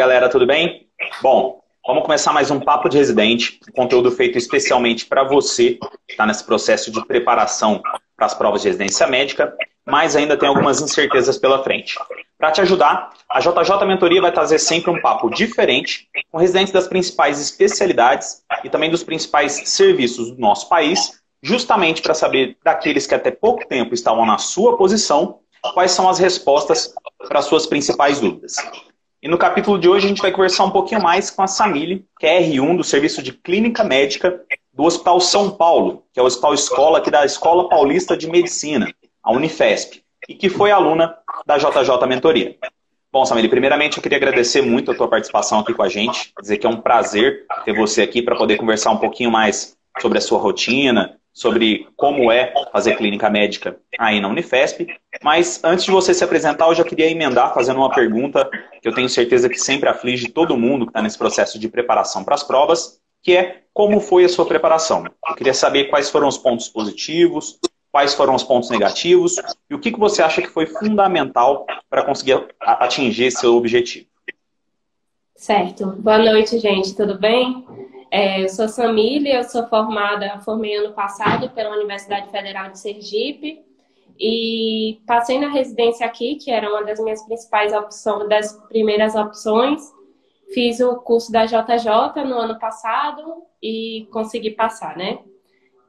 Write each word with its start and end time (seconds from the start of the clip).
galera, 0.00 0.30
tudo 0.30 0.46
bem? 0.46 0.88
Bom, 1.20 1.60
vamos 1.86 2.04
começar 2.04 2.32
mais 2.32 2.50
um 2.50 2.58
Papo 2.58 2.88
de 2.88 2.96
Residente, 2.96 3.60
um 3.68 3.72
conteúdo 3.72 4.10
feito 4.10 4.38
especialmente 4.38 5.04
para 5.04 5.24
você 5.24 5.74
que 5.74 6.12
está 6.12 6.24
nesse 6.24 6.42
processo 6.42 6.90
de 6.90 7.04
preparação 7.06 7.82
para 8.16 8.24
as 8.24 8.32
provas 8.32 8.62
de 8.62 8.68
residência 8.68 9.06
médica, 9.06 9.54
mas 9.84 10.16
ainda 10.16 10.38
tem 10.38 10.48
algumas 10.48 10.80
incertezas 10.80 11.36
pela 11.36 11.62
frente. 11.62 11.98
Para 12.38 12.50
te 12.50 12.62
ajudar, 12.62 13.10
a 13.28 13.40
JJ 13.40 13.86
Mentoria 13.86 14.22
vai 14.22 14.32
trazer 14.32 14.58
sempre 14.58 14.90
um 14.90 14.98
papo 15.02 15.28
diferente 15.28 16.08
com 16.32 16.38
residentes 16.38 16.72
das 16.72 16.88
principais 16.88 17.38
especialidades 17.38 18.42
e 18.64 18.70
também 18.70 18.90
dos 18.90 19.04
principais 19.04 19.68
serviços 19.68 20.30
do 20.30 20.40
nosso 20.40 20.66
país, 20.70 21.20
justamente 21.42 22.00
para 22.00 22.14
saber 22.14 22.56
daqueles 22.64 23.06
que 23.06 23.14
até 23.14 23.30
pouco 23.30 23.68
tempo 23.68 23.92
estavam 23.92 24.24
na 24.24 24.38
sua 24.38 24.78
posição, 24.78 25.40
quais 25.74 25.90
são 25.90 26.08
as 26.08 26.18
respostas 26.18 26.94
para 27.28 27.40
as 27.40 27.44
suas 27.44 27.66
principais 27.66 28.18
dúvidas. 28.18 28.54
E 29.22 29.28
no 29.28 29.36
capítulo 29.36 29.78
de 29.78 29.86
hoje 29.86 30.06
a 30.06 30.08
gente 30.08 30.22
vai 30.22 30.32
conversar 30.32 30.64
um 30.64 30.70
pouquinho 30.70 31.02
mais 31.02 31.30
com 31.30 31.42
a 31.42 31.46
Samile, 31.46 32.06
que 32.18 32.26
é 32.26 32.40
R1 32.40 32.78
do 32.78 32.82
Serviço 32.82 33.22
de 33.22 33.34
Clínica 33.34 33.84
Médica 33.84 34.40
do 34.72 34.84
Hospital 34.84 35.20
São 35.20 35.50
Paulo, 35.50 36.04
que 36.10 36.18
é 36.18 36.22
o 36.22 36.26
Hospital 36.26 36.54
Escola 36.54 36.98
aqui 36.98 37.10
da 37.10 37.22
Escola 37.26 37.68
Paulista 37.68 38.16
de 38.16 38.26
Medicina, 38.30 38.90
a 39.22 39.30
Unifesp, 39.30 40.02
e 40.26 40.34
que 40.34 40.48
foi 40.48 40.70
aluna 40.70 41.14
da 41.44 41.58
JJ 41.58 42.06
Mentoria. 42.08 42.56
Bom, 43.12 43.26
Samile, 43.26 43.50
primeiramente 43.50 43.98
eu 43.98 44.02
queria 44.02 44.16
agradecer 44.16 44.62
muito 44.62 44.90
a 44.90 44.94
tua 44.94 45.08
participação 45.08 45.58
aqui 45.58 45.74
com 45.74 45.82
a 45.82 45.88
gente, 45.88 46.32
dizer 46.40 46.56
que 46.56 46.66
é 46.66 46.70
um 46.70 46.80
prazer 46.80 47.44
ter 47.66 47.74
você 47.74 48.00
aqui 48.00 48.22
para 48.22 48.36
poder 48.36 48.56
conversar 48.56 48.90
um 48.90 48.98
pouquinho 48.98 49.30
mais 49.30 49.76
sobre 50.00 50.16
a 50.16 50.20
sua 50.22 50.38
rotina, 50.38 51.19
sobre 51.32 51.88
como 51.96 52.30
é 52.30 52.52
fazer 52.72 52.96
clínica 52.96 53.30
médica 53.30 53.76
aí 53.98 54.20
na 54.20 54.28
Unifesp. 54.28 54.86
Mas 55.22 55.60
antes 55.62 55.84
de 55.84 55.90
você 55.90 56.12
se 56.12 56.24
apresentar, 56.24 56.66
eu 56.66 56.74
já 56.74 56.84
queria 56.84 57.10
emendar 57.10 57.54
fazendo 57.54 57.78
uma 57.78 57.90
pergunta 57.90 58.48
que 58.80 58.88
eu 58.88 58.94
tenho 58.94 59.08
certeza 59.08 59.48
que 59.48 59.58
sempre 59.58 59.88
aflige 59.88 60.28
todo 60.28 60.56
mundo 60.56 60.86
que 60.86 60.90
está 60.90 61.02
nesse 61.02 61.18
processo 61.18 61.58
de 61.58 61.68
preparação 61.68 62.24
para 62.24 62.34
as 62.34 62.42
provas, 62.42 63.00
que 63.22 63.36
é 63.36 63.62
como 63.72 64.00
foi 64.00 64.24
a 64.24 64.28
sua 64.28 64.46
preparação. 64.46 65.04
Eu 65.28 65.34
queria 65.34 65.54
saber 65.54 65.84
quais 65.84 66.10
foram 66.10 66.28
os 66.28 66.38
pontos 66.38 66.68
positivos, 66.68 67.58
quais 67.92 68.14
foram 68.14 68.34
os 68.34 68.42
pontos 68.42 68.70
negativos 68.70 69.36
e 69.68 69.74
o 69.74 69.78
que, 69.78 69.92
que 69.92 69.98
você 69.98 70.22
acha 70.22 70.40
que 70.40 70.48
foi 70.48 70.66
fundamental 70.66 71.66
para 71.88 72.04
conseguir 72.04 72.46
atingir 72.60 73.30
seu 73.30 73.56
objetivo. 73.56 74.06
Certo. 75.34 75.86
Boa 75.98 76.18
noite, 76.18 76.58
gente. 76.58 76.94
Tudo 76.94 77.18
bem? 77.18 77.64
É, 78.10 78.42
eu 78.42 78.48
sou 78.48 78.66
Samília, 78.66 79.36
eu 79.36 79.44
sou 79.44 79.68
formada, 79.68 80.40
formei 80.40 80.74
ano 80.74 80.92
passado 80.92 81.48
pela 81.50 81.76
Universidade 81.76 82.28
Federal 82.30 82.70
de 82.70 82.78
Sergipe 82.80 83.64
e 84.18 85.00
passei 85.06 85.38
na 85.38 85.48
residência 85.48 86.04
aqui, 86.04 86.34
que 86.34 86.50
era 86.50 86.68
uma 86.68 86.82
das 86.84 86.98
minhas 86.98 87.22
principais 87.24 87.72
opções, 87.72 88.28
das 88.28 88.52
primeiras 88.68 89.14
opções. 89.14 89.80
Fiz 90.52 90.80
o 90.80 90.96
curso 90.96 91.30
da 91.30 91.46
JJ 91.46 92.24
no 92.26 92.34
ano 92.34 92.58
passado 92.58 93.44
e 93.62 94.08
consegui 94.10 94.50
passar, 94.50 94.96
né? 94.96 95.20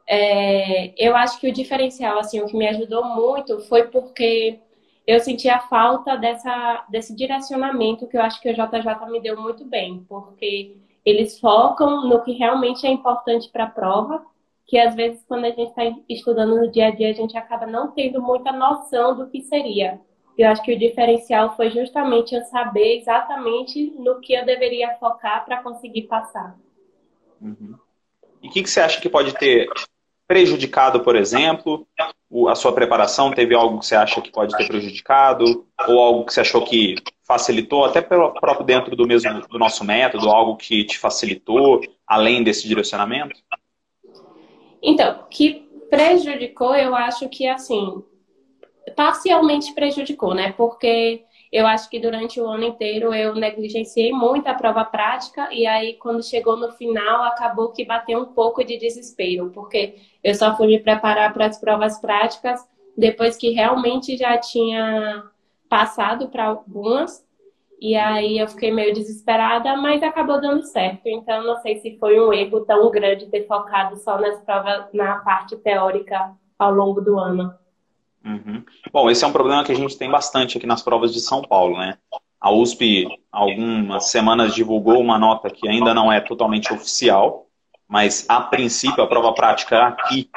É, 0.08 0.94
eu 0.97 1.16
acho 1.16 1.39
que 1.39 1.50
o 1.50 1.53
diferencial, 1.53 2.19
assim, 2.19 2.39
o 2.39 2.45
que 2.45 2.56
me 2.56 2.67
ajudou 2.67 3.03
muito 3.03 3.59
foi 3.61 3.88
porque 3.88 4.59
eu 5.08 5.19
senti 5.19 5.50
a 5.50 5.59
falta 5.59 6.16
dessa, 6.16 6.85
desse 6.89 7.16
direcionamento 7.16 8.08
que 8.08 8.16
eu 8.16 8.22
acho 8.22 8.39
que 8.39 8.50
o 8.50 8.53
JJ 8.53 9.09
me 9.09 9.19
deu 9.19 9.41
muito 9.41 9.66
bem, 9.66 10.06
porque 10.08 10.78
eles 11.05 11.39
focam 11.39 12.07
no 12.07 12.23
que 12.23 12.33
realmente 12.33 12.85
é 12.85 12.89
importante 12.89 13.49
para 13.49 13.66
a 13.66 13.69
prova, 13.69 14.23
que 14.67 14.77
às 14.77 14.95
vezes 14.95 15.23
quando 15.27 15.45
a 15.45 15.49
gente 15.49 15.69
está 15.69 15.83
estudando 16.07 16.55
no 16.55 16.71
dia 16.71 16.88
a 16.88 16.91
dia 16.91 17.09
a 17.09 17.13
gente 17.13 17.38
acaba 17.38 17.66
não 17.66 17.91
tendo 17.91 18.21
muita 18.21 18.52
noção 18.52 19.16
do 19.16 19.27
que 19.27 19.41
seria. 19.41 19.99
Eu 20.38 20.49
acho 20.49 20.63
que 20.63 20.73
o 20.73 20.79
diferencial 20.79 21.55
foi 21.55 21.69
justamente 21.72 22.33
eu 22.33 22.41
saber 22.45 22.99
exatamente 22.99 23.94
no 23.97 24.19
que 24.22 24.33
eu 24.33 24.45
deveria 24.45 24.95
focar 24.97 25.44
para 25.45 25.61
conseguir 25.61 26.03
passar. 26.03 26.57
Uhum. 27.41 27.75
E 28.41 28.47
o 28.47 28.51
que, 28.51 28.63
que 28.63 28.69
você 28.69 28.79
acha 28.79 29.01
que 29.01 29.09
pode 29.09 29.34
ter 29.34 29.67
prejudicado, 30.28 31.01
por 31.01 31.16
exemplo, 31.16 31.85
a 32.50 32.56
sua 32.56 32.74
preparação? 32.74 33.31
Teve 33.31 33.53
algo 33.53 33.80
que 33.80 33.86
você 33.86 33.96
acha 33.96 34.22
que 34.22 34.31
pode 34.31 34.56
ter 34.56 34.68
prejudicado? 34.68 35.66
Ou 35.88 36.00
algo 36.00 36.25
que 36.25 36.34
você 36.34 36.42
achou 36.42 36.64
que 36.64 36.96
facilitou, 37.24 37.86
até 37.86 38.02
pelo 38.02 38.31
próprio 38.34 38.66
dentro 38.66 38.96
do 38.96 39.08
mesmo 39.08 39.42
do 39.47 39.59
nosso 39.59 39.84
método, 39.86 40.30
algo 40.30 40.58
que 40.58 40.84
te 40.84 40.97
facilitou, 40.97 41.81
além 42.06 42.44
desse 42.44 42.68
direcionamento? 42.68 43.36
Então, 44.81 45.25
que 45.30 45.70
prejudicou, 45.90 46.75
eu 46.75 46.96
acho 46.96 47.30
que 47.30 47.47
assim, 47.47 48.03
parcialmente 48.96 49.74
prejudicou, 49.74 50.34
né? 50.34 50.53
Porque 50.53 51.24
eu 51.51 51.67
acho 51.67 51.89
que 51.89 52.00
durante 52.00 52.39
o 52.39 52.47
ano 52.47 52.63
inteiro 52.63 53.13
eu 53.13 53.35
negligenciei 53.35 54.13
muito 54.13 54.47
a 54.47 54.53
prova 54.53 54.85
prática 54.85 55.53
e 55.53 55.67
aí 55.67 55.94
quando 55.95 56.23
chegou 56.23 56.56
no 56.56 56.72
final 56.72 57.23
acabou 57.23 57.72
que 57.72 57.84
bateu 57.84 58.19
um 58.19 58.25
pouco 58.25 58.63
de 58.63 58.78
desespero, 58.78 59.51
porque 59.53 59.95
eu 60.23 60.34
só 60.34 60.56
fui 60.56 60.67
me 60.67 60.79
preparar 60.79 61.34
para 61.34 61.47
as 61.47 61.59
provas 61.59 62.00
práticas 62.00 62.66
depois 62.97 63.35
que 63.35 63.50
realmente 63.50 64.16
já 64.16 64.38
tinha 64.38 65.23
passado 65.67 66.29
para 66.29 66.45
algumas 66.45 67.25
e 67.81 67.95
aí 67.95 68.38
eu 68.38 68.47
fiquei 68.47 68.72
meio 68.72 68.94
desesperada, 68.94 69.75
mas 69.75 70.03
acabou 70.03 70.40
dando 70.40 70.63
certo. 70.63 71.07
Então 71.07 71.44
não 71.44 71.57
sei 71.57 71.79
se 71.79 71.97
foi 71.97 72.19
um 72.19 72.31
erro 72.31 72.61
tão 72.61 72.90
grande 72.91 73.25
ter 73.25 73.47
focado 73.47 73.97
só 73.97 74.19
nas 74.19 74.40
provas, 74.41 74.85
na 74.94 75.16
parte 75.19 75.57
teórica 75.57 76.31
ao 76.59 76.72
longo 76.72 77.01
do 77.01 77.17
ano. 77.17 77.51
Uhum. 78.24 78.64
Bom, 78.92 79.09
esse 79.09 79.24
é 79.24 79.28
um 79.28 79.32
problema 79.32 79.64
que 79.64 79.72
a 79.72 79.76
gente 79.76 79.98
tem 79.98 80.09
bastante 80.09 80.58
aqui 80.58 80.68
nas 80.68 80.82
provas 80.82 81.14
de 81.14 81.20
São 81.20 81.42
Paulo, 81.42 81.78
né? 81.78 81.98
A 82.40 82.52
USP, 82.52 83.08
algumas 83.32 84.09
semanas, 84.09 84.54
divulgou 84.54 85.00
uma 85.00 85.18
nota 85.18 85.50
que 85.50 85.68
ainda 85.68 85.94
não 85.94 86.12
é 86.12 86.20
totalmente 86.20 86.74
oficial, 86.74 87.48
mas 87.88 88.26
a 88.30 88.40
princípio 88.42 89.04
a 89.04 89.08
prova 89.08 89.34
prática 89.34 89.88
aqui 89.88 90.30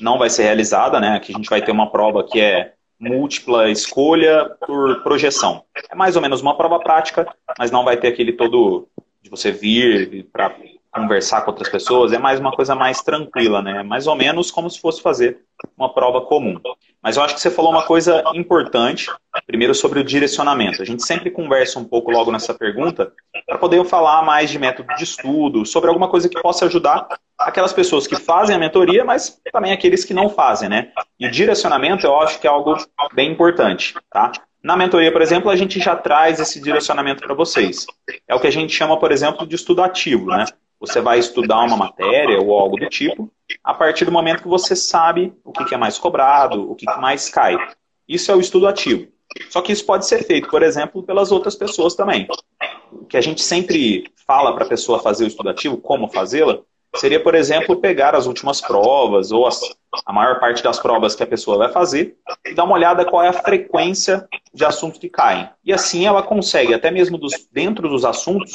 não 0.00 0.18
vai 0.18 0.30
ser 0.30 0.44
realizada, 0.44 0.98
né? 0.98 1.16
Aqui 1.16 1.32
a 1.32 1.36
gente 1.36 1.50
vai 1.50 1.62
ter 1.62 1.70
uma 1.70 1.90
prova 1.90 2.24
que 2.24 2.40
é 2.40 2.72
múltipla 2.98 3.68
escolha 3.70 4.56
por 4.66 5.02
projeção. 5.02 5.64
É 5.90 5.94
mais 5.94 6.14
ou 6.16 6.22
menos 6.22 6.40
uma 6.40 6.56
prova 6.56 6.78
prática, 6.78 7.26
mas 7.58 7.70
não 7.70 7.84
vai 7.84 7.96
ter 7.96 8.08
aquele 8.08 8.32
todo 8.32 8.88
de 9.20 9.28
você 9.28 9.50
vir 9.50 10.26
para 10.32 10.54
conversar 10.92 11.40
com 11.42 11.50
outras 11.50 11.68
pessoas, 11.68 12.12
é 12.12 12.18
mais 12.18 12.38
uma 12.38 12.52
coisa 12.52 12.74
mais 12.74 13.00
tranquila, 13.00 13.62
né? 13.62 13.82
Mais 13.82 14.06
ou 14.06 14.14
menos 14.14 14.50
como 14.50 14.68
se 14.68 14.80
fosse 14.80 15.00
fazer 15.00 15.38
uma 15.76 15.92
prova 15.92 16.20
comum. 16.20 16.60
Mas 17.02 17.16
eu 17.16 17.22
acho 17.22 17.34
que 17.34 17.40
você 17.40 17.50
falou 17.50 17.72
uma 17.72 17.84
coisa 17.84 18.22
importante, 18.34 19.10
primeiro 19.46 19.74
sobre 19.74 19.98
o 19.98 20.04
direcionamento. 20.04 20.82
A 20.82 20.84
gente 20.84 21.02
sempre 21.02 21.30
conversa 21.30 21.78
um 21.78 21.84
pouco 21.84 22.10
logo 22.10 22.30
nessa 22.30 22.52
pergunta 22.52 23.12
para 23.46 23.58
poder 23.58 23.84
falar 23.86 24.22
mais 24.22 24.50
de 24.50 24.58
método 24.58 24.94
de 24.94 25.04
estudo, 25.04 25.64
sobre 25.64 25.88
alguma 25.88 26.08
coisa 26.08 26.28
que 26.28 26.40
possa 26.40 26.66
ajudar 26.66 27.08
aquelas 27.38 27.72
pessoas 27.72 28.06
que 28.06 28.16
fazem 28.16 28.54
a 28.54 28.58
mentoria, 28.58 29.04
mas 29.04 29.40
também 29.50 29.72
aqueles 29.72 30.04
que 30.04 30.14
não 30.14 30.28
fazem, 30.28 30.68
né? 30.68 30.92
E 31.18 31.28
direcionamento 31.28 32.06
eu 32.06 32.20
acho 32.20 32.38
que 32.38 32.46
é 32.46 32.50
algo 32.50 32.76
bem 33.14 33.32
importante, 33.32 33.94
tá? 34.10 34.30
Na 34.62 34.76
mentoria, 34.76 35.10
por 35.10 35.22
exemplo, 35.22 35.50
a 35.50 35.56
gente 35.56 35.80
já 35.80 35.96
traz 35.96 36.38
esse 36.38 36.60
direcionamento 36.60 37.22
para 37.22 37.34
vocês. 37.34 37.84
É 38.28 38.34
o 38.34 38.38
que 38.38 38.46
a 38.46 38.52
gente 38.52 38.72
chama, 38.72 38.96
por 38.96 39.10
exemplo, 39.10 39.44
de 39.44 39.56
estudo 39.56 39.82
ativo, 39.82 40.26
né? 40.26 40.44
Você 40.82 41.00
vai 41.00 41.20
estudar 41.20 41.60
uma 41.60 41.76
matéria 41.76 42.40
ou 42.42 42.58
algo 42.58 42.76
do 42.76 42.88
tipo, 42.88 43.30
a 43.62 43.72
partir 43.72 44.04
do 44.04 44.10
momento 44.10 44.42
que 44.42 44.48
você 44.48 44.74
sabe 44.74 45.32
o 45.44 45.52
que 45.52 45.72
é 45.72 45.78
mais 45.78 45.96
cobrado, 45.96 46.68
o 46.68 46.74
que 46.74 46.84
mais 46.98 47.28
cai. 47.28 47.56
Isso 48.08 48.32
é 48.32 48.34
o 48.34 48.40
estudo 48.40 48.66
ativo. 48.66 49.06
Só 49.48 49.62
que 49.62 49.70
isso 49.70 49.86
pode 49.86 50.06
ser 50.08 50.24
feito, 50.24 50.48
por 50.48 50.60
exemplo, 50.60 51.00
pelas 51.04 51.30
outras 51.30 51.54
pessoas 51.54 51.94
também. 51.94 52.26
O 52.90 53.06
que 53.06 53.16
a 53.16 53.20
gente 53.20 53.40
sempre 53.42 54.10
fala 54.26 54.52
para 54.54 54.64
a 54.64 54.68
pessoa 54.68 54.98
fazer 54.98 55.22
o 55.22 55.28
estudo 55.28 55.50
ativo, 55.50 55.76
como 55.76 56.08
fazê-la, 56.08 56.58
seria, 56.96 57.22
por 57.22 57.36
exemplo, 57.36 57.80
pegar 57.80 58.16
as 58.16 58.26
últimas 58.26 58.60
provas 58.60 59.30
ou 59.30 59.46
as, 59.46 59.60
a 60.04 60.12
maior 60.12 60.40
parte 60.40 60.64
das 60.64 60.80
provas 60.80 61.14
que 61.14 61.22
a 61.22 61.26
pessoa 61.28 61.58
vai 61.58 61.68
fazer 61.70 62.16
e 62.44 62.54
dar 62.54 62.64
uma 62.64 62.74
olhada 62.74 63.04
qual 63.04 63.22
é 63.22 63.28
a 63.28 63.32
frequência 63.32 64.28
de 64.52 64.64
assuntos 64.64 64.98
que 64.98 65.08
caem. 65.08 65.48
E 65.64 65.72
assim 65.72 66.06
ela 66.06 66.24
consegue, 66.24 66.74
até 66.74 66.90
mesmo 66.90 67.16
dos, 67.16 67.48
dentro 67.52 67.88
dos 67.88 68.04
assuntos, 68.04 68.52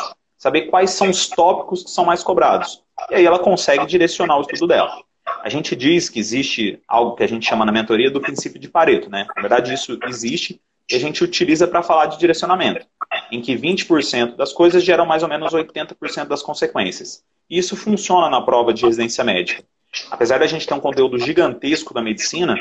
saber 0.48 0.64
quais 0.64 0.92
são 0.92 1.10
os 1.10 1.28
tópicos 1.28 1.84
que 1.84 1.90
são 1.90 2.06
mais 2.06 2.24
cobrados. 2.24 2.82
E 3.12 3.16
aí 3.16 3.26
ela 3.26 3.38
consegue 3.38 3.86
direcionar 3.86 4.38
o 4.38 4.42
estudo 4.42 4.68
dela. 4.68 5.04
A 5.44 5.50
gente 5.50 5.76
diz 5.76 6.10
que 6.10 6.20
existe 6.20 6.82
algo 6.88 7.16
que 7.16 7.24
a 7.24 7.28
gente 7.28 7.46
chama 7.46 7.66
na 7.66 7.72
mentoria 7.72 8.10
do 8.10 8.22
princípio 8.22 8.60
de 8.60 8.70
Pareto, 8.70 9.10
né? 9.10 9.28
Na 9.36 9.42
verdade, 9.42 9.74
isso 9.74 10.00
existe 10.08 10.62
e 10.90 10.96
a 10.96 11.00
gente 11.00 11.22
utiliza 11.22 11.68
para 11.68 11.84
falar 11.84 12.06
de 12.06 12.18
direcionamento, 12.18 12.88
em 13.30 13.42
que 13.42 13.58
20% 13.58 14.38
das 14.38 14.54
coisas 14.54 14.86
geram 14.86 15.06
mais 15.06 15.22
ou 15.22 15.28
menos 15.28 15.52
80% 15.52 16.28
das 16.28 16.42
consequências. 16.42 17.26
E 17.50 17.58
isso 17.58 17.76
funciona 17.76 18.30
na 18.30 18.42
prova 18.42 18.74
de 18.74 18.86
residência 18.86 19.26
médica. 19.26 19.66
Apesar 20.10 20.40
da 20.40 20.48
gente 20.48 20.66
ter 20.66 20.74
um 20.74 20.80
conteúdo 20.80 21.20
gigantesco 21.20 21.94
da 21.94 22.02
medicina, 22.02 22.56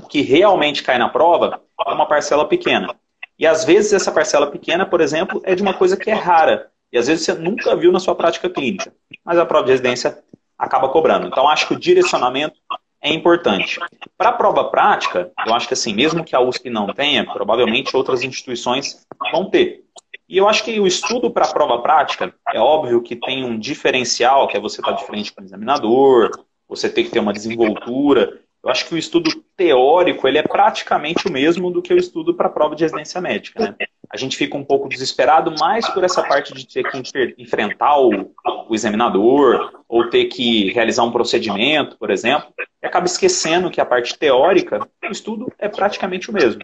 o 0.00 0.06
que 0.06 0.20
realmente 0.20 0.84
cai 0.84 0.96
na 0.96 1.08
prova 1.08 1.60
é 1.84 1.92
uma 1.92 2.06
parcela 2.06 2.46
pequena. 2.46 2.94
E 3.36 3.44
às 3.44 3.64
vezes 3.64 3.92
essa 3.92 4.12
parcela 4.12 4.46
pequena, 4.46 4.86
por 4.86 5.00
exemplo, 5.00 5.40
é 5.44 5.56
de 5.56 5.62
uma 5.62 5.74
coisa 5.74 5.96
que 5.96 6.08
é 6.08 6.14
rara, 6.14 6.70
e 6.92 6.98
às 6.98 7.06
vezes 7.06 7.24
você 7.24 7.34
nunca 7.34 7.74
viu 7.76 7.92
na 7.92 8.00
sua 8.00 8.14
prática 8.14 8.48
clínica, 8.48 8.92
mas 9.24 9.38
a 9.38 9.46
prova 9.46 9.64
de 9.64 9.72
residência 9.72 10.22
acaba 10.58 10.88
cobrando. 10.88 11.26
Então, 11.26 11.48
acho 11.48 11.68
que 11.68 11.74
o 11.74 11.78
direcionamento 11.78 12.56
é 13.02 13.12
importante. 13.12 13.78
Para 14.16 14.30
a 14.30 14.32
prova 14.32 14.64
prática, 14.64 15.30
eu 15.46 15.54
acho 15.54 15.68
que 15.68 15.74
assim, 15.74 15.94
mesmo 15.94 16.24
que 16.24 16.34
a 16.34 16.40
USP 16.40 16.70
não 16.70 16.92
tenha, 16.92 17.24
provavelmente 17.24 17.96
outras 17.96 18.22
instituições 18.22 19.06
vão 19.32 19.50
ter. 19.50 19.84
E 20.28 20.36
eu 20.36 20.48
acho 20.48 20.64
que 20.64 20.80
o 20.80 20.86
estudo 20.86 21.30
para 21.30 21.44
a 21.44 21.52
prova 21.52 21.80
prática, 21.80 22.34
é 22.52 22.58
óbvio 22.58 23.02
que 23.02 23.14
tem 23.14 23.44
um 23.44 23.58
diferencial, 23.58 24.48
que 24.48 24.56
é 24.56 24.60
você 24.60 24.80
estar 24.80 24.92
tá 24.92 24.98
de 24.98 25.06
frente 25.06 25.32
com 25.32 25.40
o 25.40 25.44
examinador, 25.44 26.30
você 26.68 26.88
tem 26.88 27.04
que 27.04 27.10
ter 27.10 27.20
uma 27.20 27.32
desenvoltura. 27.32 28.40
Eu 28.66 28.72
acho 28.72 28.84
que 28.86 28.94
o 28.96 28.98
estudo 28.98 29.30
teórico 29.56 30.26
ele 30.26 30.38
é 30.38 30.42
praticamente 30.42 31.28
o 31.28 31.32
mesmo 31.32 31.70
do 31.70 31.80
que 31.80 31.94
o 31.94 31.96
estudo 31.96 32.34
para 32.34 32.48
a 32.48 32.50
prova 32.50 32.74
de 32.74 32.82
residência 32.82 33.20
médica. 33.20 33.76
Né? 33.78 33.86
A 34.10 34.16
gente 34.16 34.36
fica 34.36 34.56
um 34.56 34.64
pouco 34.64 34.88
desesperado 34.88 35.54
mais 35.56 35.88
por 35.88 36.02
essa 36.02 36.20
parte 36.24 36.52
de 36.52 36.66
ter 36.66 36.82
que 36.82 37.00
enfrentar 37.38 37.96
o, 38.00 38.32
o 38.68 38.74
examinador 38.74 39.84
ou 39.88 40.10
ter 40.10 40.24
que 40.24 40.72
realizar 40.72 41.04
um 41.04 41.12
procedimento, 41.12 41.96
por 41.96 42.10
exemplo, 42.10 42.48
e 42.82 42.86
acaba 42.86 43.06
esquecendo 43.06 43.70
que 43.70 43.80
a 43.80 43.86
parte 43.86 44.18
teórica, 44.18 44.80
o 45.04 45.12
estudo 45.12 45.46
é 45.60 45.68
praticamente 45.68 46.28
o 46.28 46.34
mesmo. 46.34 46.60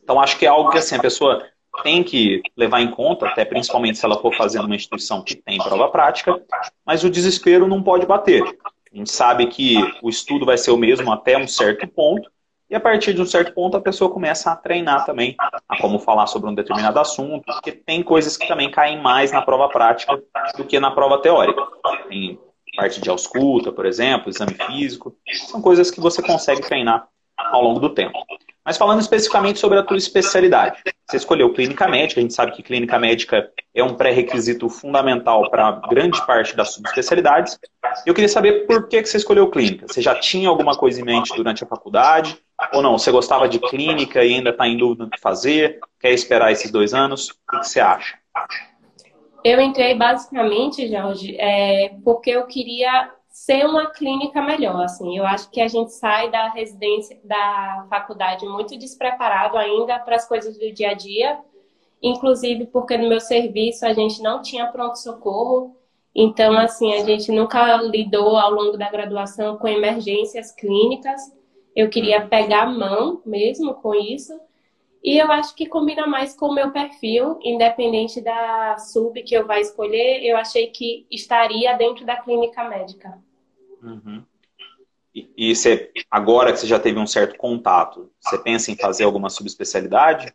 Então 0.00 0.20
acho 0.20 0.38
que 0.38 0.46
é 0.46 0.48
algo 0.48 0.70
que 0.70 0.78
assim, 0.78 0.94
a 0.94 1.00
pessoa 1.02 1.44
tem 1.82 2.04
que 2.04 2.40
levar 2.56 2.82
em 2.82 2.90
conta, 2.92 3.26
até 3.26 3.44
principalmente 3.44 3.98
se 3.98 4.04
ela 4.04 4.20
for 4.20 4.32
fazer 4.36 4.62
numa 4.62 4.76
instituição 4.76 5.24
que 5.24 5.34
tem 5.34 5.58
prova 5.58 5.88
prática, 5.88 6.40
mas 6.86 7.02
o 7.02 7.10
desespero 7.10 7.66
não 7.66 7.82
pode 7.82 8.06
bater. 8.06 8.44
A 8.92 8.96
gente 8.96 9.10
sabe 9.10 9.46
que 9.46 9.76
o 10.02 10.08
estudo 10.10 10.44
vai 10.44 10.58
ser 10.58 10.70
o 10.70 10.76
mesmo 10.76 11.10
até 11.10 11.38
um 11.38 11.48
certo 11.48 11.86
ponto, 11.88 12.30
e 12.68 12.74
a 12.74 12.80
partir 12.80 13.12
de 13.12 13.20
um 13.20 13.26
certo 13.26 13.52
ponto 13.52 13.76
a 13.76 13.80
pessoa 13.80 14.10
começa 14.10 14.50
a 14.50 14.56
treinar 14.56 15.04
também 15.04 15.34
a 15.68 15.78
como 15.78 15.98
falar 15.98 16.26
sobre 16.26 16.50
um 16.50 16.54
determinado 16.54 16.98
assunto, 16.98 17.44
porque 17.44 17.72
tem 17.72 18.02
coisas 18.02 18.36
que 18.36 18.48
também 18.48 18.70
caem 18.70 19.00
mais 19.00 19.30
na 19.30 19.42
prova 19.42 19.68
prática 19.68 20.22
do 20.56 20.64
que 20.64 20.80
na 20.80 20.90
prova 20.90 21.18
teórica. 21.20 21.62
Tem 22.08 22.38
parte 22.76 23.00
de 23.00 23.10
ausculta, 23.10 23.70
por 23.70 23.84
exemplo, 23.84 24.30
exame 24.30 24.54
físico, 24.54 25.14
são 25.48 25.60
coisas 25.60 25.90
que 25.90 26.00
você 26.00 26.22
consegue 26.22 26.62
treinar 26.62 27.06
ao 27.36 27.62
longo 27.62 27.80
do 27.80 27.90
tempo. 27.90 28.18
Mas 28.64 28.76
falando 28.76 29.00
especificamente 29.00 29.58
sobre 29.58 29.78
a 29.78 29.82
tua 29.82 29.96
especialidade, 29.96 30.80
você 31.08 31.16
escolheu 31.16 31.52
clínica 31.52 31.88
médica, 31.88 32.20
a 32.20 32.22
gente 32.22 32.32
sabe 32.32 32.52
que 32.52 32.62
clínica 32.62 32.96
médica 32.98 33.50
é 33.74 33.82
um 33.82 33.94
pré-requisito 33.94 34.68
fundamental 34.68 35.50
para 35.50 35.72
grande 35.90 36.24
parte 36.26 36.56
das 36.56 36.72
subespecialidades. 36.72 37.58
Eu 38.06 38.14
queria 38.14 38.28
saber 38.28 38.66
por 38.66 38.88
que 38.88 39.04
você 39.04 39.16
escolheu 39.16 39.50
clínica. 39.50 39.86
Você 39.88 40.00
já 40.00 40.14
tinha 40.14 40.48
alguma 40.48 40.76
coisa 40.76 41.00
em 41.00 41.04
mente 41.04 41.34
durante 41.34 41.64
a 41.64 41.66
faculdade? 41.66 42.38
Ou 42.72 42.80
não? 42.80 42.96
Você 42.96 43.10
gostava 43.10 43.48
de 43.48 43.58
clínica 43.58 44.24
e 44.24 44.34
ainda 44.34 44.50
está 44.50 44.68
em 44.68 44.76
dúvida 44.76 45.06
do 45.06 45.10
que 45.10 45.20
fazer? 45.20 45.80
Quer 46.00 46.12
esperar 46.12 46.52
esses 46.52 46.70
dois 46.70 46.94
anos? 46.94 47.30
O 47.30 47.58
que 47.58 47.66
você 47.66 47.80
acha? 47.80 48.16
Eu 49.44 49.60
entrei 49.60 49.96
basicamente, 49.96 50.88
Jorge, 50.88 51.36
é, 51.36 51.96
porque 52.04 52.30
eu 52.30 52.46
queria 52.46 53.10
ser 53.44 53.66
uma 53.66 53.90
clínica 53.90 54.40
melhor, 54.40 54.84
assim. 54.84 55.18
Eu 55.18 55.26
acho 55.26 55.50
que 55.50 55.60
a 55.60 55.66
gente 55.66 55.92
sai 55.92 56.30
da 56.30 56.50
residência, 56.50 57.18
da 57.24 57.86
faculdade 57.90 58.46
muito 58.46 58.78
despreparado 58.78 59.56
ainda 59.58 59.98
para 59.98 60.14
as 60.14 60.28
coisas 60.28 60.56
do 60.56 60.72
dia 60.72 60.90
a 60.90 60.94
dia, 60.94 61.40
inclusive 62.00 62.66
porque 62.66 62.96
no 62.96 63.08
meu 63.08 63.18
serviço 63.18 63.84
a 63.84 63.92
gente 63.92 64.22
não 64.22 64.40
tinha 64.40 64.68
pronto-socorro, 64.68 65.76
então, 66.14 66.56
assim, 66.56 66.92
a 66.94 67.04
gente 67.04 67.32
nunca 67.32 67.76
lidou 67.78 68.36
ao 68.36 68.52
longo 68.52 68.76
da 68.76 68.90
graduação 68.90 69.56
com 69.56 69.66
emergências 69.66 70.52
clínicas. 70.52 71.20
Eu 71.74 71.88
queria 71.88 72.26
pegar 72.26 72.64
a 72.64 72.70
mão 72.70 73.22
mesmo 73.24 73.74
com 73.74 73.94
isso. 73.94 74.38
E 75.02 75.18
eu 75.18 75.32
acho 75.32 75.54
que 75.56 75.66
combina 75.66 76.06
mais 76.06 76.36
com 76.36 76.46
o 76.46 76.54
meu 76.54 76.70
perfil, 76.70 77.38
independente 77.42 78.20
da 78.20 78.76
sub 78.78 79.20
que 79.22 79.34
eu 79.34 79.46
vá 79.46 79.58
escolher, 79.58 80.22
eu 80.22 80.36
achei 80.36 80.68
que 80.68 81.06
estaria 81.10 81.72
dentro 81.76 82.04
da 82.04 82.16
clínica 82.16 82.62
médica. 82.68 83.18
Uhum. 83.82 84.22
E, 85.14 85.30
e 85.36 85.54
você, 85.54 85.90
agora 86.10 86.52
que 86.52 86.58
você 86.58 86.66
já 86.66 86.78
teve 86.78 86.98
um 86.98 87.06
certo 87.06 87.36
contato, 87.36 88.10
você 88.20 88.38
pensa 88.38 88.70
em 88.70 88.76
fazer 88.76 89.04
alguma 89.04 89.28
subespecialidade? 89.28 90.32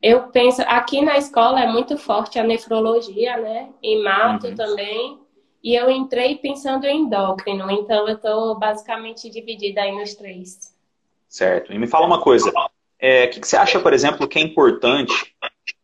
Eu 0.00 0.28
penso, 0.28 0.62
aqui 0.62 1.02
na 1.02 1.18
escola 1.18 1.60
é 1.60 1.66
muito 1.66 1.98
forte 1.98 2.38
a 2.38 2.44
nefrologia, 2.44 3.36
né? 3.36 3.70
Em 3.82 4.02
mato 4.02 4.46
uhum. 4.46 4.54
também. 4.54 5.18
E 5.62 5.74
eu 5.74 5.90
entrei 5.90 6.36
pensando 6.36 6.86
em 6.86 7.02
endócrino, 7.02 7.68
então 7.70 8.08
eu 8.08 8.14
estou 8.14 8.58
basicamente 8.58 9.28
dividida 9.28 9.82
aí 9.82 9.92
nos 9.92 10.14
três. 10.14 10.74
Certo. 11.28 11.72
E 11.72 11.78
me 11.78 11.88
fala 11.88 12.06
uma 12.06 12.20
coisa, 12.20 12.50
é, 12.98 13.24
o 13.24 13.30
que, 13.30 13.40
que, 13.40 13.48
você 13.48 13.56
acha, 13.56 13.80
por 13.80 13.92
exemplo, 13.92 14.26
que 14.28 14.38
é 14.38 14.42
importante, 14.42 15.34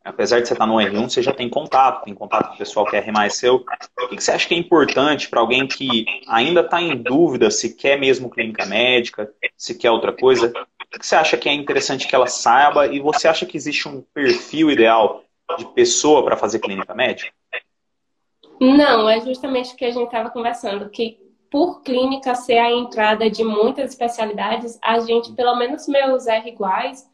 apesar 0.04 0.40
de 0.40 0.48
você 0.48 0.54
estar 0.54 0.66
no 0.66 0.75
R1, 0.75 1.08
você 1.08 1.22
já 1.22 1.32
tem 1.32 1.48
contato, 1.48 2.04
tem 2.04 2.14
contato 2.14 2.48
com 2.48 2.54
o 2.54 2.58
pessoal 2.58 2.86
que 2.86 2.96
é 2.96 2.98
R 2.98 3.10
mais 3.10 3.36
seu, 3.36 3.64
o 4.00 4.08
que, 4.08 4.22
você 4.22 4.32
acha 4.32 4.46
que 4.46 4.54
é 4.54 4.58
importante 4.58 5.28
para 5.28 5.40
alguém 5.40 5.66
que 5.66 6.04
ainda 6.28 6.60
está 6.60 6.81
em 6.81 6.96
dúvida 6.96 7.50
se 7.50 7.75
quer 7.75 7.98
mesmo 7.98 8.31
clínica 8.31 8.66
médica, 8.66 9.32
se 9.56 9.75
quer 9.76 9.90
outra 9.90 10.12
coisa? 10.12 10.52
O 10.94 10.98
que 10.98 11.06
você 11.06 11.16
acha 11.16 11.36
que 11.36 11.48
é 11.48 11.52
interessante 11.52 12.06
que 12.06 12.14
ela 12.14 12.26
saiba 12.26 12.86
e 12.86 13.00
você 13.00 13.26
acha 13.26 13.46
que 13.46 13.56
existe 13.56 13.88
um 13.88 14.02
perfil 14.12 14.70
ideal 14.70 15.25
de 15.58 15.64
pessoa 15.72 16.25
para 16.25 16.36
fazer 16.36 16.58
clínica 16.58 16.94
médica? 16.94 17.32
Não, 18.60 19.08
é 19.08 19.20
justamente 19.20 19.75
o 19.75 19.76
que 19.76 19.84
a 19.84 19.90
gente 19.90 20.06
estava 20.06 20.31
conversando, 20.31 20.88
que 20.88 21.19
por 21.50 21.82
clínica 21.82 22.34
ser 22.34 22.58
a 22.58 22.70
entrada 22.70 23.31
de 23.31 23.44
muitas 23.44 23.90
especialidades, 23.90 24.78
a 24.82 24.98
gente, 25.00 25.32
pelo 25.32 25.54
menos 25.56 25.86
meus 25.86 26.26
R 26.26 26.48
iguais, 26.48 27.08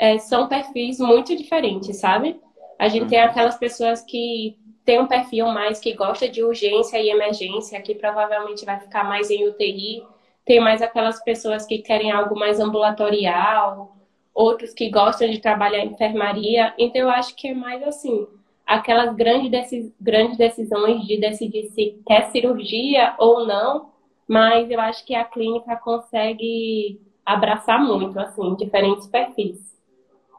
é, 0.00 0.16
são 0.16 0.48
perfis 0.48 0.98
muito 0.98 1.36
diferentes, 1.36 1.98
sabe? 1.98 2.40
A 2.78 2.88
gente 2.88 3.10
tem 3.10 3.20
aquelas 3.20 3.58
pessoas 3.58 4.00
que 4.00 4.56
tem 4.82 4.98
um 4.98 5.06
perfil 5.06 5.48
mais 5.48 5.78
que 5.78 5.92
gosta 5.92 6.26
de 6.26 6.42
urgência 6.42 6.98
e 6.98 7.10
emergência, 7.10 7.82
que 7.82 7.94
provavelmente 7.94 8.64
vai 8.64 8.80
ficar 8.80 9.04
mais 9.04 9.30
em 9.30 9.46
UTI. 9.46 10.02
Tem 10.46 10.58
mais 10.58 10.80
aquelas 10.80 11.22
pessoas 11.22 11.66
que 11.66 11.80
querem 11.80 12.10
algo 12.10 12.34
mais 12.34 12.58
ambulatorial, 12.58 13.94
outros 14.32 14.72
que 14.72 14.88
gostam 14.88 15.28
de 15.28 15.38
trabalhar 15.38 15.84
em 15.84 15.92
enfermaria. 15.92 16.72
Então, 16.78 17.02
eu 17.02 17.10
acho 17.10 17.36
que 17.36 17.48
é 17.48 17.54
mais 17.54 17.82
assim, 17.82 18.26
aquelas 18.66 19.14
grandes, 19.14 19.50
decis 19.50 19.92
grandes 20.00 20.38
decisões 20.38 21.06
de 21.06 21.20
decidir 21.20 21.64
se 21.72 22.00
quer 22.06 22.30
cirurgia 22.30 23.14
ou 23.18 23.46
não, 23.46 23.90
mas 24.26 24.70
eu 24.70 24.80
acho 24.80 25.04
que 25.04 25.14
a 25.14 25.24
clínica 25.24 25.76
consegue 25.76 26.98
abraçar 27.26 27.78
muito, 27.84 28.18
assim, 28.18 28.54
diferentes 28.54 29.06
perfis. 29.06 29.70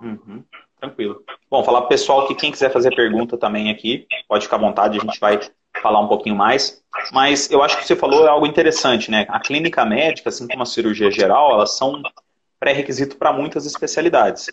Uhum, 0.02 0.44
tranquilo. 0.80 1.24
Bom, 1.50 1.64
falar 1.64 1.82
pro 1.82 1.90
pessoal 1.90 2.28
que 2.28 2.36
quem 2.36 2.52
quiser 2.52 2.72
fazer 2.72 2.94
pergunta 2.96 3.38
também 3.38 3.70
aqui, 3.70 4.08
pode 4.28 4.46
ficar 4.46 4.58
à 4.58 4.60
vontade, 4.60 4.98
a 4.98 5.02
gente 5.02 5.20
vai 5.20 5.40
falar 5.82 6.00
um 6.00 6.08
pouquinho 6.08 6.36
mais. 6.36 6.82
Mas 7.12 7.50
eu 7.50 7.64
acho 7.64 7.78
que 7.78 7.86
você 7.86 7.96
falou 7.96 8.28
algo 8.28 8.46
interessante, 8.46 9.10
né? 9.10 9.26
A 9.30 9.40
clínica 9.40 9.86
médica, 9.86 10.30
assim 10.30 10.48
como 10.48 10.64
a 10.64 10.66
cirurgia 10.66 11.12
geral, 11.12 11.54
elas 11.54 11.78
são 11.78 12.02
pré-requisito 12.60 13.18
para 13.18 13.34
muitas 13.34 13.66
especialidades, 13.66 14.48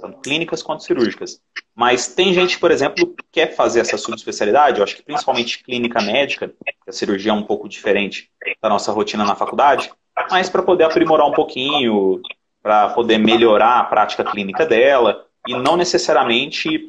tanto 0.00 0.20
clínicas 0.20 0.62
quanto 0.62 0.84
cirúrgicas. 0.84 1.40
Mas 1.74 2.06
tem 2.14 2.32
gente, 2.32 2.56
por 2.58 2.70
exemplo, 2.70 3.04
que 3.04 3.24
quer 3.32 3.56
fazer 3.56 3.80
essa 3.80 3.98
subespecialidade, 3.98 4.78
eu 4.78 4.84
acho 4.84 4.94
que 4.94 5.02
principalmente 5.02 5.64
clínica 5.64 6.00
médica, 6.00 6.48
que 6.48 6.90
a 6.90 6.92
cirurgia 6.92 7.32
é 7.32 7.34
um 7.34 7.42
pouco 7.42 7.68
diferente 7.68 8.30
da 8.62 8.68
nossa 8.68 8.92
rotina 8.92 9.24
na 9.24 9.34
faculdade, 9.34 9.90
mas 10.30 10.48
para 10.48 10.62
poder 10.62 10.84
aprimorar 10.84 11.26
um 11.26 11.32
pouquinho, 11.32 12.20
para 12.68 12.90
poder 12.90 13.16
melhorar 13.16 13.78
a 13.78 13.84
prática 13.84 14.22
clínica 14.22 14.66
dela, 14.66 15.24
e 15.46 15.56
não 15.56 15.74
necessariamente 15.74 16.84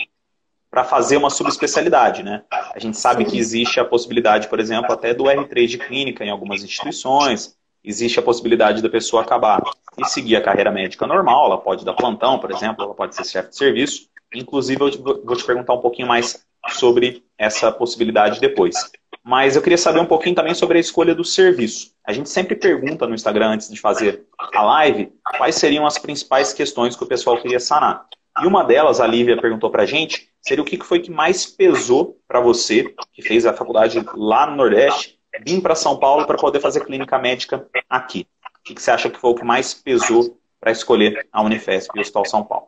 para 0.70 0.84
fazer 0.84 1.16
uma 1.16 1.30
subespecialidade, 1.30 2.22
né? 2.22 2.44
A 2.52 2.78
gente 2.80 2.98
sabe 2.98 3.24
que 3.24 3.38
existe 3.38 3.80
a 3.80 3.86
possibilidade, 3.86 4.50
por 4.50 4.60
exemplo, 4.60 4.92
até 4.92 5.14
do 5.14 5.24
R3 5.24 5.68
de 5.68 5.78
clínica 5.78 6.26
em 6.26 6.30
algumas 6.30 6.66
instituições, 6.66 7.56
existe 7.82 8.20
a 8.20 8.22
possibilidade 8.22 8.82
da 8.82 8.90
pessoa 8.90 9.22
acabar 9.22 9.62
e 9.98 10.04
seguir 10.04 10.36
a 10.36 10.42
carreira 10.42 10.70
médica 10.70 11.08
normal, 11.08 11.46
ela 11.46 11.58
pode 11.58 11.86
dar 11.86 11.94
plantão, 11.94 12.40
por 12.40 12.52
exemplo, 12.52 12.84
ela 12.84 12.94
pode 12.94 13.16
ser 13.16 13.24
chefe 13.24 13.52
de 13.52 13.56
serviço. 13.56 14.10
Inclusive, 14.36 14.82
eu 14.82 15.24
vou 15.24 15.36
te 15.38 15.46
perguntar 15.46 15.76
um 15.76 15.82
pouquinho 15.82 16.10
mais 16.10 16.46
sobre 16.72 17.24
essa 17.38 17.72
possibilidade 17.72 18.42
depois. 18.42 18.76
Mas 19.24 19.56
eu 19.56 19.62
queria 19.62 19.78
saber 19.78 20.00
um 20.00 20.06
pouquinho 20.06 20.36
também 20.36 20.54
sobre 20.54 20.78
a 20.78 20.82
escolha 20.82 21.14
do 21.14 21.24
serviço. 21.24 21.94
A 22.06 22.14
gente 22.14 22.30
sempre 22.30 22.56
pergunta 22.56 23.06
no 23.06 23.14
Instagram, 23.14 23.52
antes 23.52 23.70
de 23.70 23.80
fazer 23.80 24.26
a 24.38 24.64
live, 24.64 25.12
quais 25.38 25.56
seriam 25.56 25.86
as 25.86 25.98
principais 25.98 26.54
questões 26.54 26.96
que 26.96 27.04
o 27.04 27.08
pessoal 27.08 27.40
queria 27.42 27.60
sanar. 27.60 28.06
E 28.42 28.48
uma 28.48 28.64
delas, 28.64 29.02
a 29.02 29.08
Lívia 29.08 29.40
perguntou 29.40 29.70
pra 29.70 29.86
gente, 29.86 30.30
seria 30.42 30.64
o 30.64 30.66
que 30.66 30.78
foi 30.84 31.00
que 31.00 31.12
mais 31.12 31.46
pesou 31.46 32.18
para 32.28 32.40
você, 32.40 32.94
que 33.14 33.22
fez 33.22 33.46
a 33.46 33.54
faculdade 33.54 34.04
lá 34.16 34.48
no 34.48 34.56
Nordeste, 34.56 35.20
vir 35.46 35.62
para 35.62 35.76
São 35.76 35.98
Paulo 35.98 36.26
para 36.26 36.38
poder 36.38 36.60
fazer 36.60 36.86
clínica 36.86 37.20
médica 37.20 37.68
aqui? 37.90 38.26
O 38.60 38.74
que 38.74 38.82
você 38.82 38.92
acha 38.92 39.10
que 39.10 39.20
foi 39.20 39.32
o 39.32 39.36
que 39.36 39.44
mais 39.44 39.74
pesou 39.74 40.40
para 40.60 40.72
escolher 40.72 41.28
a 41.32 41.42
Unifesp 41.42 41.92
e 41.96 42.00
o 42.00 42.02
Hospital 42.02 42.26
São 42.26 42.44
Paulo? 42.44 42.68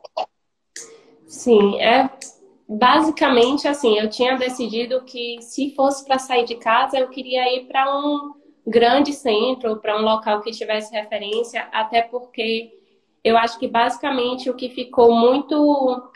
Sim, 1.26 1.80
é 1.80 2.10
basicamente 2.78 3.68
assim, 3.68 3.98
eu 3.98 4.08
tinha 4.08 4.36
decidido 4.36 5.02
que 5.04 5.40
se 5.40 5.74
fosse 5.74 6.04
para 6.04 6.18
sair 6.18 6.44
de 6.44 6.56
casa, 6.56 6.98
eu 6.98 7.08
queria 7.08 7.54
ir 7.56 7.66
para 7.66 7.96
um 7.96 8.34
grande 8.66 9.12
centro, 9.12 9.76
para 9.76 9.98
um 9.98 10.02
local 10.02 10.40
que 10.40 10.50
tivesse 10.50 10.92
referência, 10.92 11.68
até 11.72 12.02
porque 12.02 12.72
eu 13.24 13.36
acho 13.36 13.58
que 13.58 13.68
basicamente 13.68 14.50
o 14.50 14.54
que 14.54 14.68
ficou 14.68 15.14
muito, 15.14 15.54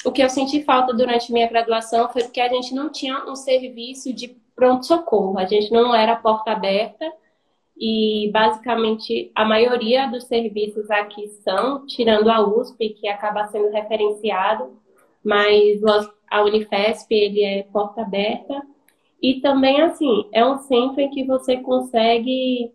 o 0.05 0.13
que 0.13 0.23
eu 0.23 0.29
senti 0.29 0.63
falta 0.63 0.93
durante 0.95 1.33
minha 1.33 1.49
graduação 1.49 2.09
foi 2.09 2.23
que 2.23 2.41
a 2.41 2.49
gente 2.49 2.75
não 2.75 2.91
tinha 2.91 3.25
um 3.29 3.37
serviço 3.37 4.13
de 4.13 4.37
pronto-socorro. 4.55 5.39
A 5.39 5.45
gente 5.45 5.71
não 5.71 5.95
era 5.95 6.17
porta 6.17 6.53
aberta 6.53 7.05
e 7.77 8.31
basicamente 8.33 9.31
a 9.35 9.45
maioria 9.45 10.09
dos 10.09 10.25
serviços 10.25 10.91
aqui 10.91 11.29
são, 11.45 11.87
tirando 11.87 12.31
a 12.31 12.41
USP, 12.41 12.91
que 12.91 13.07
acaba 13.07 13.47
sendo 13.49 13.71
referenciado, 13.71 14.81
mas 15.27 15.81
a 16.31 16.45
Unifesp 16.45 17.13
ele 17.13 17.43
é 17.43 17.65
porta 17.65 18.03
aberta. 18.03 18.63
E 19.21 19.41
também 19.41 19.81
assim 19.81 20.29
é 20.33 20.47
um 20.47 20.59
centro 20.59 21.01
em 21.01 21.11
que 21.11 21.25
você 21.25 21.57
consegue 21.57 22.73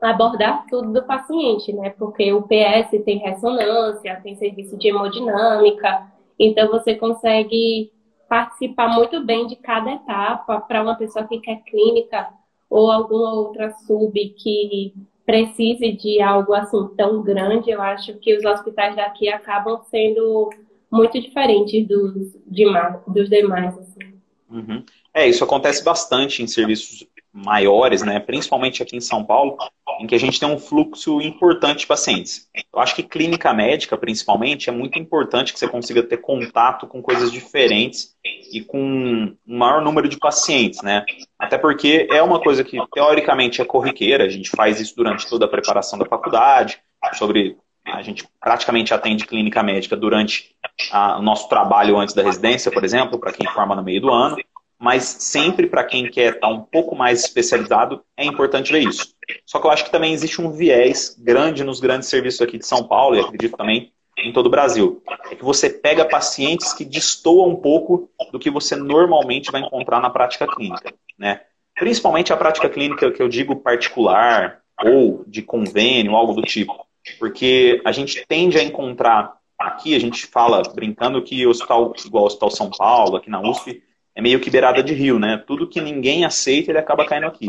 abordar 0.00 0.64
tudo 0.70 0.90
do 0.90 1.02
paciente, 1.02 1.70
né? 1.72 1.90
Porque 1.90 2.32
o 2.32 2.42
PS 2.42 2.98
tem 3.04 3.18
ressonância, 3.18 4.18
tem 4.22 4.34
serviço 4.36 4.78
de 4.78 4.88
hemodinâmica, 4.88 6.10
então 6.38 6.70
você 6.70 6.94
consegue 6.94 7.92
participar 8.26 8.88
muito 8.88 9.22
bem 9.22 9.46
de 9.46 9.56
cada 9.56 9.92
etapa 9.92 10.60
para 10.62 10.82
uma 10.82 10.96
pessoa 10.96 11.26
que 11.26 11.40
quer 11.40 11.62
clínica 11.64 12.28
ou 12.70 12.90
alguma 12.90 13.34
outra 13.34 13.70
sub 13.86 14.18
que 14.30 14.94
precise 15.26 15.92
de 15.92 16.22
algo 16.22 16.54
assim 16.54 16.88
tão 16.96 17.22
grande, 17.22 17.70
eu 17.70 17.82
acho 17.82 18.14
que 18.14 18.34
os 18.34 18.44
hospitais 18.44 18.96
daqui 18.96 19.28
acabam 19.28 19.82
sendo 19.90 20.50
muito 20.92 21.20
diferentes 21.20 21.88
dos, 21.88 22.36
demais. 22.46 23.00
Dos 23.06 23.28
demais 23.28 23.78
assim. 23.78 24.14
uhum. 24.50 24.84
É, 25.14 25.26
isso 25.26 25.42
acontece 25.42 25.82
bastante 25.82 26.42
em 26.42 26.46
serviços 26.46 27.06
maiores, 27.32 28.02
né, 28.02 28.20
principalmente 28.20 28.82
aqui 28.82 28.94
em 28.94 29.00
São 29.00 29.24
Paulo, 29.24 29.56
em 30.00 30.06
que 30.06 30.14
a 30.14 30.18
gente 30.18 30.38
tem 30.38 30.48
um 30.48 30.58
fluxo 30.58 31.20
importante 31.20 31.80
de 31.80 31.86
pacientes. 31.86 32.48
Eu 32.72 32.78
acho 32.78 32.94
que 32.94 33.02
clínica 33.02 33.52
médica, 33.54 33.96
principalmente, 33.96 34.68
é 34.68 34.72
muito 34.72 34.98
importante 34.98 35.52
que 35.52 35.58
você 35.58 35.66
consiga 35.66 36.02
ter 36.02 36.18
contato 36.18 36.86
com 36.86 37.00
coisas 37.00 37.32
diferentes 37.32 38.14
e 38.52 38.62
com 38.62 38.78
um 38.78 39.36
maior 39.46 39.82
número 39.82 40.08
de 40.08 40.18
pacientes, 40.18 40.82
né? 40.82 41.04
Até 41.38 41.56
porque 41.56 42.06
é 42.10 42.22
uma 42.22 42.40
coisa 42.40 42.62
que, 42.62 42.78
teoricamente, 42.92 43.62
é 43.62 43.64
corriqueira, 43.64 44.24
a 44.24 44.28
gente 44.28 44.50
faz 44.50 44.78
isso 44.80 44.94
durante 44.94 45.28
toda 45.28 45.46
a 45.46 45.48
preparação 45.48 45.98
da 45.98 46.04
faculdade, 46.04 46.80
sobre 47.14 47.56
a 47.84 48.02
gente 48.02 48.24
praticamente 48.40 48.94
atende 48.94 49.26
clínica 49.26 49.62
médica 49.62 49.96
durante 49.96 50.54
a, 50.90 51.18
o 51.18 51.22
nosso 51.22 51.48
trabalho 51.48 51.98
antes 51.98 52.14
da 52.14 52.22
residência, 52.22 52.70
por 52.70 52.84
exemplo, 52.84 53.18
para 53.18 53.32
quem 53.32 53.46
forma 53.48 53.74
no 53.74 53.82
meio 53.82 54.00
do 54.00 54.10
ano 54.10 54.36
mas 54.82 55.04
sempre 55.04 55.68
para 55.68 55.84
quem 55.84 56.10
quer 56.10 56.34
estar 56.34 56.48
tá 56.48 56.52
um 56.52 56.60
pouco 56.60 56.96
mais 56.96 57.20
especializado, 57.20 58.02
é 58.16 58.24
importante 58.24 58.72
ver 58.72 58.80
isso. 58.80 59.14
Só 59.46 59.60
que 59.60 59.66
eu 59.68 59.70
acho 59.70 59.84
que 59.84 59.92
também 59.92 60.12
existe 60.12 60.42
um 60.42 60.50
viés 60.50 61.16
grande 61.16 61.62
nos 61.62 61.78
grandes 61.78 62.08
serviços 62.08 62.40
aqui 62.40 62.58
de 62.58 62.66
São 62.66 62.82
Paulo, 62.82 63.14
e 63.14 63.20
acredito 63.20 63.56
também 63.56 63.92
em 64.18 64.32
todo 64.32 64.46
o 64.46 64.50
Brasil. 64.50 65.00
É 65.30 65.36
que 65.36 65.44
você 65.44 65.70
pega 65.70 66.04
pacientes 66.04 66.72
que 66.72 66.84
destoam 66.84 67.50
um 67.50 67.54
pouco 67.54 68.10
do 68.32 68.40
que 68.40 68.50
você 68.50 68.74
normalmente 68.74 69.52
vai 69.52 69.60
encontrar 69.60 70.00
na 70.00 70.10
prática 70.10 70.48
clínica. 70.48 70.92
Né? 71.16 71.42
Principalmente 71.76 72.32
a 72.32 72.36
prática 72.36 72.68
clínica 72.68 73.12
que 73.12 73.22
eu 73.22 73.28
digo 73.28 73.54
particular, 73.54 74.62
ou 74.84 75.24
de 75.28 75.42
convênio, 75.42 76.16
algo 76.16 76.34
do 76.34 76.42
tipo. 76.42 76.84
Porque 77.18 77.80
a 77.84 77.92
gente 77.92 78.24
tende 78.26 78.58
a 78.58 78.62
encontrar 78.62 79.34
aqui, 79.58 79.94
a 79.94 79.98
gente 79.98 80.26
fala 80.26 80.62
brincando 80.74 81.22
que 81.22 81.46
o 81.46 81.50
hospital, 81.50 81.92
igual 82.04 82.24
o 82.24 82.26
Hospital 82.26 82.50
São 82.50 82.70
Paulo, 82.70 83.16
aqui 83.16 83.30
na 83.30 83.40
USP, 83.40 83.82
é 84.14 84.20
meio 84.20 84.40
que 84.40 84.50
beirada 84.50 84.82
de 84.82 84.92
rio, 84.92 85.18
né? 85.18 85.42
Tudo 85.46 85.68
que 85.68 85.80
ninguém 85.80 86.24
aceita, 86.24 86.70
ele 86.70 86.78
acaba 86.78 87.06
caindo 87.06 87.26
aqui. 87.26 87.48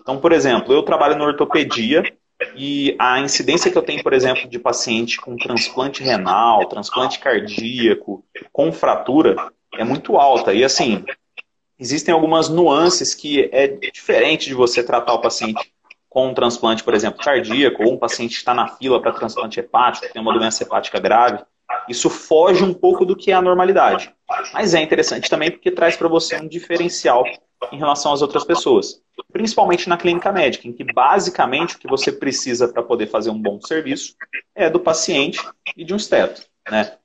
Então, 0.00 0.18
por 0.18 0.32
exemplo, 0.32 0.72
eu 0.72 0.82
trabalho 0.82 1.16
na 1.16 1.24
ortopedia 1.24 2.02
e 2.56 2.94
a 2.98 3.20
incidência 3.20 3.70
que 3.70 3.76
eu 3.76 3.82
tenho, 3.82 4.02
por 4.02 4.12
exemplo, 4.12 4.48
de 4.48 4.58
paciente 4.58 5.20
com 5.20 5.36
transplante 5.36 6.02
renal, 6.02 6.66
transplante 6.66 7.18
cardíaco, 7.18 8.24
com 8.52 8.72
fratura, 8.72 9.36
é 9.74 9.84
muito 9.84 10.16
alta. 10.16 10.54
E 10.54 10.64
assim, 10.64 11.04
existem 11.78 12.14
algumas 12.14 12.48
nuances 12.48 13.14
que 13.14 13.48
é 13.52 13.66
diferente 13.68 14.46
de 14.46 14.54
você 14.54 14.82
tratar 14.82 15.12
o 15.12 15.20
paciente 15.20 15.72
com 16.08 16.28
um 16.28 16.34
transplante, 16.34 16.82
por 16.82 16.94
exemplo, 16.94 17.22
cardíaco, 17.22 17.82
ou 17.82 17.94
um 17.94 17.98
paciente 17.98 18.36
está 18.36 18.54
na 18.54 18.68
fila 18.68 19.00
para 19.00 19.12
transplante 19.12 19.60
hepático, 19.60 20.12
tem 20.12 20.22
uma 20.22 20.32
doença 20.32 20.62
hepática 20.62 20.98
grave. 20.98 21.44
Isso 21.88 22.08
foge 22.08 22.64
um 22.64 22.72
pouco 22.72 23.04
do 23.04 23.14
que 23.14 23.30
é 23.30 23.34
a 23.34 23.42
normalidade. 23.42 24.12
Mas 24.52 24.74
é 24.74 24.80
interessante 24.80 25.28
também 25.28 25.50
porque 25.50 25.70
traz 25.70 25.96
para 25.96 26.08
você 26.08 26.36
um 26.36 26.48
diferencial 26.48 27.24
em 27.72 27.78
relação 27.78 28.12
às 28.12 28.22
outras 28.22 28.44
pessoas. 28.44 29.02
Principalmente 29.32 29.88
na 29.88 29.96
clínica 29.96 30.32
médica, 30.32 30.66
em 30.66 30.72
que 30.72 30.84
basicamente 30.84 31.76
o 31.76 31.78
que 31.78 31.88
você 31.88 32.10
precisa 32.10 32.68
para 32.68 32.82
poder 32.82 33.08
fazer 33.08 33.30
um 33.30 33.40
bom 33.40 33.60
serviço 33.60 34.14
é 34.54 34.70
do 34.70 34.80
paciente 34.80 35.40
e 35.76 35.84
de 35.84 35.92
um 35.92 35.96
esteto. 35.96 36.42
Né? 36.70 36.96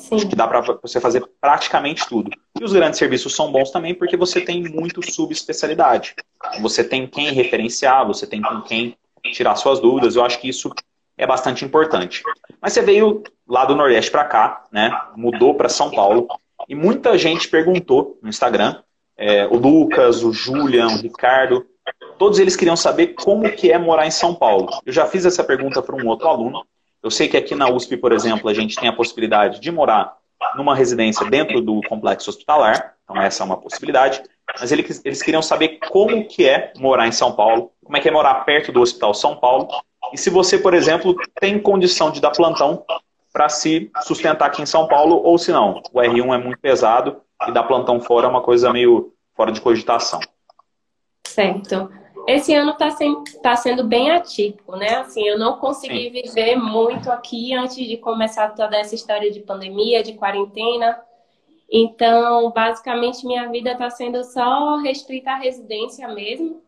Sim. 0.00 0.16
Acho 0.16 0.28
que 0.28 0.34
dá 0.36 0.48
para 0.48 0.60
você 0.82 1.00
fazer 1.00 1.22
praticamente 1.40 2.06
tudo. 2.08 2.30
E 2.58 2.64
os 2.64 2.72
grandes 2.72 2.98
serviços 2.98 3.34
são 3.34 3.52
bons 3.52 3.70
também 3.70 3.94
porque 3.94 4.16
você 4.16 4.40
tem 4.40 4.62
muito 4.62 5.02
subespecialidade. 5.08 6.14
Você 6.60 6.82
tem 6.82 7.06
quem 7.06 7.30
referenciar, 7.32 8.06
você 8.06 8.26
tem 8.26 8.40
com 8.40 8.62
quem 8.62 8.96
tirar 9.32 9.56
suas 9.56 9.78
dúvidas. 9.78 10.16
Eu 10.16 10.24
acho 10.24 10.40
que 10.40 10.48
isso 10.48 10.72
é 11.18 11.26
bastante 11.26 11.64
importante. 11.64 12.22
Mas 12.60 12.72
você 12.72 12.80
veio 12.80 13.22
lá 13.46 13.66
do 13.66 13.76
Nordeste 13.76 14.10
para 14.10 14.24
cá, 14.24 14.64
né? 14.72 14.90
Mudou 15.14 15.54
para 15.54 15.68
São 15.68 15.90
Paulo. 15.90 16.26
E 16.66 16.74
muita 16.74 17.18
gente 17.18 17.48
perguntou 17.48 18.18
no 18.22 18.28
Instagram, 18.28 18.76
é, 19.16 19.46
o 19.46 19.56
Lucas, 19.56 20.24
o 20.24 20.32
Julian, 20.32 20.86
o 20.86 20.96
Ricardo, 20.96 21.66
todos 22.18 22.38
eles 22.38 22.56
queriam 22.56 22.76
saber 22.76 23.08
como 23.08 23.50
que 23.52 23.70
é 23.70 23.78
morar 23.78 24.06
em 24.06 24.10
São 24.10 24.34
Paulo. 24.34 24.68
Eu 24.84 24.92
já 24.92 25.06
fiz 25.06 25.26
essa 25.26 25.44
pergunta 25.44 25.82
para 25.82 25.94
um 25.94 26.06
outro 26.06 26.26
aluno. 26.26 26.64
Eu 27.02 27.10
sei 27.10 27.28
que 27.28 27.36
aqui 27.36 27.54
na 27.54 27.68
USP, 27.70 27.96
por 27.96 28.12
exemplo, 28.12 28.48
a 28.48 28.54
gente 28.54 28.76
tem 28.76 28.88
a 28.88 28.92
possibilidade 28.92 29.60
de 29.60 29.70
morar 29.70 30.16
numa 30.56 30.74
residência 30.74 31.28
dentro 31.28 31.60
do 31.60 31.80
complexo 31.88 32.30
hospitalar. 32.30 32.94
Então 33.04 33.20
essa 33.20 33.42
é 33.42 33.46
uma 33.46 33.56
possibilidade. 33.56 34.22
Mas 34.58 34.72
eles, 34.72 35.00
eles 35.04 35.22
queriam 35.22 35.42
saber 35.42 35.78
como 35.88 36.26
que 36.26 36.46
é 36.46 36.72
morar 36.78 37.06
em 37.06 37.12
São 37.12 37.32
Paulo, 37.32 37.72
como 37.84 37.96
é 37.96 38.00
que 38.00 38.08
é 38.08 38.12
morar 38.12 38.34
perto 38.44 38.72
do 38.72 38.80
Hospital 38.80 39.14
São 39.14 39.36
Paulo. 39.36 39.68
E 40.12 40.18
se 40.18 40.30
você, 40.30 40.58
por 40.58 40.74
exemplo, 40.74 41.14
tem 41.40 41.58
condição 41.58 42.10
de 42.10 42.20
dar 42.20 42.30
plantão 42.30 42.84
para 43.32 43.48
se 43.48 43.90
sustentar 44.02 44.46
aqui 44.46 44.60
em 44.62 44.66
São 44.66 44.88
Paulo, 44.88 45.20
ou 45.22 45.38
se 45.38 45.52
não, 45.52 45.80
o 45.92 46.00
R1 46.00 46.34
é 46.34 46.38
muito 46.38 46.58
pesado 46.58 47.20
e 47.46 47.52
dar 47.52 47.62
plantão 47.62 48.00
fora 48.00 48.26
é 48.26 48.30
uma 48.30 48.42
coisa 48.42 48.72
meio 48.72 49.12
fora 49.36 49.52
de 49.52 49.60
cogitação. 49.60 50.20
Certo. 51.26 51.90
Esse 52.26 52.54
ano 52.54 52.72
está 52.72 52.88
tá 53.42 53.56
sendo 53.56 53.84
bem 53.84 54.10
atípico, 54.10 54.76
né? 54.76 54.96
Assim, 54.96 55.22
eu 55.26 55.38
não 55.38 55.58
consegui 55.58 56.04
Sim. 56.04 56.22
viver 56.22 56.56
muito 56.56 57.10
aqui 57.10 57.54
antes 57.54 57.76
de 57.76 57.96
começar 57.96 58.54
toda 58.54 58.76
essa 58.76 58.94
história 58.94 59.30
de 59.30 59.40
pandemia, 59.40 60.02
de 60.02 60.14
quarentena. 60.14 61.00
Então, 61.70 62.50
basicamente, 62.50 63.26
minha 63.26 63.48
vida 63.48 63.72
está 63.72 63.90
sendo 63.90 64.24
só 64.24 64.76
restrita 64.78 65.32
à 65.32 65.36
residência 65.36 66.06
mesmo. 66.08 66.62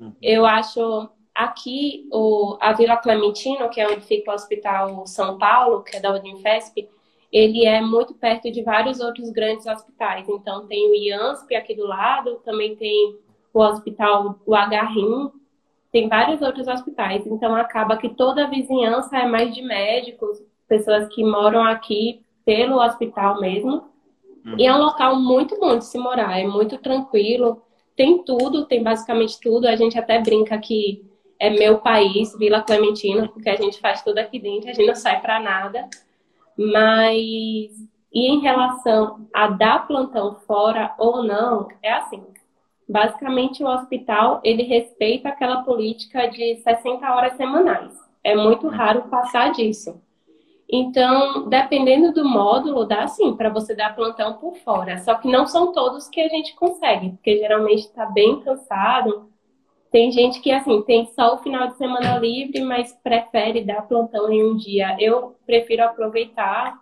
Uhum. 0.00 0.12
Eu 0.20 0.46
acho 0.46 1.10
Aqui, 1.36 2.08
o, 2.10 2.56
a 2.62 2.72
Vila 2.72 2.96
Clementino, 2.96 3.68
que 3.68 3.78
é 3.78 3.86
onde 3.86 4.00
fica 4.00 4.30
o 4.30 4.34
Hospital 4.34 5.06
São 5.06 5.36
Paulo, 5.36 5.82
que 5.82 5.94
é 5.94 6.00
da 6.00 6.14
Unifesp, 6.14 6.88
ele 7.30 7.66
é 7.66 7.78
muito 7.82 8.14
perto 8.14 8.50
de 8.50 8.62
vários 8.62 9.00
outros 9.00 9.28
grandes 9.28 9.66
hospitais. 9.66 10.26
Então, 10.30 10.66
tem 10.66 10.90
o 10.90 10.94
IANSP 10.94 11.54
aqui 11.54 11.74
do 11.74 11.86
lado, 11.86 12.36
também 12.36 12.74
tem 12.74 13.18
o 13.56 13.62
hospital, 13.62 14.38
o 14.44 14.54
HRIM, 14.54 15.30
tem 15.90 16.10
vários 16.10 16.42
outros 16.42 16.68
hospitais. 16.68 17.26
Então, 17.26 17.54
acaba 17.56 17.96
que 17.96 18.10
toda 18.10 18.44
a 18.44 18.50
vizinhança 18.50 19.16
é 19.16 19.26
mais 19.26 19.54
de 19.54 19.62
médicos, 19.62 20.42
pessoas 20.68 21.08
que 21.14 21.24
moram 21.24 21.62
aqui 21.64 22.20
pelo 22.44 22.76
hospital 22.76 23.40
mesmo. 23.40 23.84
Uhum. 24.44 24.58
E 24.58 24.66
é 24.66 24.74
um 24.74 24.78
local 24.78 25.16
muito 25.16 25.58
bom 25.58 25.78
de 25.78 25.86
se 25.86 25.96
morar, 25.96 26.38
é 26.38 26.46
muito 26.46 26.76
tranquilo. 26.76 27.62
Tem 27.96 28.22
tudo, 28.22 28.66
tem 28.66 28.82
basicamente 28.82 29.40
tudo. 29.40 29.66
A 29.66 29.74
gente 29.74 29.98
até 29.98 30.20
brinca 30.20 30.58
que 30.58 31.02
é 31.40 31.48
meu 31.48 31.78
país, 31.78 32.36
Vila 32.36 32.60
Clementina, 32.60 33.26
porque 33.26 33.48
a 33.48 33.56
gente 33.56 33.80
faz 33.80 34.02
tudo 34.02 34.18
aqui 34.18 34.38
dentro, 34.38 34.68
a 34.68 34.74
gente 34.74 34.86
não 34.86 34.94
sai 34.94 35.18
para 35.22 35.40
nada. 35.40 35.88
Mas 36.58 37.72
e 38.12 38.28
em 38.28 38.40
relação 38.40 39.26
a 39.32 39.48
dar 39.48 39.86
plantão 39.86 40.36
fora 40.46 40.94
ou 40.98 41.22
não, 41.22 41.68
é 41.82 41.92
assim. 41.92 42.22
Basicamente, 42.88 43.62
o 43.62 43.68
hospital 43.68 44.40
ele 44.44 44.62
respeita 44.62 45.28
aquela 45.28 45.62
política 45.62 46.26
de 46.28 46.56
60 46.56 47.14
horas 47.14 47.36
semanais. 47.36 47.92
É 48.22 48.34
muito 48.34 48.68
raro 48.68 49.02
passar 49.08 49.52
disso. 49.52 50.00
Então, 50.68 51.48
dependendo 51.48 52.12
do 52.12 52.24
módulo, 52.24 52.84
dá 52.84 53.06
sim 53.06 53.36
para 53.36 53.48
você 53.48 53.74
dar 53.74 53.94
plantão 53.94 54.34
por 54.34 54.56
fora. 54.56 54.98
Só 54.98 55.14
que 55.14 55.28
não 55.28 55.46
são 55.46 55.72
todos 55.72 56.08
que 56.08 56.20
a 56.20 56.28
gente 56.28 56.54
consegue, 56.56 57.10
porque 57.10 57.38
geralmente 57.38 57.80
está 57.80 58.06
bem 58.06 58.40
cansado 58.40 59.28
tem 59.90 60.10
gente 60.10 60.40
que, 60.40 60.50
assim, 60.50 60.82
tem 60.82 61.06
só 61.06 61.34
o 61.34 61.38
final 61.38 61.68
de 61.68 61.78
semana 61.78 62.18
livre, 62.18 62.60
mas 62.60 62.92
prefere 63.02 63.64
dar 63.64 63.80
plantão 63.80 64.30
em 64.30 64.44
um 64.44 64.54
dia. 64.54 64.94
Eu 65.00 65.36
prefiro 65.46 65.84
aproveitar. 65.84 66.78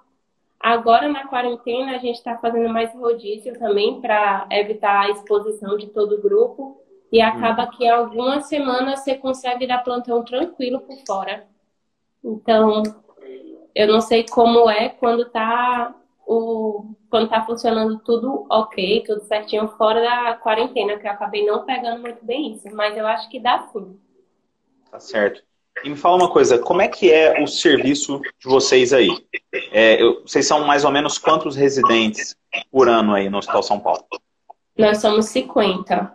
Agora, 0.64 1.10
na 1.10 1.28
quarentena, 1.28 1.94
a 1.94 1.98
gente 1.98 2.16
está 2.16 2.38
fazendo 2.38 2.70
mais 2.70 2.90
rodízio 2.94 3.52
também 3.58 4.00
para 4.00 4.48
evitar 4.50 5.02
a 5.02 5.10
exposição 5.10 5.76
de 5.76 5.88
todo 5.88 6.14
o 6.14 6.22
grupo. 6.22 6.80
E 7.12 7.20
acaba 7.20 7.64
hum. 7.64 7.70
que 7.76 7.86
algumas 7.86 8.46
semanas 8.46 9.00
você 9.00 9.14
consegue 9.14 9.66
dar 9.66 9.84
plantão 9.84 10.24
tranquilo 10.24 10.80
por 10.80 10.96
fora. 11.06 11.46
Então, 12.24 12.82
eu 13.74 13.86
não 13.86 14.00
sei 14.00 14.24
como 14.26 14.70
é 14.70 14.88
quando 14.88 15.24
está 15.24 15.94
o, 16.26 16.94
quando 17.10 17.28
tá 17.28 17.44
funcionando 17.44 17.98
tudo 17.98 18.46
ok, 18.48 19.04
tudo 19.06 19.20
certinho, 19.20 19.68
fora 19.76 20.00
da 20.00 20.34
quarentena, 20.36 20.98
que 20.98 21.06
eu 21.06 21.10
acabei 21.10 21.44
não 21.44 21.66
pegando 21.66 22.00
muito 22.00 22.24
bem 22.24 22.52
isso, 22.54 22.74
mas 22.74 22.96
eu 22.96 23.06
acho 23.06 23.28
que 23.28 23.38
dá 23.38 23.68
sim. 23.68 24.00
Tá 24.90 24.98
certo. 24.98 25.42
E 25.82 25.90
me 25.90 25.96
fala 25.96 26.16
uma 26.16 26.30
coisa, 26.30 26.58
como 26.58 26.80
é 26.80 26.88
que 26.88 27.10
é 27.10 27.42
o 27.42 27.46
serviço 27.46 28.20
de 28.38 28.46
vocês 28.46 28.92
aí? 28.92 29.08
É, 29.72 30.00
eu, 30.00 30.22
vocês 30.22 30.46
são 30.46 30.64
mais 30.64 30.84
ou 30.84 30.90
menos 30.90 31.18
quantos 31.18 31.56
residentes 31.56 32.36
por 32.70 32.88
ano 32.88 33.14
aí 33.14 33.28
no 33.28 33.38
Hospital 33.38 33.62
São 33.62 33.80
Paulo? 33.80 34.04
Nós 34.78 34.98
somos 34.98 35.26
50. 35.26 36.12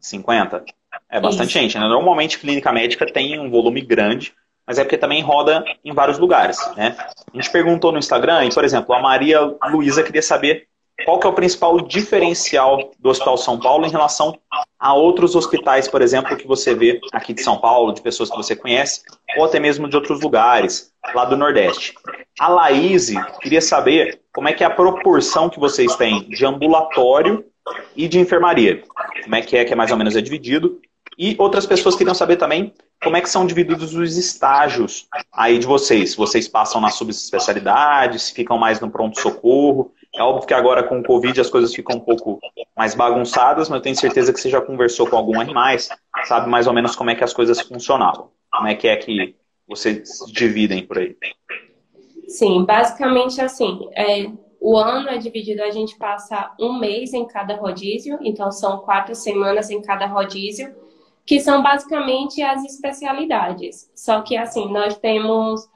50? 0.00 0.64
É 1.10 1.20
bastante 1.20 1.50
Isso. 1.50 1.58
gente, 1.58 1.78
né? 1.78 1.86
Normalmente 1.86 2.38
clínica 2.38 2.72
médica 2.72 3.06
tem 3.06 3.38
um 3.38 3.50
volume 3.50 3.80
grande, 3.80 4.34
mas 4.66 4.78
é 4.78 4.84
porque 4.84 4.98
também 4.98 5.22
roda 5.22 5.64
em 5.84 5.92
vários 5.92 6.18
lugares, 6.18 6.58
né? 6.76 6.96
A 7.32 7.36
gente 7.36 7.50
perguntou 7.50 7.92
no 7.92 7.98
Instagram 7.98 8.44
e, 8.44 8.54
por 8.54 8.64
exemplo, 8.64 8.94
a 8.94 9.00
Maria 9.00 9.40
Luísa 9.70 10.02
queria 10.02 10.22
saber 10.22 10.68
qual 11.04 11.18
que 11.18 11.26
é 11.26 11.30
o 11.30 11.32
principal 11.32 11.80
diferencial 11.80 12.90
do 12.98 13.10
Hospital 13.10 13.36
São 13.36 13.58
Paulo 13.58 13.86
em 13.86 13.90
relação 13.90 14.38
a 14.78 14.94
outros 14.94 15.34
hospitais, 15.34 15.86
por 15.88 16.00
exemplo, 16.00 16.36
que 16.36 16.46
você 16.46 16.74
vê 16.74 17.00
aqui 17.12 17.32
de 17.34 17.42
São 17.42 17.58
Paulo, 17.58 17.92
de 17.92 18.00
pessoas 18.00 18.30
que 18.30 18.36
você 18.36 18.56
conhece, 18.56 19.02
ou 19.36 19.44
até 19.44 19.60
mesmo 19.60 19.88
de 19.88 19.96
outros 19.96 20.20
lugares, 20.20 20.92
lá 21.14 21.24
do 21.24 21.36
Nordeste. 21.36 21.94
A 22.38 22.48
Laís 22.48 23.12
queria 23.40 23.60
saber 23.60 24.20
como 24.32 24.48
é 24.48 24.52
que 24.52 24.64
é 24.64 24.66
a 24.66 24.70
proporção 24.70 25.48
que 25.48 25.60
vocês 25.60 25.94
têm 25.96 26.28
de 26.28 26.44
ambulatório 26.44 27.44
e 27.94 28.08
de 28.08 28.18
enfermaria. 28.18 28.82
Como 29.22 29.34
é 29.34 29.42
que 29.42 29.56
é 29.56 29.64
que 29.64 29.72
é 29.72 29.76
mais 29.76 29.90
ou 29.90 29.96
menos 29.96 30.16
é 30.16 30.20
dividido. 30.20 30.80
E 31.18 31.34
outras 31.38 31.64
pessoas 31.64 31.96
queriam 31.96 32.14
saber 32.14 32.36
também 32.36 32.74
como 33.02 33.16
é 33.16 33.20
que 33.20 33.30
são 33.30 33.46
divididos 33.46 33.94
os 33.94 34.16
estágios 34.18 35.06
aí 35.32 35.58
de 35.58 35.66
vocês. 35.66 36.14
Vocês 36.14 36.46
passam 36.46 36.80
nas 36.80 36.94
subespecialidades, 36.94 38.30
ficam 38.30 38.58
mais 38.58 38.80
no 38.80 38.90
pronto-socorro. 38.90 39.92
É 40.16 40.22
óbvio 40.22 40.46
que 40.46 40.54
agora 40.54 40.82
com 40.82 40.98
o 40.98 41.02
Covid 41.02 41.38
as 41.38 41.50
coisas 41.50 41.74
ficam 41.74 41.96
um 41.96 42.00
pouco 42.00 42.40
mais 42.74 42.94
bagunçadas, 42.94 43.68
mas 43.68 43.76
eu 43.76 43.82
tenho 43.82 43.96
certeza 43.96 44.32
que 44.32 44.40
você 44.40 44.48
já 44.48 44.60
conversou 44.60 45.06
com 45.06 45.16
algum 45.16 45.38
animais, 45.38 45.90
sabe 46.24 46.48
mais 46.48 46.66
ou 46.66 46.72
menos 46.72 46.96
como 46.96 47.10
é 47.10 47.14
que 47.14 47.22
as 47.22 47.34
coisas 47.34 47.60
funcionavam. 47.60 48.30
Como 48.50 48.66
é 48.66 48.74
que 48.74 48.88
é 48.88 48.96
que 48.96 49.36
vocês 49.68 50.08
dividem 50.28 50.86
por 50.86 50.98
aí? 50.98 51.14
Sim, 52.28 52.64
basicamente 52.64 53.40
assim. 53.42 53.88
É, 53.94 54.30
o 54.58 54.76
ano 54.76 55.10
é 55.10 55.18
dividido, 55.18 55.62
a 55.62 55.70
gente 55.70 55.96
passa 55.98 56.54
um 56.58 56.78
mês 56.78 57.12
em 57.12 57.26
cada 57.26 57.54
rodízio, 57.54 58.18
então 58.22 58.50
são 58.50 58.78
quatro 58.78 59.14
semanas 59.14 59.70
em 59.70 59.82
cada 59.82 60.06
rodízio, 60.06 60.74
que 61.26 61.40
são 61.40 61.62
basicamente 61.62 62.40
as 62.40 62.64
especialidades. 62.64 63.90
Só 63.94 64.22
que 64.22 64.34
assim, 64.36 64.72
nós 64.72 64.96
temos 64.96 65.68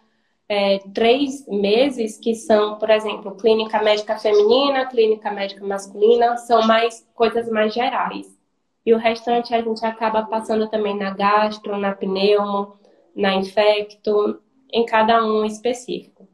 é, 0.50 0.80
três 0.92 1.46
meses 1.46 2.18
que 2.18 2.34
são, 2.34 2.76
por 2.76 2.90
exemplo, 2.90 3.36
clínica 3.36 3.80
médica 3.80 4.18
feminina, 4.18 4.84
clínica 4.84 5.30
médica 5.30 5.64
masculina, 5.64 6.36
são 6.38 6.66
mais 6.66 7.06
coisas 7.14 7.48
mais 7.48 7.72
gerais. 7.72 8.36
E 8.84 8.92
o 8.92 8.98
restante 8.98 9.54
a 9.54 9.62
gente 9.62 9.86
acaba 9.86 10.24
passando 10.24 10.68
também 10.68 10.96
na 10.98 11.10
gastro, 11.10 11.76
na 11.76 11.94
pneumo, 11.94 12.74
na 13.14 13.36
infecto, 13.36 14.40
em 14.72 14.84
cada 14.84 15.24
um 15.24 15.44
específico. 15.44 16.26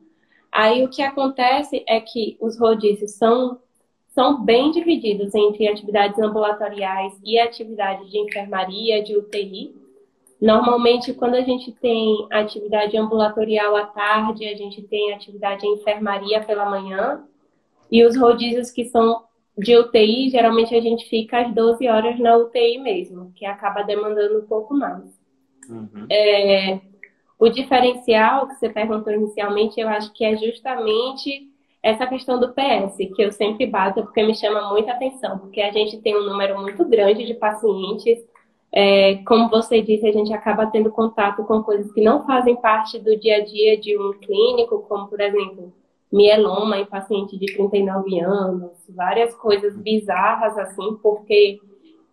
Aí 0.50 0.82
o 0.82 0.88
que 0.88 1.02
acontece 1.02 1.84
é 1.86 2.00
que 2.00 2.38
os 2.40 2.58
rodízios 2.58 3.10
são, 3.10 3.60
são 4.14 4.42
bem 4.42 4.70
divididos 4.70 5.34
entre 5.34 5.68
atividades 5.68 6.18
ambulatoriais 6.18 7.12
e 7.22 7.38
atividades 7.38 8.10
de 8.10 8.18
enfermaria, 8.18 9.02
de 9.02 9.14
UTI. 9.14 9.74
Normalmente, 10.40 11.14
quando 11.14 11.34
a 11.34 11.40
gente 11.40 11.72
tem 11.72 12.26
atividade 12.30 12.96
ambulatorial 12.96 13.74
à 13.74 13.86
tarde, 13.86 14.46
a 14.46 14.54
gente 14.54 14.82
tem 14.82 15.12
atividade 15.12 15.66
em 15.66 15.74
enfermaria 15.74 16.42
pela 16.42 16.68
manhã. 16.68 17.24
E 17.90 18.04
os 18.04 18.16
rodízios 18.16 18.70
que 18.70 18.84
são 18.84 19.24
de 19.56 19.76
UTI, 19.76 20.28
geralmente 20.28 20.74
a 20.74 20.80
gente 20.80 21.08
fica 21.08 21.40
às 21.40 21.54
12 21.54 21.88
horas 21.88 22.18
na 22.18 22.36
UTI 22.36 22.78
mesmo, 22.78 23.32
que 23.34 23.46
acaba 23.46 23.82
demandando 23.82 24.40
um 24.40 24.46
pouco 24.46 24.74
mais. 24.74 25.04
Uhum. 25.68 26.06
É, 26.10 26.80
o 27.38 27.48
diferencial 27.48 28.48
que 28.48 28.54
você 28.54 28.68
perguntou 28.68 29.12
inicialmente, 29.12 29.80
eu 29.80 29.88
acho 29.88 30.12
que 30.12 30.24
é 30.24 30.36
justamente 30.36 31.50
essa 31.82 32.06
questão 32.06 32.40
do 32.40 32.52
PS, 32.52 32.96
que 33.14 33.22
eu 33.22 33.30
sempre 33.30 33.66
bato 33.66 34.02
porque 34.02 34.22
me 34.22 34.34
chama 34.34 34.70
muita 34.70 34.92
atenção, 34.92 35.38
porque 35.38 35.60
a 35.60 35.70
gente 35.70 35.98
tem 36.00 36.16
um 36.16 36.24
número 36.24 36.60
muito 36.60 36.84
grande 36.84 37.24
de 37.24 37.34
pacientes. 37.34 38.18
É, 38.78 39.16
como 39.26 39.48
você 39.48 39.80
disse, 39.80 40.06
a 40.06 40.12
gente 40.12 40.34
acaba 40.34 40.66
tendo 40.66 40.90
contato 40.90 41.42
com 41.44 41.62
coisas 41.62 41.90
que 41.92 42.02
não 42.02 42.26
fazem 42.26 42.56
parte 42.56 42.98
do 42.98 43.18
dia 43.18 43.36
a 43.36 43.44
dia 43.44 43.80
de 43.80 43.98
um 43.98 44.12
clínico, 44.12 44.84
como, 44.86 45.08
por 45.08 45.18
exemplo, 45.18 45.72
mieloma 46.12 46.76
em 46.76 46.84
paciente 46.84 47.38
de 47.38 47.46
39 47.54 48.20
anos, 48.20 48.72
várias 48.90 49.34
coisas 49.34 49.74
bizarras 49.78 50.58
assim, 50.58 50.98
porque, 51.02 51.58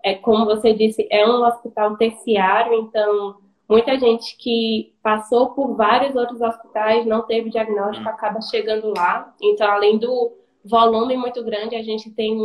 é, 0.01 0.13
como 0.13 0.45
você 0.45 0.73
disse, 0.73 1.05
é 1.11 1.27
um 1.27 1.45
hospital 1.45 1.97
terciário, 1.97 2.73
então 2.75 3.35
Muita 3.67 3.97
gente 3.97 4.37
que 4.37 4.93
passou 5.01 5.51
por 5.51 5.75
vários 5.75 6.15
outros 6.15 6.41
hospitais, 6.41 7.05
não 7.05 7.23
teve 7.23 7.49
diagnóstico, 7.49 8.07
acaba 8.07 8.41
chegando 8.41 8.93
lá. 8.95 9.33
Então, 9.41 9.71
além 9.71 9.97
do 9.97 10.33
volume 10.63 11.15
muito 11.15 11.43
grande, 11.43 11.75
a 11.75 11.81
gente 11.81 12.11
tem 12.11 12.37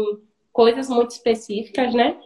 coisas 0.52 0.88
muito 0.88 1.10
específicas, 1.10 1.92
né? 1.92 2.16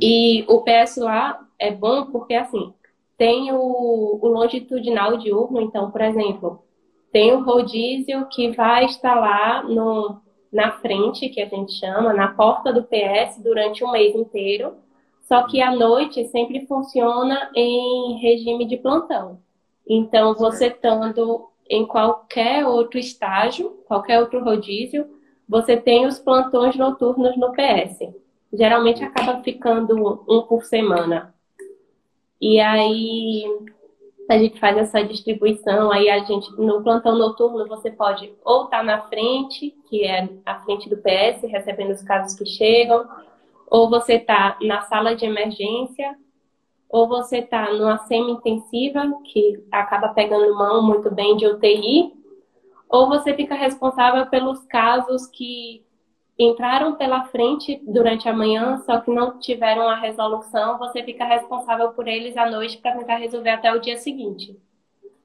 E 0.00 0.44
o 0.48 0.62
PS 0.62 0.96
lá 0.98 1.40
é 1.58 1.70
bom 1.70 2.06
porque, 2.06 2.34
assim, 2.34 2.72
tem 3.16 3.52
o, 3.52 4.18
o 4.20 4.28
longitudinal 4.28 5.16
diurno. 5.16 5.60
Então, 5.60 5.90
por 5.90 6.00
exemplo, 6.00 6.62
tem 7.10 7.32
o 7.32 7.42
rodízio 7.42 8.26
que 8.26 8.50
vai 8.50 8.84
estar 8.84 9.14
lá 9.14 9.62
no, 9.62 10.20
na 10.52 10.72
frente, 10.72 11.28
que 11.28 11.40
a 11.40 11.46
gente 11.46 11.72
chama, 11.72 12.12
na 12.12 12.28
porta 12.28 12.72
do 12.72 12.82
PS 12.82 13.42
durante 13.42 13.84
um 13.84 13.90
mês 13.92 14.14
inteiro 14.14 14.76
só 15.28 15.42
que 15.42 15.60
à 15.60 15.70
noite 15.70 16.24
sempre 16.28 16.66
funciona 16.66 17.50
em 17.54 18.18
regime 18.18 18.64
de 18.64 18.78
plantão. 18.78 19.38
Então, 19.86 20.34
você 20.34 20.68
estando 20.68 21.50
em 21.68 21.86
qualquer 21.86 22.66
outro 22.66 22.98
estágio, 22.98 23.78
qualquer 23.86 24.20
outro 24.20 24.42
rodízio, 24.42 25.06
você 25.46 25.76
tem 25.76 26.06
os 26.06 26.18
plantões 26.18 26.74
noturnos 26.76 27.36
no 27.36 27.52
PS. 27.52 28.10
Geralmente 28.52 29.04
acaba 29.04 29.42
ficando 29.42 30.24
um 30.28 30.42
por 30.42 30.64
semana. 30.64 31.34
E 32.40 32.60
aí 32.60 33.44
a 34.28 34.38
gente 34.38 34.60
faz 34.60 34.76
essa 34.76 35.02
distribuição, 35.02 35.90
aí 35.90 36.10
a 36.10 36.18
gente 36.24 36.50
no 36.60 36.82
plantão 36.82 37.16
noturno 37.16 37.66
você 37.66 37.90
pode 37.90 38.30
ou 38.44 38.64
estar 38.64 38.78
tá 38.78 38.82
na 38.82 39.02
frente, 39.02 39.74
que 39.88 40.04
é 40.04 40.28
a 40.44 40.60
frente 40.60 40.88
do 40.88 40.98
PS, 40.98 41.42
recebendo 41.42 41.92
os 41.92 42.02
casos 42.02 42.38
que 42.38 42.44
chegam, 42.44 43.08
ou 43.66 43.88
você 43.88 44.14
está 44.14 44.58
na 44.62 44.82
sala 44.82 45.16
de 45.16 45.24
emergência, 45.24 46.14
ou 46.90 47.08
você 47.08 47.38
está 47.38 47.72
numa 47.72 47.98
semi-intensiva, 47.98 49.02
que 49.24 49.64
acaba 49.72 50.08
pegando 50.08 50.54
mão 50.54 50.82
muito 50.82 51.10
bem 51.10 51.36
de 51.36 51.46
UTI, 51.46 52.12
ou 52.88 53.08
você 53.08 53.34
fica 53.34 53.54
responsável 53.54 54.26
pelos 54.26 54.64
casos 54.66 55.26
que 55.26 55.84
entraram 56.38 56.94
pela 56.94 57.24
frente 57.24 57.82
durante 57.86 58.28
a 58.28 58.32
manhã, 58.32 58.78
só 58.78 59.00
que 59.00 59.10
não 59.10 59.38
tiveram 59.38 59.88
a 59.88 59.96
resolução, 59.96 60.78
você 60.78 61.02
fica 61.02 61.24
responsável 61.24 61.90
por 61.90 62.06
eles 62.06 62.36
à 62.36 62.48
noite 62.48 62.78
para 62.78 62.96
tentar 62.96 63.16
resolver 63.16 63.50
até 63.50 63.72
o 63.74 63.80
dia 63.80 63.96
seguinte. 63.96 64.56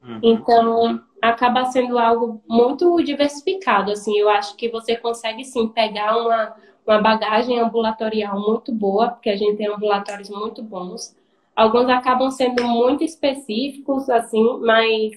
Uhum. 0.04 0.20
Então, 0.24 1.02
acaba 1.22 1.66
sendo 1.66 2.00
algo 2.00 2.42
muito 2.48 3.02
diversificado, 3.04 3.92
assim, 3.92 4.18
eu 4.18 4.30
acho 4.30 4.56
que 4.56 4.68
você 4.70 4.96
consegue 4.96 5.46
sim 5.46 5.68
pegar 5.68 6.18
uma 6.18 6.56
uma 6.86 7.02
bagagem 7.02 7.60
ambulatorial 7.60 8.40
muito 8.40 8.72
boa, 8.72 9.10
porque 9.10 9.30
a 9.30 9.36
gente 9.36 9.58
tem 9.58 9.68
ambulatórios 9.68 10.30
muito 10.30 10.62
bons. 10.62 11.16
Alguns 11.56 11.88
acabam 11.90 12.30
sendo 12.30 12.64
muito 12.64 13.04
específicos, 13.04 14.10
assim, 14.10 14.60
mas 14.60 15.12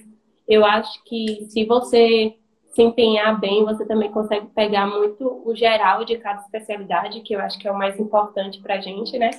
eu 0.47 0.65
acho 0.65 1.03
que 1.03 1.45
se 1.49 1.65
você 1.65 2.35
se 2.77 2.83
empenhar 2.83 3.39
bem, 3.39 3.65
você 3.65 3.83
também 3.87 4.11
consegue 4.11 4.45
pegar 4.53 4.85
muito 4.85 5.41
o 5.43 5.55
geral 5.55 6.05
de 6.05 6.15
cada 6.19 6.41
especialidade, 6.41 7.21
que 7.21 7.33
eu 7.33 7.39
acho 7.39 7.57
que 7.57 7.67
é 7.67 7.71
o 7.71 7.77
mais 7.77 7.99
importante 7.99 8.61
para 8.61 8.75
a 8.75 8.79
gente, 8.79 9.17
né? 9.17 9.31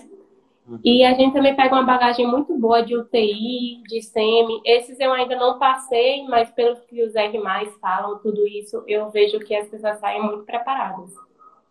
Uhum. 0.66 0.80
E 0.82 1.04
a 1.04 1.14
gente 1.14 1.34
também 1.34 1.54
pega 1.54 1.72
uma 1.72 1.84
bagagem 1.84 2.26
muito 2.26 2.58
boa 2.58 2.82
de 2.82 2.96
UTI, 2.96 3.80
de 3.84 4.02
SEMI. 4.02 4.60
Esses 4.64 4.98
eu 4.98 5.12
ainda 5.12 5.36
não 5.36 5.56
passei, 5.56 6.24
mas 6.24 6.50
pelo 6.50 6.80
que 6.80 7.00
os 7.00 7.14
R+, 7.14 7.40
falam, 7.80 8.18
tudo 8.18 8.44
isso, 8.44 8.82
eu 8.88 9.08
vejo 9.12 9.38
que 9.38 9.54
as 9.54 9.68
pessoas 9.68 10.00
saem 10.00 10.20
muito 10.20 10.42
preparadas. 10.42 11.14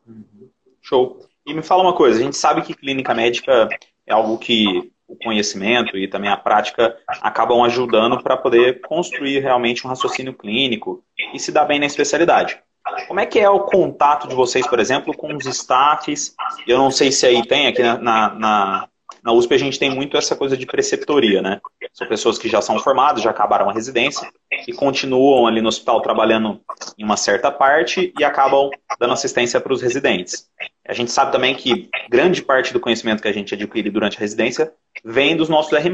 Uhum. 0.07 0.49
Show. 0.81 1.19
E 1.45 1.53
me 1.53 1.61
fala 1.61 1.83
uma 1.83 1.93
coisa, 1.93 2.17
a 2.17 2.23
gente 2.23 2.37
sabe 2.37 2.61
que 2.61 2.73
clínica 2.73 3.13
médica 3.13 3.67
é 4.05 4.13
algo 4.13 4.37
que 4.37 4.89
o 5.07 5.15
conhecimento 5.15 5.97
e 5.97 6.07
também 6.07 6.29
a 6.29 6.37
prática 6.37 6.97
acabam 7.21 7.63
ajudando 7.63 8.21
para 8.21 8.35
poder 8.35 8.81
construir 8.81 9.39
realmente 9.39 9.85
um 9.85 9.89
raciocínio 9.89 10.33
clínico 10.33 11.03
e 11.33 11.39
se 11.39 11.51
dar 11.51 11.65
bem 11.65 11.79
na 11.79 11.85
especialidade. 11.85 12.59
Como 13.07 13.19
é 13.19 13.25
que 13.25 13.39
é 13.39 13.49
o 13.49 13.61
contato 13.61 14.27
de 14.27 14.35
vocês, 14.35 14.65
por 14.67 14.79
exemplo, 14.79 15.15
com 15.15 15.33
os 15.35 15.45
staffs? 15.45 16.35
Eu 16.65 16.77
não 16.77 16.91
sei 16.91 17.11
se 17.11 17.25
aí 17.25 17.45
tem, 17.45 17.67
aqui 17.67 17.81
na, 17.81 18.33
na, 18.33 18.89
na 19.27 19.33
USP 19.33 19.55
a 19.55 19.57
gente 19.57 19.77
tem 19.77 19.93
muito 19.93 20.15
essa 20.15 20.37
coisa 20.37 20.55
de 20.55 20.65
preceptoria, 20.65 21.41
né? 21.41 21.59
São 21.91 22.07
pessoas 22.07 22.37
que 22.37 22.47
já 22.47 22.61
são 22.61 22.79
formadas, 22.79 23.21
já 23.21 23.29
acabaram 23.29 23.69
a 23.69 23.73
residência 23.73 24.25
e 24.65 24.71
continuam 24.71 25.45
ali 25.45 25.59
no 25.59 25.67
hospital 25.67 26.01
trabalhando 26.01 26.61
em 26.97 27.03
uma 27.03 27.17
certa 27.17 27.51
parte 27.51 28.13
e 28.17 28.23
acabam 28.23 28.69
dando 28.97 29.11
assistência 29.11 29.59
para 29.59 29.73
os 29.73 29.81
residentes. 29.81 30.47
A 30.87 30.93
gente 30.93 31.11
sabe 31.11 31.33
também 31.33 31.53
que 31.53 31.89
grande 32.09 32.41
parte 32.41 32.71
do 32.71 32.79
conhecimento 32.79 33.21
que 33.21 33.27
a 33.27 33.33
gente 33.33 33.53
adquire 33.53 33.89
durante 33.89 34.15
a 34.15 34.21
residência 34.21 34.71
vem 35.03 35.35
dos 35.35 35.49
nossos 35.49 35.73
R+. 35.73 35.89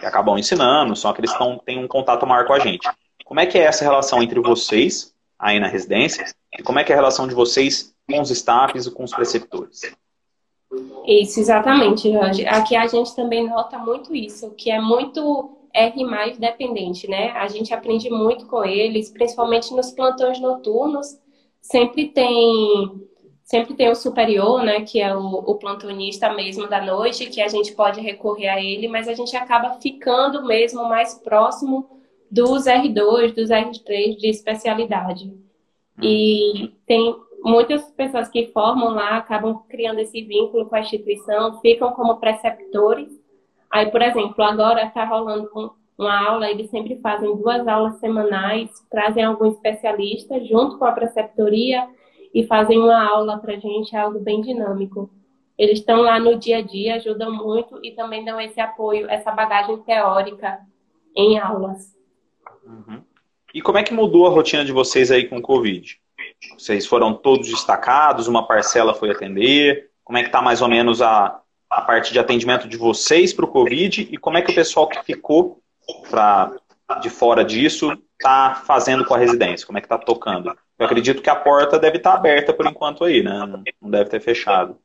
que 0.00 0.06
acabam 0.06 0.38
ensinando, 0.38 0.96
são 0.96 1.10
aqueles 1.10 1.34
que 1.34 1.64
têm 1.66 1.84
um 1.84 1.86
contato 1.86 2.26
maior 2.26 2.46
com 2.46 2.54
a 2.54 2.58
gente. 2.58 2.88
Como 3.26 3.40
é 3.40 3.44
que 3.44 3.58
é 3.58 3.64
essa 3.64 3.84
relação 3.84 4.22
entre 4.22 4.40
vocês, 4.40 5.12
aí 5.38 5.60
na 5.60 5.68
residência, 5.68 6.24
e 6.58 6.62
como 6.62 6.78
é 6.78 6.84
que 6.84 6.92
é 6.92 6.94
a 6.94 6.98
relação 6.98 7.28
de 7.28 7.34
vocês 7.34 7.94
com 8.08 8.22
os 8.22 8.30
staffs 8.30 8.86
e 8.86 8.90
com 8.90 9.04
os 9.04 9.12
preceptores? 9.12 9.82
Isso, 11.06 11.40
exatamente, 11.40 12.10
Jorge. 12.10 12.46
Aqui 12.46 12.74
a 12.74 12.86
gente 12.86 13.14
também 13.14 13.48
nota 13.48 13.78
muito 13.78 14.14
isso, 14.14 14.50
que 14.52 14.70
é 14.70 14.80
muito 14.80 15.58
R 15.72 16.04
mais 16.04 16.38
dependente, 16.38 17.08
né? 17.08 17.30
A 17.32 17.48
gente 17.48 17.74
aprende 17.74 18.08
muito 18.08 18.46
com 18.46 18.64
eles, 18.64 19.10
principalmente 19.10 19.74
nos 19.74 19.90
plantões 19.90 20.40
noturnos. 20.40 21.18
Sempre 21.60 22.08
tem 22.08 23.04
sempre 23.44 23.74
tem 23.74 23.90
o 23.90 23.94
superior, 23.94 24.64
né, 24.64 24.80
que 24.80 25.00
é 25.00 25.14
o, 25.14 25.20
o, 25.20 25.54
plantonista 25.56 26.32
mesmo 26.32 26.66
da 26.66 26.80
noite, 26.80 27.26
que 27.26 27.42
a 27.42 27.48
gente 27.48 27.72
pode 27.72 28.00
recorrer 28.00 28.48
a 28.48 28.60
ele, 28.62 28.88
mas 28.88 29.06
a 29.06 29.12
gente 29.12 29.36
acaba 29.36 29.78
ficando 29.80 30.46
mesmo 30.46 30.88
mais 30.88 31.12
próximo 31.14 31.86
dos 32.30 32.64
R2, 32.64 33.34
dos 33.34 33.50
R3 33.50 34.16
de 34.16 34.28
especialidade. 34.28 35.30
E 36.02 36.72
tem 36.86 37.14
muitas 37.44 37.90
pessoas 37.90 38.28
que 38.28 38.50
formam 38.52 38.94
lá, 38.94 39.18
acabam 39.18 39.62
criando 39.68 39.98
esse 39.98 40.22
vínculo 40.22 40.66
com 40.66 40.74
a 40.74 40.80
instituição, 40.80 41.60
ficam 41.60 41.92
como 41.92 42.16
preceptores. 42.16 43.12
Aí, 43.70 43.90
por 43.90 44.00
exemplo, 44.00 44.42
agora 44.42 44.86
está 44.86 45.04
rolando 45.04 45.74
uma 45.96 46.26
aula, 46.26 46.50
eles 46.50 46.70
sempre 46.70 46.98
fazem 47.00 47.36
duas 47.36 47.68
aulas 47.68 47.96
semanais, 47.96 48.70
trazem 48.90 49.22
algum 49.22 49.46
especialista 49.46 50.42
junto 50.44 50.78
com 50.78 50.86
a 50.86 50.92
preceptoria 50.92 51.86
e 52.32 52.44
fazem 52.46 52.78
uma 52.78 53.06
aula 53.06 53.38
para 53.38 53.54
a 53.54 53.58
gente, 53.58 53.94
é 53.94 53.98
algo 53.98 54.18
bem 54.18 54.40
dinâmico. 54.40 55.10
Eles 55.56 55.78
estão 55.78 56.00
lá 56.00 56.18
no 56.18 56.36
dia 56.36 56.58
a 56.58 56.62
dia, 56.62 56.96
ajudam 56.96 57.32
muito 57.32 57.78
e 57.84 57.92
também 57.92 58.24
dão 58.24 58.40
esse 58.40 58.60
apoio, 58.60 59.08
essa 59.08 59.30
bagagem 59.30 59.78
teórica 59.82 60.58
em 61.14 61.38
aulas. 61.38 61.94
Uhum. 62.64 63.02
E 63.52 63.62
como 63.62 63.78
é 63.78 63.84
que 63.84 63.94
mudou 63.94 64.26
a 64.26 64.30
rotina 64.30 64.64
de 64.64 64.72
vocês 64.72 65.12
aí 65.12 65.28
com 65.28 65.36
o 65.36 65.42
Covid? 65.42 66.00
Vocês 66.58 66.86
foram 66.86 67.14
todos 67.14 67.48
destacados, 67.48 68.28
uma 68.28 68.46
parcela 68.46 68.94
foi 68.94 69.10
atender? 69.10 69.90
Como 70.02 70.18
é 70.18 70.22
que 70.22 70.28
está 70.28 70.42
mais 70.42 70.60
ou 70.60 70.68
menos 70.68 71.00
a, 71.00 71.40
a 71.70 71.80
parte 71.82 72.12
de 72.12 72.18
atendimento 72.18 72.68
de 72.68 72.76
vocês 72.76 73.32
para 73.32 73.44
o 73.44 73.48
Covid? 73.48 74.08
E 74.10 74.16
como 74.16 74.36
é 74.36 74.42
que 74.42 74.52
o 74.52 74.54
pessoal 74.54 74.88
que 74.88 75.02
ficou 75.02 75.60
pra, 76.10 76.52
de 77.00 77.10
fora 77.10 77.44
disso 77.44 77.92
está 78.12 78.62
fazendo 78.66 79.04
com 79.04 79.14
a 79.14 79.18
residência? 79.18 79.66
Como 79.66 79.78
é 79.78 79.80
que 79.80 79.86
está 79.86 79.98
tocando? 79.98 80.54
Eu 80.78 80.86
acredito 80.86 81.22
que 81.22 81.30
a 81.30 81.36
porta 81.36 81.78
deve 81.78 81.98
estar 81.98 82.12
tá 82.12 82.16
aberta 82.16 82.52
por 82.52 82.66
enquanto 82.66 83.04
aí, 83.04 83.22
né? 83.22 83.62
Não 83.80 83.90
deve 83.90 84.10
ter 84.10 84.20
fechado. 84.20 84.76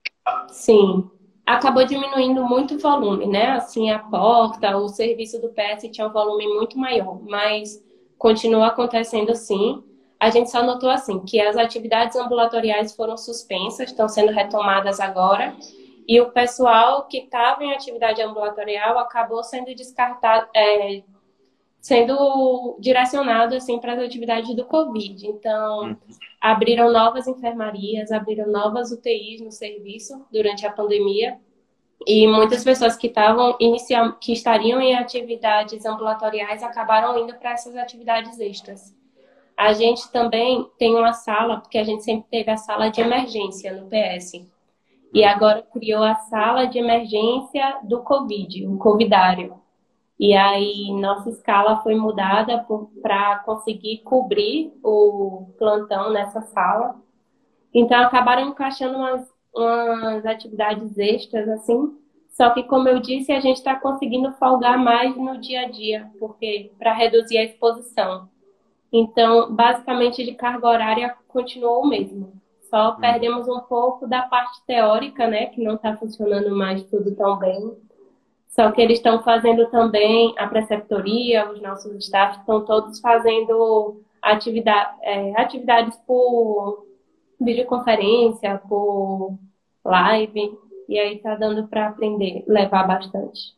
Sim. 0.48 1.10
Acabou 1.46 1.84
diminuindo 1.84 2.44
muito 2.44 2.76
o 2.76 2.80
volume, 2.80 3.26
né? 3.26 3.52
Assim, 3.52 3.90
a 3.90 4.00
porta, 4.00 4.78
o 4.78 4.88
serviço 4.88 5.42
do 5.42 5.50
PS 5.50 5.90
tinha 5.92 6.06
um 6.06 6.12
volume 6.12 6.48
muito 6.48 6.78
maior, 6.78 7.20
mas 7.28 7.84
continua 8.18 8.68
acontecendo 8.68 9.36
sim. 9.36 9.84
A 10.20 10.30
gente 10.30 10.52
só 10.52 10.62
notou 10.62 10.90
assim 10.90 11.20
que 11.24 11.40
as 11.40 11.56
atividades 11.56 12.16
ambulatoriais 12.18 12.94
foram 12.94 13.16
suspensas, 13.16 13.90
estão 13.90 14.10
sendo 14.10 14.32
retomadas 14.32 15.00
agora, 15.00 15.56
e 16.06 16.20
o 16.20 16.32
pessoal 16.32 17.08
que 17.08 17.20
estava 17.20 17.64
em 17.64 17.72
atividade 17.72 18.22
ambulatorial 18.22 19.00
acabou 19.00 19.44
sendo 19.44 19.74
descartado, 19.74 20.48
é, 20.54 21.04
sendo 21.80 22.78
direcionado 22.80 23.56
assim 23.56 23.80
para 23.80 23.94
as 23.94 24.00
atividades 24.00 24.54
do 24.56 24.66
Covid. 24.66 25.26
Então, 25.28 25.96
abriram 26.42 26.92
novas 26.92 27.28
enfermarias, 27.28 28.12
abriram 28.12 28.52
novas 28.52 28.92
UTIs 28.92 29.40
no 29.40 29.52
serviço 29.52 30.26
durante 30.32 30.66
a 30.66 30.72
pandemia. 30.72 31.40
E 32.08 32.28
muitas 32.28 32.64
pessoas 32.64 32.96
que 32.96 33.08
estavam 33.08 33.56
inicial, 33.60 34.14
que 34.14 34.34
estariam 34.34 34.82
em 34.82 34.96
atividades 34.96 35.86
ambulatoriais 35.86 36.64
acabaram 36.64 37.18
indo 37.20 37.36
para 37.36 37.52
essas 37.52 37.76
atividades 37.76 38.40
extras. 38.40 38.99
A 39.60 39.74
gente 39.74 40.10
também 40.10 40.66
tem 40.78 40.96
uma 40.96 41.12
sala, 41.12 41.60
porque 41.60 41.78
a 41.78 41.84
gente 41.84 42.02
sempre 42.02 42.26
teve 42.32 42.50
a 42.50 42.56
sala 42.56 42.90
de 42.90 43.02
emergência 43.02 43.74
no 43.74 43.90
PS. 43.90 44.48
E 45.14 45.22
agora 45.22 45.68
criou 45.74 46.02
a 46.02 46.16
sala 46.16 46.64
de 46.64 46.80
emergência 46.80 47.78
do 47.84 48.02
Covid, 48.02 48.66
o 48.66 48.78
Covidário. 48.78 49.60
E 50.18 50.34
aí 50.34 50.94
nossa 50.94 51.30
escala 51.30 51.82
foi 51.84 51.94
mudada 51.94 52.66
para 53.02 53.40
conseguir 53.40 53.98
cobrir 53.98 54.72
o 54.82 55.50
plantão 55.58 56.10
nessa 56.10 56.40
sala. 56.40 56.96
Então 57.74 58.02
acabaram 58.02 58.48
encaixando 58.48 58.98
umas, 58.98 59.30
umas 59.54 60.26
atividades 60.26 60.98
extras 60.98 61.50
assim. 61.50 61.98
Só 62.30 62.52
que 62.52 62.64
como 62.64 62.88
eu 62.88 63.02
disse, 63.02 63.34
a 63.34 63.42
gente 63.42 63.58
está 63.58 63.76
conseguindo 63.76 64.32
folgar 64.36 64.78
mais 64.78 65.18
no 65.18 65.38
dia 65.38 65.64
a 65.64 65.70
dia, 65.70 66.10
porque 66.18 66.72
para 66.80 66.94
reduzir 66.94 67.38
a 67.38 67.44
exposição. 67.44 68.30
Então, 68.92 69.54
basicamente 69.54 70.24
de 70.24 70.34
carga 70.34 70.68
horária 70.68 71.16
continuou 71.28 71.84
o 71.84 71.88
mesmo. 71.88 72.34
Só 72.70 72.92
hum. 72.92 72.96
perdemos 73.00 73.48
um 73.48 73.60
pouco 73.62 74.08
da 74.08 74.24
parte 74.24 74.64
teórica, 74.66 75.28
né, 75.28 75.48
que 75.48 75.64
não 75.64 75.76
está 75.76 75.96
funcionando 75.98 76.56
mais 76.56 76.84
tudo 76.84 77.16
tão 77.16 77.38
bem 77.38 77.78
só 78.50 78.72
que 78.72 78.82
eles 78.82 78.98
estão 78.98 79.22
fazendo 79.22 79.68
também 79.68 80.34
a 80.38 80.48
preceptoria, 80.48 81.50
os 81.52 81.62
nossos 81.62 81.96
staff 82.04 82.40
estão 82.40 82.66
todos 82.66 83.00
fazendo 83.00 84.02
atividade, 84.22 84.98
é, 85.04 85.40
atividades 85.40 85.96
por 86.06 86.86
videoconferência, 87.40 88.58
por 88.68 89.38
live, 89.86 90.58
e 90.90 91.00
aí 91.00 91.16
está 91.16 91.36
dando 91.36 91.68
para 91.68 91.88
aprender, 91.88 92.44
levar 92.48 92.88
bastante. 92.88 93.56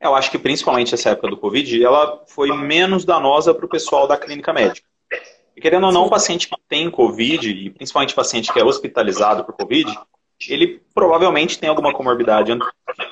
Eu 0.00 0.14
acho 0.14 0.30
que 0.30 0.38
principalmente 0.38 0.94
essa 0.94 1.10
época 1.10 1.28
do 1.28 1.36
Covid, 1.36 1.82
ela 1.82 2.22
foi 2.26 2.54
menos 2.56 3.04
danosa 3.04 3.54
para 3.54 3.64
o 3.64 3.68
pessoal 3.68 4.06
da 4.06 4.16
clínica 4.16 4.52
médica. 4.52 4.86
E 5.56 5.60
querendo 5.60 5.86
ou 5.86 5.92
não, 5.92 6.04
o 6.04 6.10
paciente 6.10 6.48
que 6.48 6.56
tem 6.68 6.90
Covid, 6.90 7.48
e 7.48 7.70
principalmente 7.70 8.12
o 8.12 8.16
paciente 8.16 8.52
que 8.52 8.60
é 8.60 8.64
hospitalizado 8.64 9.42
por 9.44 9.54
Covid, 9.54 9.98
ele 10.48 10.82
provavelmente 10.94 11.58
tem 11.58 11.68
alguma 11.68 11.94
comorbidade 11.94 12.52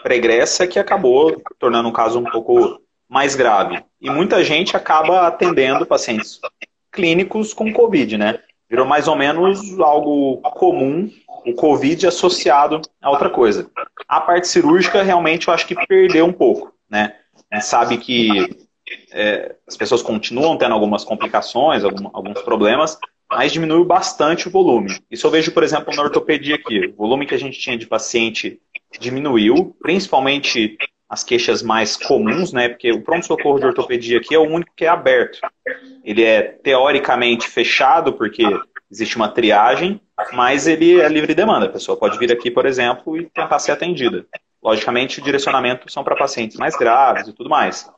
pregressa 0.03 0.67
que 0.67 0.79
acabou 0.79 1.43
tornando 1.59 1.89
um 1.89 1.93
caso 1.93 2.19
um 2.19 2.25
pouco 2.25 2.81
mais 3.09 3.35
grave. 3.35 3.83
E 3.99 4.11
muita 4.11 4.45
gente 4.45 4.77
acaba 4.77 5.27
atendendo 5.27 5.87
pacientes 5.87 6.39
clínicos 6.93 7.55
com 7.55 7.73
Covid, 7.73 8.19
né? 8.19 8.41
Virou 8.69 8.87
mais 8.87 9.09
ou 9.09 9.17
menos 9.17 9.79
algo 9.81 10.39
comum 10.53 11.11
o 11.47 11.55
Covid 11.55 12.07
associado 12.07 12.81
a 13.01 13.11
outra 13.11 13.31
coisa. 13.31 13.71
A 14.09 14.21
parte 14.21 14.49
cirúrgica 14.49 15.03
realmente 15.03 15.49
eu 15.49 15.55
acho 15.55 15.67
que 15.67 15.75
perdeu 15.87 16.27
um 16.27 16.33
pouco, 16.33 16.74
né? 16.89 17.15
A 17.51 17.57
gente 17.57 17.67
sabe 17.67 17.99
que 17.99 18.29
é, 19.13 19.55
as 19.67 19.77
pessoas 19.77 20.03
continuam 20.03 20.57
tendo 20.57 20.75
algumas 20.75 21.05
complicações, 21.05 21.85
algum, 21.85 22.09
alguns 22.13 22.43
problemas, 22.43 22.99
mas 23.31 23.53
diminuiu 23.53 23.85
bastante 23.85 24.49
o 24.49 24.51
volume. 24.51 24.99
Isso 25.11 25.27
eu 25.27 25.31
vejo, 25.31 25.53
por 25.53 25.63
exemplo, 25.63 25.95
na 25.95 26.03
ortopedia 26.03 26.57
aqui. 26.57 26.87
O 26.89 26.97
volume 26.97 27.27
que 27.27 27.35
a 27.35 27.39
gente 27.39 27.59
tinha 27.59 27.77
de 27.77 27.87
paciente 27.87 28.61
diminuiu, 29.01 29.77
principalmente 29.83 30.77
as 31.09 31.23
queixas 31.23 31.63
mais 31.63 31.97
comuns, 31.97 32.53
né? 32.53 32.69
Porque 32.69 32.93
o 32.93 33.03
pronto-socorro 33.03 33.59
de 33.59 33.67
ortopedia 33.67 34.19
aqui 34.19 34.35
é 34.35 34.39
o 34.39 34.49
único 34.49 34.73
que 34.77 34.85
é 34.85 34.89
aberto. 34.89 35.39
Ele 36.05 36.25
é 36.25 36.43
teoricamente 36.43 37.49
fechado, 37.49 38.13
porque 38.13 38.43
existe 38.91 39.17
uma 39.17 39.29
triagem, 39.29 40.01
mas 40.33 40.67
ele 40.67 41.01
é 41.01 41.09
livre 41.09 41.35
demanda. 41.35 41.67
A 41.67 41.71
pessoa 41.71 41.99
pode 41.99 42.19
vir 42.19 42.33
aqui, 42.33 42.51
por 42.51 42.67
exemplo, 42.67 43.17
e 43.17 43.27
tentar 43.27 43.59
ser 43.59 43.73
atendida. 43.73 44.27
Logicamente, 44.65 45.21
o 45.21 45.23
direcionamento 45.23 45.93
são 45.93 46.03
para 46.03 46.17
pacientes 46.17 46.57
mais 46.57 46.75
graves 46.75 47.29
e 47.29 47.33
tudo 47.35 47.51
mais. 47.51 47.91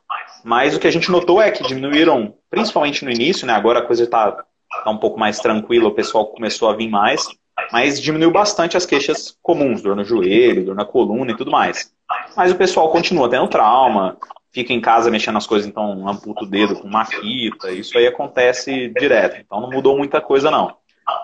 Mas 0.43 0.75
o 0.75 0.79
que 0.79 0.87
a 0.87 0.91
gente 0.91 1.09
notou 1.09 1.41
é 1.41 1.49
que 1.49 1.63
diminuíram, 1.63 2.33
principalmente 2.49 3.05
no 3.05 3.11
início, 3.11 3.47
né? 3.47 3.53
Agora 3.53 3.79
a 3.79 3.85
coisa 3.85 4.03
está 4.03 4.31
tá 4.83 4.91
um 4.91 4.97
pouco 4.97 5.17
mais 5.17 5.39
tranquila, 5.39 5.87
o 5.87 5.93
pessoal 5.93 6.25
começou 6.27 6.69
a 6.69 6.75
vir 6.75 6.89
mais, 6.89 7.25
mas 7.71 8.01
diminuiu 8.01 8.31
bastante 8.31 8.75
as 8.75 8.85
queixas 8.85 9.37
comuns, 9.41 9.81
dor 9.81 9.95
no 9.95 10.03
joelho, 10.03 10.65
dor 10.65 10.75
na 10.75 10.83
coluna 10.83 11.31
e 11.31 11.37
tudo 11.37 11.49
mais. 11.49 11.91
Mas 12.35 12.51
o 12.51 12.55
pessoal 12.55 12.91
continua 12.91 13.29
tendo 13.29 13.47
trauma, 13.47 14.17
fica 14.51 14.73
em 14.73 14.81
casa 14.81 15.09
mexendo 15.09 15.35
nas 15.35 15.47
coisas, 15.47 15.67
então 15.67 16.07
amputa 16.07 16.43
o 16.43 16.47
dedo 16.47 16.75
com 16.75 16.87
uma 16.87 17.05
fita, 17.05 17.71
isso 17.71 17.97
aí 17.97 18.07
acontece 18.07 18.89
direto, 18.99 19.37
então 19.39 19.61
não 19.61 19.69
mudou 19.69 19.97
muita 19.97 20.19
coisa 20.19 20.51
não. 20.51 20.75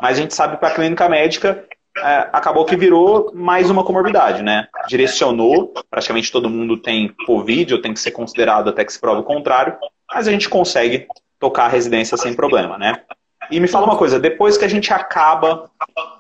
Mas 0.02 0.18
a 0.18 0.22
gente 0.22 0.34
sabe 0.34 0.56
para 0.58 0.70
a 0.70 0.74
clínica 0.74 1.10
médica 1.10 1.68
é, 1.98 2.30
acabou 2.34 2.66
que 2.66 2.76
virou 2.76 3.32
mais 3.34 3.70
uma 3.70 3.84
comorbidade, 3.84 4.42
né? 4.42 4.68
Direcionou, 4.88 5.74
praticamente 5.90 6.32
todo 6.32 6.50
mundo 6.50 6.78
tem 6.78 7.14
Covid, 7.26 7.76
ou 7.76 7.82
tem 7.82 7.94
que 7.94 8.00
ser 8.00 8.12
considerado 8.12 8.70
até 8.70 8.84
que 8.84 8.94
se 8.94 9.00
prove 9.00 9.22
o 9.22 9.26
contrário, 9.26 9.78
mas 10.12 10.28
a 10.28 10.32
gente 10.32 10.50
consegue 10.50 11.08
tocar 11.40 11.66
a 11.66 11.70
residência 11.70 12.18
sem 12.18 12.34
problema, 12.34 12.78
né? 12.78 13.02
E 13.52 13.60
me 13.60 13.68
fala 13.68 13.86
uma 13.86 13.98
coisa, 13.98 14.20
depois 14.20 14.58
que 14.58 14.66
a 14.66 14.70
gente 14.70 14.92
acaba 14.94 15.70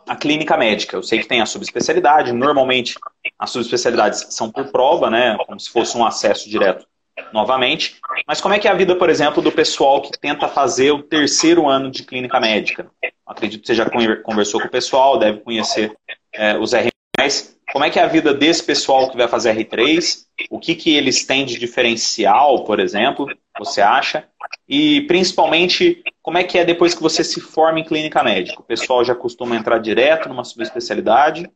a 0.07 0.15
clínica 0.15 0.57
médica, 0.57 0.97
eu 0.97 1.03
sei 1.03 1.19
que 1.19 1.27
tem 1.27 1.41
a 1.41 1.45
subespecialidade, 1.45 2.33
normalmente 2.33 2.95
as 3.39 3.49
subespecialidades 3.49 4.27
são 4.29 4.51
por 4.51 4.67
prova, 4.67 5.09
né, 5.09 5.37
como 5.47 5.59
se 5.59 5.69
fosse 5.69 5.97
um 5.97 6.05
acesso 6.05 6.49
direto 6.49 6.85
novamente, 7.31 7.99
mas 8.27 8.41
como 8.41 8.53
é 8.53 8.59
que 8.59 8.67
é 8.67 8.71
a 8.71 8.75
vida, 8.75 8.95
por 8.95 9.09
exemplo, 9.09 9.41
do 9.41 9.51
pessoal 9.51 10.01
que 10.01 10.17
tenta 10.19 10.47
fazer 10.47 10.91
o 10.91 11.03
terceiro 11.03 11.67
ano 11.67 11.91
de 11.91 12.03
clínica 12.03 12.39
médica? 12.39 12.89
Acredito 13.25 13.61
que 13.61 13.67
você 13.67 13.75
já 13.75 13.89
conversou 14.21 14.59
com 14.59 14.67
o 14.67 14.71
pessoal, 14.71 15.17
deve 15.17 15.39
conhecer 15.39 15.95
é, 16.33 16.57
os 16.57 16.73
RMs. 16.73 17.57
como 17.71 17.85
é 17.85 17.89
que 17.89 17.99
é 17.99 18.03
a 18.03 18.07
vida 18.07 18.33
desse 18.33 18.63
pessoal 18.63 19.09
que 19.09 19.17
vai 19.17 19.27
fazer 19.27 19.55
R3? 19.55 20.25
O 20.49 20.59
que, 20.59 20.75
que 20.75 20.95
eles 20.95 21.25
têm 21.25 21.45
de 21.45 21.57
diferencial, 21.57 22.63
por 22.63 22.79
exemplo, 22.79 23.27
você 23.57 23.81
acha? 23.81 24.27
E 24.67 25.01
principalmente, 25.01 26.03
como 26.21 26.37
é 26.37 26.43
que 26.43 26.57
é 26.57 26.65
depois 26.65 26.93
que 26.93 27.01
você 27.01 27.23
se 27.23 27.39
forma 27.39 27.79
em 27.79 27.83
clínica 27.83 28.23
médica? 28.23 28.59
O 28.59 28.63
pessoal 28.65 29.03
já 29.03 29.13
costuma 29.13 29.55
entrar 29.55 29.77
direto 29.79 30.29
numa 30.29 30.43
subespecialidade 30.43 31.49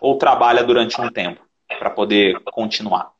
ou 0.00 0.18
trabalha 0.18 0.62
durante 0.62 1.00
um 1.00 1.08
tempo 1.10 1.40
para 1.78 1.90
poder 1.90 2.40
continuar? 2.52 3.12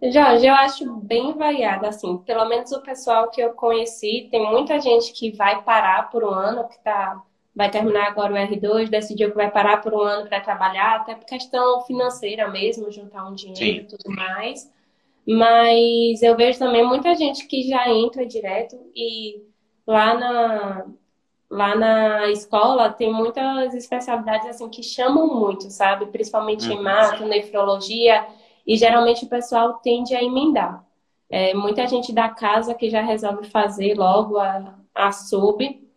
Jorge, 0.00 0.46
eu 0.46 0.54
acho 0.54 0.96
bem 0.96 1.32
variado, 1.32 1.84
assim, 1.84 2.18
pelo 2.18 2.44
menos 2.48 2.70
o 2.70 2.80
pessoal 2.80 3.30
que 3.30 3.40
eu 3.40 3.52
conheci, 3.52 4.28
tem 4.30 4.48
muita 4.48 4.80
gente 4.80 5.12
que 5.12 5.32
vai 5.32 5.62
parar 5.62 6.08
por 6.08 6.22
um 6.22 6.30
ano, 6.30 6.68
que 6.68 6.78
tá, 6.84 7.20
vai 7.54 7.68
terminar 7.68 8.06
agora 8.06 8.32
o 8.32 8.36
R2, 8.36 8.88
decidiu 8.88 9.30
que 9.30 9.36
vai 9.36 9.50
parar 9.50 9.78
por 9.78 9.92
um 9.92 10.00
ano 10.00 10.28
para 10.28 10.40
trabalhar, 10.40 10.96
até 10.96 11.16
por 11.16 11.26
questão 11.26 11.82
financeira 11.82 12.48
mesmo, 12.48 12.92
juntar 12.92 13.28
um 13.28 13.34
dinheiro 13.34 13.82
e 13.82 13.86
tudo 13.86 14.14
mais. 14.14 14.72
Mas 15.26 16.22
eu 16.22 16.36
vejo 16.36 16.60
também 16.60 16.86
muita 16.86 17.14
gente 17.16 17.46
que 17.48 17.68
já 17.68 17.90
entra 17.90 18.24
direto 18.24 18.76
e 18.94 19.42
lá 19.84 20.14
na, 20.14 20.86
lá 21.50 21.74
na 21.74 22.30
escola 22.30 22.92
tem 22.92 23.12
muitas 23.12 23.74
especialidades 23.74 24.46
assim 24.48 24.68
que 24.70 24.82
chamam 24.82 25.26
muito, 25.26 25.68
sabe? 25.70 26.06
Principalmente 26.06 26.72
em 26.72 26.80
mato, 26.80 27.26
nefrologia 27.26 28.24
e 28.68 28.76
geralmente 28.76 29.24
o 29.24 29.28
pessoal 29.28 29.78
tende 29.82 30.14
a 30.14 30.22
emendar. 30.22 30.84
É, 31.30 31.54
muita 31.54 31.86
gente 31.86 32.12
da 32.12 32.28
casa 32.28 32.74
que 32.74 32.90
já 32.90 33.00
resolve 33.00 33.48
fazer 33.48 33.94
logo 33.94 34.36
a, 34.36 34.74
a 34.94 35.10
sub. 35.10 35.88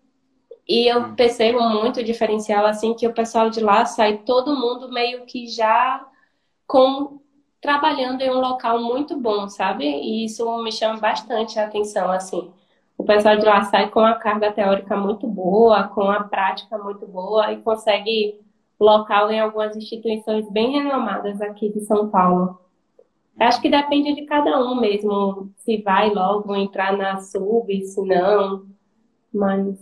E 0.66 0.88
eu 0.88 1.02
hum. 1.02 1.16
percebo 1.16 1.60
muito 1.70 2.02
diferencial, 2.02 2.66
assim, 2.66 2.94
que 2.94 3.06
o 3.06 3.14
pessoal 3.14 3.50
de 3.50 3.60
lá 3.60 3.86
sai 3.86 4.20
todo 4.20 4.56
mundo 4.56 4.90
meio 4.90 5.26
que 5.26 5.48
já 5.48 6.08
com 6.66 7.20
trabalhando 7.60 8.22
em 8.22 8.32
um 8.32 8.40
local 8.40 8.82
muito 8.82 9.18
bom, 9.20 9.50
sabe? 9.50 9.84
E 9.86 10.26
isso 10.26 10.64
me 10.64 10.72
chama 10.72 11.00
bastante 11.00 11.60
a 11.60 11.66
atenção, 11.66 12.10
assim. 12.10 12.54
O 12.98 13.04
pessoal 13.04 13.36
de 13.36 13.46
lá 13.46 13.64
sai 13.64 13.90
com 13.90 14.00
a 14.00 14.16
carga 14.16 14.52
teórica 14.52 14.96
muito 14.96 15.28
boa, 15.28 15.84
com 15.90 16.10
a 16.10 16.24
prática 16.24 16.78
muito 16.78 17.06
boa 17.06 17.52
e 17.52 17.62
consegue 17.62 18.40
local 18.80 19.30
em 19.30 19.40
algumas 19.40 19.76
instituições 19.76 20.50
bem 20.50 20.72
renomadas 20.72 21.42
aqui 21.42 21.70
de 21.70 21.82
São 21.82 22.10
Paulo. 22.10 22.61
Acho 23.42 23.60
que 23.60 23.70
depende 23.70 24.14
de 24.14 24.22
cada 24.28 24.64
um 24.64 24.80
mesmo, 24.80 25.52
se 25.58 25.82
vai 25.82 26.12
logo 26.12 26.56
entrar 26.56 26.96
na 26.96 27.20
sub, 27.20 27.84
se 27.84 28.00
não, 28.04 28.68
mas... 29.34 29.80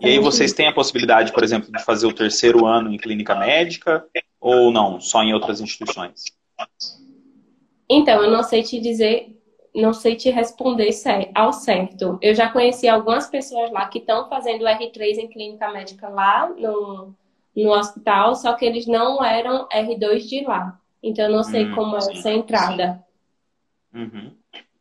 E 0.00 0.06
aí 0.06 0.18
vocês 0.18 0.52
têm 0.52 0.68
a 0.68 0.72
possibilidade, 0.72 1.32
por 1.32 1.42
exemplo, 1.42 1.72
de 1.72 1.82
fazer 1.82 2.06
o 2.06 2.12
terceiro 2.12 2.66
ano 2.66 2.92
em 2.92 2.98
clínica 2.98 3.34
médica 3.34 4.06
ou 4.38 4.70
não, 4.70 5.00
só 5.00 5.22
em 5.22 5.32
outras 5.32 5.62
instituições? 5.62 6.24
Então, 7.88 8.22
eu 8.22 8.30
não 8.30 8.42
sei 8.42 8.62
te 8.62 8.78
dizer, 8.80 9.34
não 9.74 9.94
sei 9.94 10.14
te 10.14 10.30
responder 10.30 10.90
ao 11.34 11.54
certo. 11.54 12.18
Eu 12.20 12.34
já 12.34 12.50
conheci 12.50 12.86
algumas 12.86 13.28
pessoas 13.28 13.72
lá 13.72 13.86
que 13.88 13.98
estão 13.98 14.28
fazendo 14.28 14.64
R3 14.66 15.18
em 15.18 15.28
clínica 15.28 15.72
médica 15.72 16.08
lá 16.10 16.50
no, 16.50 17.14
no 17.56 17.70
hospital, 17.70 18.34
só 18.34 18.52
que 18.52 18.64
eles 18.66 18.86
não 18.86 19.24
eram 19.24 19.66
R2 19.68 20.18
de 20.28 20.44
lá. 20.44 20.78
Então 21.06 21.26
eu 21.26 21.30
não 21.30 21.44
sei 21.44 21.66
hum, 21.66 21.74
como 21.74 21.94
é 21.94 21.98
essa 21.98 22.30
entrada. 22.30 23.00
Uhum. 23.94 24.32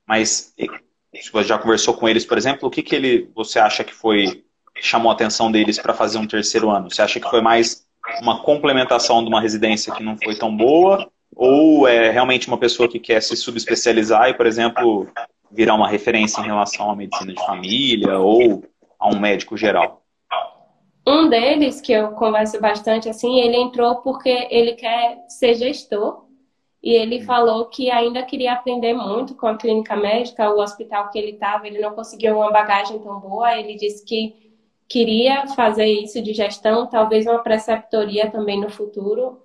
Mas 0.07 0.53
se 1.13 1.31
você 1.31 1.47
já 1.47 1.57
conversou 1.59 1.93
com 1.93 2.09
eles, 2.09 2.25
por 2.25 2.35
exemplo, 2.37 2.67
o 2.67 2.71
que, 2.71 2.81
que 2.81 2.95
ele, 2.95 3.29
você 3.35 3.59
acha 3.59 3.83
que 3.83 3.93
foi 3.93 4.43
chamou 4.81 5.09
a 5.09 5.13
atenção 5.13 5.51
deles 5.51 5.79
para 5.79 5.93
fazer 5.93 6.17
um 6.17 6.27
terceiro 6.27 6.69
ano? 6.69 6.89
Você 6.89 7.01
acha 7.01 7.19
que 7.19 7.29
foi 7.29 7.41
mais 7.41 7.85
uma 8.21 8.41
complementação 8.41 9.23
de 9.23 9.29
uma 9.29 9.39
residência 9.39 9.93
que 9.93 10.03
não 10.03 10.17
foi 10.17 10.35
tão 10.35 10.55
boa? 10.55 11.09
Ou 11.35 11.87
é 11.87 12.09
realmente 12.09 12.47
uma 12.47 12.57
pessoa 12.57 12.89
que 12.89 12.99
quer 12.99 13.21
se 13.21 13.37
subespecializar 13.37 14.29
e, 14.29 14.33
por 14.33 14.45
exemplo, 14.45 15.07
virar 15.51 15.75
uma 15.75 15.87
referência 15.87 16.41
em 16.41 16.45
relação 16.45 16.89
à 16.89 16.95
medicina 16.95 17.33
de 17.33 17.45
família 17.45 18.17
ou 18.17 18.63
a 18.99 19.07
um 19.07 19.19
médico 19.19 19.55
geral? 19.55 20.04
Um 21.07 21.29
deles, 21.29 21.81
que 21.81 21.91
eu 21.91 22.11
converso 22.13 22.59
bastante 22.59 23.07
assim, 23.07 23.39
ele 23.39 23.57
entrou 23.57 23.97
porque 23.97 24.47
ele 24.49 24.73
quer 24.73 25.23
ser 25.29 25.53
gestor 25.53 26.25
e 26.81 26.93
ele 26.93 27.21
falou 27.21 27.65
que 27.65 27.89
ainda 27.91 28.23
queria 28.23 28.53
aprender 28.53 28.93
muito 28.93 29.35
com 29.35 29.47
a 29.47 29.57
clínica 29.57 29.95
médica, 29.95 30.49
o 30.51 30.59
hospital 30.59 31.09
que 31.09 31.17
ele 31.17 31.31
estava, 31.31 31.67
ele 31.67 31.79
não 31.79 31.95
conseguiu 31.95 32.37
uma 32.37 32.51
bagagem 32.51 32.99
tão 32.99 33.19
boa. 33.19 33.57
Ele 33.57 33.75
disse 33.75 34.05
que 34.05 34.53
queria 34.87 35.47
fazer 35.47 35.87
isso 35.87 36.21
de 36.21 36.33
gestão, 36.33 36.87
talvez 36.87 37.25
uma 37.25 37.39
preceptoria 37.39 38.29
também 38.29 38.59
no 38.59 38.69
futuro. 38.69 39.41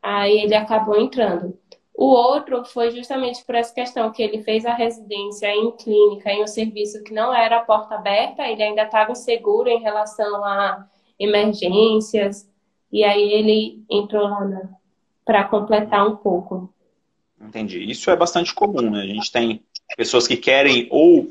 Aí 0.00 0.38
ele 0.38 0.54
acabou 0.54 1.00
entrando. 1.00 1.58
O 1.92 2.06
outro 2.06 2.64
foi 2.64 2.90
justamente 2.90 3.44
por 3.44 3.54
essa 3.54 3.74
questão 3.74 4.12
que 4.12 4.22
ele 4.22 4.42
fez 4.42 4.64
a 4.64 4.74
residência 4.74 5.48
em 5.48 5.72
clínica, 5.72 6.30
em 6.30 6.42
um 6.44 6.46
serviço 6.46 7.02
que 7.02 7.12
não 7.12 7.34
era 7.34 7.64
porta 7.64 7.94
aberta, 7.94 8.46
ele 8.46 8.62
ainda 8.62 8.82
estava 8.82 9.12
inseguro 9.12 9.68
em 9.68 9.80
relação 9.80 10.44
a 10.44 10.86
emergências, 11.18 12.48
e 12.92 13.04
aí 13.04 13.32
ele 13.32 13.84
entrou 13.90 14.22
lá 14.22 14.68
para 15.24 15.44
completar 15.44 16.06
um 16.06 16.16
pouco. 16.16 16.72
Entendi. 17.40 17.90
Isso 17.90 18.10
é 18.10 18.16
bastante 18.16 18.54
comum, 18.54 18.90
né? 18.90 19.02
A 19.02 19.06
gente 19.06 19.30
tem 19.30 19.62
pessoas 19.96 20.26
que 20.26 20.36
querem 20.36 20.88
ou 20.90 21.28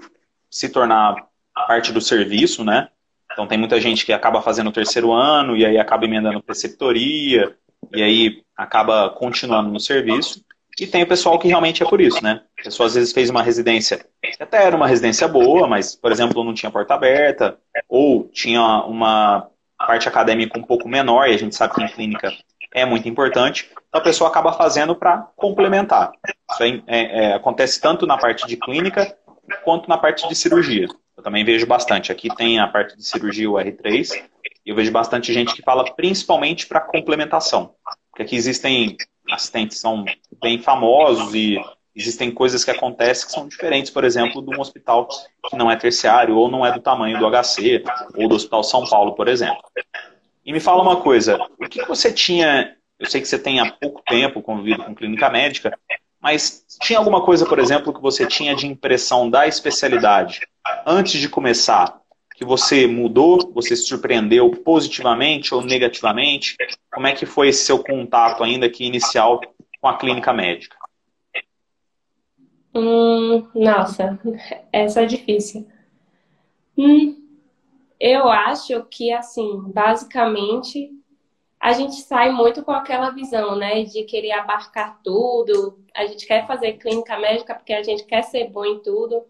se 0.50 0.70
tornar 0.70 1.28
parte 1.68 1.92
do 1.92 2.02
serviço, 2.02 2.64
né? 2.64 2.90
Então 3.32 3.48
tem 3.48 3.58
muita 3.58 3.80
gente 3.82 4.06
que 4.06 4.14
acaba 4.14 4.42
fazendo 4.42 4.70
o 4.70 4.74
terceiro 4.74 5.12
ano 5.12 5.58
e 5.58 5.66
aí 5.66 5.78
acaba 5.78 6.06
emendando 6.06 6.42
preceptoria 6.42 7.56
e 7.94 8.02
aí 8.02 8.44
acaba 8.56 9.10
continuando 9.10 9.70
no 9.70 9.80
serviço. 9.80 10.44
E 10.80 10.86
tem 10.86 11.04
o 11.04 11.08
pessoal 11.08 11.40
que 11.40 11.48
realmente 11.48 11.82
é 11.82 11.86
por 11.86 12.02
isso, 12.02 12.22
né? 12.22 12.42
A 12.60 12.64
pessoa 12.64 12.88
às 12.88 12.96
vezes 12.96 13.14
fez 13.14 13.30
uma 13.30 13.42
residência, 13.42 14.06
até 14.40 14.66
era 14.66 14.76
uma 14.76 14.88
residência 14.88 15.26
boa, 15.26 15.68
mas, 15.68 15.96
por 15.96 16.12
exemplo, 16.12 16.44
não 16.44 16.54
tinha 16.54 16.72
porta 16.72 16.94
aberta, 16.94 17.58
ou 17.88 18.28
tinha 18.28 18.62
uma 18.84 19.50
parte 19.86 20.08
acadêmica 20.08 20.58
um 20.58 20.64
pouco 20.64 20.88
menor, 20.88 21.28
e 21.28 21.34
a 21.34 21.38
gente 21.38 21.56
sabe 21.56 21.76
que 21.76 21.84
em 21.84 21.88
clínica 21.88 22.34
é 22.74 22.86
muito 22.86 23.08
importante, 23.08 23.70
então 23.88 24.02
a 24.02 24.04
pessoa 24.04 24.30
acaba 24.30 24.52
fazendo 24.52 24.96
para 24.96 25.20
complementar. 25.36 26.12
Isso 26.52 26.64
é, 26.64 26.82
é, 26.88 27.34
acontece 27.34 27.80
tanto 27.80 28.06
na 28.06 28.18
parte 28.18 28.46
de 28.48 28.58
clínica 28.58 29.18
quanto 29.64 29.88
na 29.88 29.98
parte 29.98 30.28
de 30.28 30.36
cirurgia. 30.36 30.88
Eu 31.16 31.24
também 31.24 31.46
vejo 31.46 31.66
bastante. 31.66 32.12
Aqui 32.12 32.28
tem 32.36 32.60
a 32.60 32.68
parte 32.68 32.98
de 32.98 33.04
cirurgia, 33.04 33.50
o 33.50 33.54
R3, 33.54 34.22
e 34.66 34.70
eu 34.70 34.76
vejo 34.76 34.92
bastante 34.92 35.32
gente 35.32 35.54
que 35.54 35.62
fala 35.62 35.86
principalmente 35.96 36.68
para 36.68 36.82
complementação. 36.82 37.74
Porque 38.10 38.24
aqui 38.24 38.36
existem 38.36 38.98
assistentes 39.32 39.78
que 39.78 39.82
são 39.82 40.04
bem 40.42 40.62
famosos 40.62 41.34
e 41.34 41.58
existem 41.96 42.30
coisas 42.30 42.64
que 42.66 42.72
acontecem 42.72 43.26
que 43.26 43.32
são 43.32 43.48
diferentes, 43.48 43.90
por 43.90 44.04
exemplo, 44.04 44.42
de 44.42 44.56
um 44.56 44.60
hospital 44.60 45.08
que 45.50 45.56
não 45.56 45.72
é 45.72 45.76
terciário 45.76 46.36
ou 46.36 46.52
não 46.52 46.66
é 46.66 46.72
do 46.72 46.82
tamanho 46.82 47.18
do 47.18 47.26
HC 47.26 47.84
ou 48.16 48.28
do 48.28 48.36
Hospital 48.36 48.64
São 48.64 48.86
Paulo, 48.86 49.16
por 49.16 49.28
exemplo. 49.28 49.64
E 50.46 50.52
me 50.52 50.60
fala 50.60 50.82
uma 50.82 50.98
coisa, 50.98 51.40
o 51.58 51.68
que 51.68 51.84
você 51.86 52.12
tinha, 52.12 52.76
eu 53.00 53.10
sei 53.10 53.22
que 53.22 53.28
você 53.28 53.40
tem 53.40 53.60
há 53.60 53.72
pouco 53.72 54.02
tempo 54.06 54.42
convivido 54.42 54.84
com 54.84 54.94
clínica 54.94 55.30
médica, 55.30 55.78
mas 56.20 56.66
tinha 56.82 57.00
alguma 57.00 57.24
coisa, 57.24 57.46
por 57.46 57.60
exemplo, 57.60 57.94
que 57.94 58.02
você 58.02 58.26
tinha 58.26 58.56
de 58.56 58.68
impressão 58.68 59.30
da 59.30 59.48
especialidade 59.48 60.42
antes 60.86 61.20
de 61.22 61.30
começar, 61.30 62.00
que 62.36 62.44
você 62.44 62.86
mudou, 62.86 63.52
você 63.54 63.76
se 63.76 63.84
surpreendeu 63.84 64.52
positivamente 64.52 65.56
ou 65.56 65.62
negativamente? 65.62 66.58
Como 66.92 67.08
é 67.08 67.14
que 67.14 67.26
foi 67.26 67.50
esse 67.50 67.64
seu 67.64 67.80
contato 67.80 68.44
ainda 68.44 68.70
que 68.70 68.84
inicial 68.84 69.40
com 69.80 69.88
a 69.88 69.98
clínica 69.98 70.34
médica? 70.34 70.76
Hum, 72.76 73.50
nossa, 73.56 74.20
essa 74.72 75.02
é 75.02 75.06
difícil. 75.08 75.68
Hum, 76.78 77.16
eu 78.00 78.30
acho 78.30 78.84
que, 78.86 79.12
assim, 79.14 79.62
basicamente, 79.74 80.92
a 81.60 81.74
gente 81.74 81.96
sai 81.98 82.32
muito 82.32 82.64
com 82.64 82.72
aquela 82.72 83.12
visão, 83.12 83.56
né, 83.58 83.84
de 83.86 84.04
querer 84.06 84.34
abarcar 84.34 85.02
tudo. 85.04 85.80
A 85.96 86.06
gente 86.08 86.28
quer 86.28 86.48
fazer 86.48 86.74
clínica 86.74 87.18
médica 87.20 87.56
porque 87.56 87.74
a 87.74 87.84
gente 87.84 88.06
quer 88.06 88.24
ser 88.24 88.50
bom 88.50 88.66
em 88.66 88.80
tudo. 88.82 89.24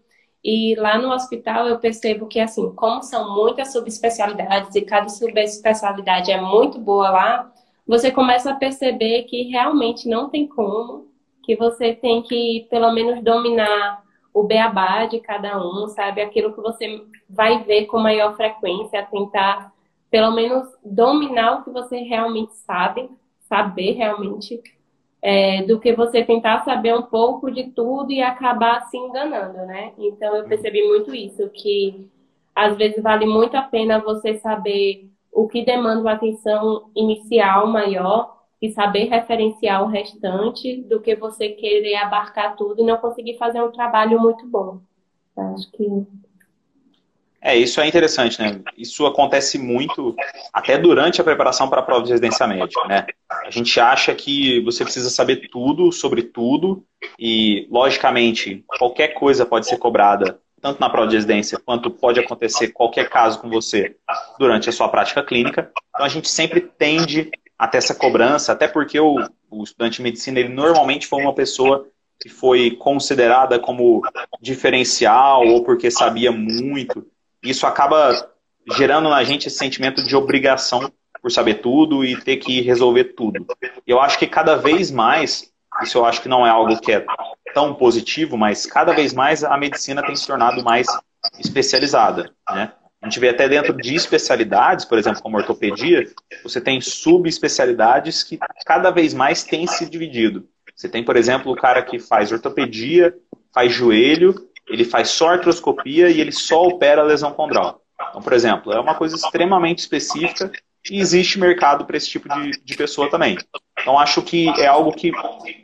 E 0.44 0.74
lá 0.76 0.98
no 0.98 1.12
hospital 1.12 1.68
eu 1.68 1.78
percebo 1.80 2.26
que, 2.28 2.40
assim, 2.40 2.74
como 2.74 3.02
são 3.02 3.34
muitas 3.34 3.72
subespecialidades 3.72 4.74
e 4.76 4.82
cada 4.82 5.08
subespecialidade 5.08 6.32
é 6.32 6.40
muito 6.40 6.78
boa 6.80 7.10
lá, 7.10 7.52
você 7.86 8.10
começa 8.12 8.52
a 8.52 8.56
perceber 8.56 9.24
que 9.24 9.44
realmente 9.44 10.08
não 10.08 10.30
tem 10.30 10.46
como 10.48 11.08
que 11.46 11.54
você 11.54 11.94
tem 11.94 12.22
que 12.22 12.66
pelo 12.68 12.92
menos 12.92 13.22
dominar 13.22 14.02
o 14.34 14.42
beabá 14.42 15.06
de 15.06 15.20
cada 15.20 15.56
um, 15.64 15.86
sabe? 15.88 16.20
Aquilo 16.20 16.52
que 16.52 16.60
você 16.60 17.02
vai 17.30 17.62
ver 17.62 17.86
com 17.86 17.98
maior 17.98 18.36
frequência, 18.36 19.06
tentar 19.10 19.72
pelo 20.10 20.32
menos 20.32 20.68
dominar 20.84 21.60
o 21.60 21.64
que 21.64 21.70
você 21.70 21.98
realmente 21.98 22.52
sabe, 22.56 23.08
saber 23.48 23.92
realmente, 23.92 24.60
é, 25.22 25.62
do 25.62 25.78
que 25.78 25.94
você 25.94 26.24
tentar 26.24 26.64
saber 26.64 26.94
um 26.94 27.02
pouco 27.02 27.50
de 27.50 27.70
tudo 27.70 28.10
e 28.12 28.20
acabar 28.20 28.80
se 28.82 28.96
enganando, 28.96 29.58
né? 29.66 29.92
Então 29.98 30.36
eu 30.36 30.44
percebi 30.44 30.82
muito 30.86 31.14
isso, 31.14 31.48
que 31.50 32.08
às 32.54 32.76
vezes 32.76 33.02
vale 33.02 33.24
muito 33.24 33.56
a 33.56 33.62
pena 33.62 34.00
você 34.00 34.34
saber 34.38 35.08
o 35.32 35.46
que 35.46 35.64
demanda 35.64 36.00
uma 36.00 36.12
atenção 36.12 36.90
inicial 36.94 37.66
maior 37.68 38.35
e 38.66 38.72
saber 38.72 39.04
referenciar 39.04 39.82
o 39.82 39.88
restante 39.88 40.82
do 40.82 41.00
que 41.00 41.14
você 41.14 41.50
querer 41.50 41.96
abarcar 41.96 42.56
tudo 42.56 42.82
e 42.82 42.84
não 42.84 42.96
conseguir 42.96 43.36
fazer 43.38 43.62
um 43.62 43.70
trabalho 43.70 44.20
muito 44.20 44.46
bom. 44.46 44.80
Acho 45.36 45.70
que 45.72 45.86
é, 47.40 47.56
isso 47.56 47.80
é 47.80 47.86
interessante, 47.86 48.40
né? 48.40 48.60
Isso 48.76 49.06
acontece 49.06 49.56
muito 49.56 50.16
até 50.52 50.76
durante 50.76 51.20
a 51.20 51.24
preparação 51.24 51.68
para 51.68 51.80
a 51.80 51.82
prova 51.82 52.02
de 52.02 52.10
residência 52.10 52.44
médica, 52.44 52.84
né? 52.88 53.06
A 53.30 53.50
gente 53.50 53.78
acha 53.78 54.12
que 54.16 54.60
você 54.64 54.82
precisa 54.82 55.08
saber 55.10 55.48
tudo 55.48 55.92
sobre 55.92 56.22
tudo 56.22 56.84
e, 57.16 57.68
logicamente, 57.70 58.64
qualquer 58.78 59.14
coisa 59.14 59.46
pode 59.46 59.68
ser 59.68 59.76
cobrada 59.76 60.40
tanto 60.60 60.80
na 60.80 60.90
prova 60.90 61.06
de 61.06 61.14
residência 61.14 61.60
quanto 61.64 61.88
pode 61.88 62.18
acontecer 62.18 62.68
qualquer 62.72 63.08
caso 63.08 63.40
com 63.40 63.48
você 63.48 63.94
durante 64.40 64.68
a 64.68 64.72
sua 64.72 64.88
prática 64.88 65.22
clínica. 65.22 65.70
Então 65.90 66.04
a 66.04 66.08
gente 66.08 66.28
sempre 66.28 66.60
tende 66.60 67.30
a 67.58 67.66
ter 67.66 67.78
essa 67.78 67.94
cobrança, 67.94 68.52
até 68.52 68.68
porque 68.68 69.00
o, 69.00 69.16
o 69.50 69.62
estudante 69.62 69.96
de 69.96 70.02
medicina 70.02 70.38
ele 70.38 70.50
normalmente 70.50 71.06
foi 71.06 71.22
uma 71.22 71.34
pessoa 71.34 71.88
que 72.20 72.28
foi 72.28 72.72
considerada 72.72 73.58
como 73.58 74.02
diferencial 74.40 75.46
ou 75.46 75.62
porque 75.64 75.90
sabia 75.90 76.32
muito. 76.32 77.06
Isso 77.42 77.66
acaba 77.66 78.30
gerando 78.76 79.08
na 79.08 79.22
gente 79.22 79.48
esse 79.48 79.56
sentimento 79.56 80.02
de 80.02 80.16
obrigação 80.16 80.90
por 81.20 81.30
saber 81.30 81.56
tudo 81.56 82.04
e 82.04 82.16
ter 82.20 82.36
que 82.36 82.60
resolver 82.60 83.04
tudo. 83.04 83.46
Eu 83.86 84.00
acho 84.00 84.18
que 84.18 84.26
cada 84.26 84.56
vez 84.56 84.90
mais, 84.90 85.50
isso 85.82 85.98
eu 85.98 86.04
acho 86.04 86.22
que 86.22 86.28
não 86.28 86.46
é 86.46 86.50
algo 86.50 86.78
que 86.80 86.92
é 86.92 87.04
tão 87.54 87.74
positivo, 87.74 88.36
mas 88.36 88.66
cada 88.66 88.92
vez 88.92 89.12
mais 89.12 89.44
a 89.44 89.56
medicina 89.56 90.02
tem 90.02 90.16
se 90.16 90.26
tornado 90.26 90.62
mais 90.62 90.86
especializada, 91.38 92.32
né? 92.50 92.72
A 93.02 93.06
gente 93.06 93.20
vê 93.20 93.28
até 93.28 93.48
dentro 93.48 93.74
de 93.74 93.94
especialidades, 93.94 94.84
por 94.84 94.98
exemplo, 94.98 95.22
como 95.22 95.36
ortopedia, 95.36 96.04
você 96.42 96.60
tem 96.60 96.80
subespecialidades 96.80 98.22
que 98.22 98.38
cada 98.64 98.90
vez 98.90 99.14
mais 99.14 99.44
têm 99.44 99.66
se 99.66 99.88
dividido. 99.88 100.48
Você 100.74 100.88
tem, 100.88 101.04
por 101.04 101.16
exemplo, 101.16 101.52
o 101.52 101.56
cara 101.56 101.82
que 101.82 101.98
faz 101.98 102.32
ortopedia, 102.32 103.14
faz 103.52 103.72
joelho 103.72 104.34
ele 104.68 104.84
faz 104.84 105.10
só 105.10 105.30
artroscopia 105.30 106.08
e 106.10 106.20
ele 106.20 106.32
só 106.32 106.62
opera 106.62 107.02
lesão 107.02 107.32
condral. 107.32 107.82
Então, 108.10 108.20
por 108.20 108.32
exemplo, 108.32 108.72
é 108.72 108.80
uma 108.80 108.94
coisa 108.94 109.16
extremamente 109.16 109.78
específica 109.78 110.50
e 110.90 110.98
existe 110.98 111.38
mercado 111.38 111.84
para 111.84 111.96
esse 111.96 112.08
tipo 112.08 112.28
de, 112.28 112.50
de 112.62 112.76
pessoa 112.76 113.10
também. 113.10 113.38
Então, 113.78 113.98
acho 113.98 114.22
que 114.22 114.48
é 114.60 114.66
algo 114.66 114.92
que 114.92 115.12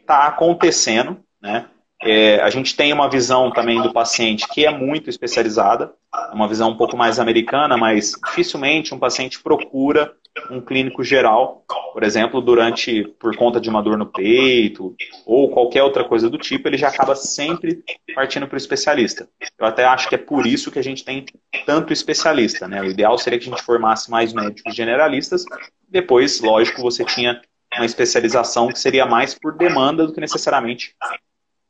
está 0.00 0.28
acontecendo, 0.28 1.20
né? 1.40 1.66
É, 2.02 2.40
a 2.40 2.50
gente 2.50 2.74
tem 2.74 2.92
uma 2.92 3.08
visão 3.08 3.50
também 3.50 3.80
do 3.80 3.92
paciente 3.92 4.46
que 4.48 4.66
é 4.66 4.76
muito 4.76 5.08
especializada, 5.08 5.92
uma 6.32 6.48
visão 6.48 6.70
um 6.70 6.76
pouco 6.76 6.96
mais 6.96 7.18
americana, 7.18 7.76
mas 7.76 8.12
dificilmente 8.26 8.94
um 8.94 8.98
paciente 8.98 9.40
procura 9.40 10.12
um 10.50 10.60
clínico 10.60 11.04
geral, 11.04 11.64
por 11.92 12.02
exemplo, 12.02 12.40
durante 12.40 13.04
por 13.20 13.36
conta 13.36 13.60
de 13.60 13.68
uma 13.68 13.82
dor 13.82 13.98
no 13.98 14.06
peito 14.06 14.94
ou 15.26 15.50
qualquer 15.50 15.82
outra 15.82 16.04
coisa 16.04 16.28
do 16.28 16.38
tipo, 16.38 16.68
ele 16.68 16.78
já 16.78 16.88
acaba 16.88 17.14
sempre 17.14 17.84
partindo 18.14 18.46
para 18.46 18.54
o 18.54 18.58
especialista. 18.58 19.28
Eu 19.58 19.66
até 19.66 19.84
acho 19.84 20.08
que 20.08 20.14
é 20.14 20.18
por 20.18 20.46
isso 20.46 20.70
que 20.70 20.78
a 20.78 20.82
gente 20.82 21.04
tem 21.04 21.24
tanto 21.66 21.92
especialista, 21.92 22.66
né? 22.66 22.80
O 22.80 22.86
ideal 22.86 23.16
seria 23.18 23.38
que 23.38 23.46
a 23.46 23.50
gente 23.50 23.62
formasse 23.62 24.10
mais 24.10 24.32
médicos 24.32 24.74
generalistas. 24.74 25.44
Depois, 25.88 26.40
lógico, 26.40 26.80
você 26.80 27.04
tinha 27.04 27.40
uma 27.76 27.86
especialização 27.86 28.68
que 28.68 28.78
seria 28.78 29.06
mais 29.06 29.34
por 29.34 29.56
demanda 29.56 30.06
do 30.06 30.12
que 30.12 30.20
necessariamente 30.20 30.94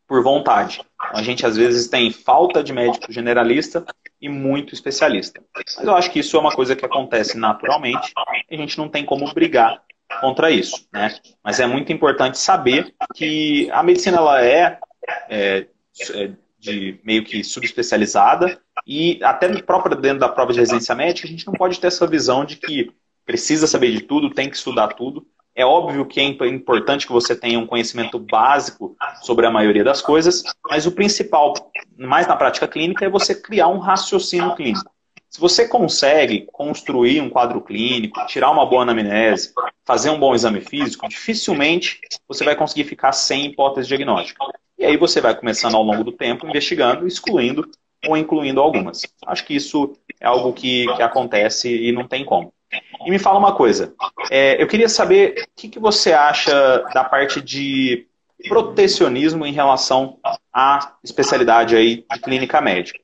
por 0.07 0.23
vontade. 0.23 0.81
A 0.99 1.23
gente 1.23 1.45
às 1.47 1.57
vezes 1.57 1.88
tem 1.88 2.11
falta 2.11 2.62
de 2.62 2.73
médico 2.73 3.12
generalista 3.12 3.85
e 4.21 4.29
muito 4.29 4.75
especialista. 4.75 5.43
Mas 5.55 5.87
eu 5.87 5.95
acho 5.95 6.11
que 6.11 6.21
isso 6.21 6.37
é 6.37 6.41
uma 6.41 6.53
coisa 6.53 6.77
que 6.77 6.85
acontece 6.85 7.37
naturalmente 7.37 8.12
e 8.51 8.55
a 8.55 8.59
gente 8.59 8.79
não 8.79 8.88
tem 8.88 9.05
como 9.05 9.33
brigar 9.33 9.83
contra 10.21 10.51
isso, 10.51 10.87
né? 10.93 11.15
Mas 11.43 11.59
é 11.59 11.67
muito 11.67 11.93
importante 11.93 12.38
saber 12.38 12.95
que 13.15 13.71
a 13.71 13.83
medicina 13.83 14.19
ela 14.19 14.45
é, 14.45 14.79
é, 15.29 15.67
é 16.15 16.31
de 16.59 17.01
meio 17.03 17.25
que 17.25 17.43
subespecializada 17.43 18.61
e 18.87 19.19
até 19.23 19.49
própria 19.62 19.97
dentro 19.97 20.21
da 20.21 20.29
prova 20.29 20.53
de 20.53 20.61
residência 20.61 20.95
médica 20.95 21.27
a 21.27 21.31
gente 21.31 21.47
não 21.47 21.55
pode 21.55 21.81
ter 21.81 21.88
essa 21.88 22.07
visão 22.07 22.45
de 22.45 22.57
que 22.57 22.93
precisa 23.25 23.67
saber 23.67 23.91
de 23.93 24.03
tudo, 24.03 24.31
tem 24.31 24.49
que 24.49 24.57
estudar 24.57 24.88
tudo. 24.88 25.27
É 25.55 25.67
óbvio 25.67 26.07
que 26.07 26.19
é 26.19 26.25
importante 26.25 27.07
que 27.07 27.12
você 27.12 27.37
tenha 27.37 27.59
um 27.59 27.67
conhecimento 27.67 28.19
básico 28.19 28.97
sobre 29.23 29.47
a 29.47 29.51
maioria 29.51 29.85
das 29.85 30.01
coisas, 30.01 30.43
mas 30.69 30.87
o 30.87 30.93
principal, 30.93 31.53
mais 31.99 32.27
na 32.27 32.37
prática 32.37 32.67
clínica, 32.67 33.05
é 33.05 33.11
você 33.11 33.35
criar 33.35 33.69
um 33.69 33.79
raciocínio 33.79 34.55
clínico. 34.55 34.91
Se 35.29 35.41
você 35.41 35.67
consegue 35.67 36.47
construir 36.53 37.21
um 37.21 37.31
quadro 37.31 37.61
clínico, 37.61 38.25
tirar 38.27 38.51
uma 38.51 38.67
boa 38.67 38.83
anamnese, 38.83 39.53
fazer 39.85 40.11
um 40.11 40.19
bom 40.19 40.35
exame 40.35 40.61
físico, 40.61 41.09
dificilmente 41.09 42.01
você 42.29 42.45
vai 42.45 42.55
conseguir 42.55 42.85
ficar 42.85 43.12
sem 43.12 43.47
hipótese 43.47 43.88
diagnóstica. 43.88 44.45
E 44.79 44.85
aí 44.85 44.97
você 44.97 45.21
vai 45.21 45.35
começando 45.35 45.75
ao 45.75 45.83
longo 45.83 46.05
do 46.05 46.12
tempo 46.12 46.47
investigando, 46.47 47.07
excluindo 47.07 47.67
ou 48.07 48.17
incluindo 48.17 48.61
algumas. 48.61 49.03
Acho 49.27 49.45
que 49.47 49.55
isso 49.55 49.97
é 50.21 50.27
algo 50.27 50.53
que, 50.53 50.87
que 50.97 51.03
acontece 51.03 51.69
e 51.69 51.93
não 51.93 52.07
tem 52.07 52.25
como. 52.25 52.53
E 53.07 53.11
me 53.11 53.19
fala 53.19 53.38
uma 53.38 53.55
coisa, 53.55 53.95
é, 54.31 54.62
eu 54.62 54.67
queria 54.67 54.88
saber 54.88 55.45
o 55.47 55.61
que, 55.61 55.69
que 55.69 55.79
você 55.79 56.12
acha 56.12 56.85
da 56.95 57.05
parte 57.05 57.41
de 57.41 58.07
protecionismo 58.49 59.47
em 59.47 59.53
relação 59.53 60.19
à 60.53 60.95
especialidade 61.03 61.77
aí 61.77 62.05
de 62.12 62.21
clínica 62.21 62.61
médica. 62.61 62.99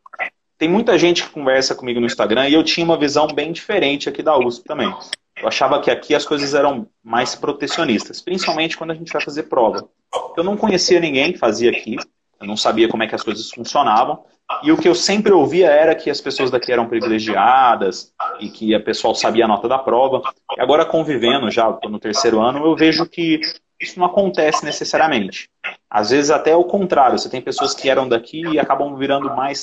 Tem 0.56 0.68
muita 0.68 0.98
gente 0.98 1.22
que 1.22 1.30
conversa 1.30 1.74
comigo 1.74 2.00
no 2.00 2.06
Instagram 2.06 2.48
e 2.48 2.54
eu 2.54 2.64
tinha 2.64 2.84
uma 2.84 2.98
visão 2.98 3.28
bem 3.28 3.52
diferente 3.52 4.08
aqui 4.08 4.22
da 4.22 4.36
USP 4.36 4.64
também. 4.64 4.92
Eu 5.40 5.46
achava 5.46 5.80
que 5.80 5.90
aqui 5.90 6.14
as 6.14 6.24
coisas 6.24 6.52
eram 6.52 6.88
mais 7.02 7.36
protecionistas, 7.36 8.20
principalmente 8.20 8.76
quando 8.76 8.90
a 8.90 8.94
gente 8.94 9.12
vai 9.12 9.22
fazer 9.22 9.44
prova. 9.44 9.88
Eu 10.36 10.42
não 10.42 10.56
conhecia 10.56 10.98
ninguém 10.98 11.32
que 11.32 11.38
fazia 11.38 11.70
aqui, 11.70 11.96
eu 12.40 12.46
não 12.46 12.56
sabia 12.56 12.88
como 12.88 13.04
é 13.04 13.06
que 13.06 13.14
as 13.14 13.22
coisas 13.22 13.50
funcionavam. 13.50 14.24
E 14.62 14.72
o 14.72 14.76
que 14.76 14.88
eu 14.88 14.94
sempre 14.94 15.32
ouvia 15.32 15.68
era 15.68 15.94
que 15.94 16.10
as 16.10 16.20
pessoas 16.20 16.50
daqui 16.50 16.72
eram 16.72 16.88
privilegiadas 16.88 18.12
e 18.40 18.48
que 18.48 18.74
a 18.74 18.80
pessoal 18.80 19.14
sabia 19.14 19.44
a 19.44 19.48
nota 19.48 19.68
da 19.68 19.78
prova. 19.78 20.22
E 20.56 20.60
agora 20.60 20.86
convivendo 20.86 21.50
já 21.50 21.78
no 21.84 21.98
terceiro 21.98 22.40
ano, 22.40 22.64
eu 22.64 22.74
vejo 22.74 23.06
que 23.06 23.40
isso 23.80 23.98
não 23.98 24.06
acontece 24.06 24.64
necessariamente. 24.64 25.50
Às 25.88 26.10
vezes 26.10 26.30
até 26.30 26.56
o 26.56 26.64
contrário, 26.64 27.18
você 27.18 27.28
tem 27.28 27.42
pessoas 27.42 27.74
que 27.74 27.88
eram 27.88 28.08
daqui 28.08 28.40
e 28.40 28.58
acabam 28.58 28.96
virando 28.96 29.28
mais 29.36 29.62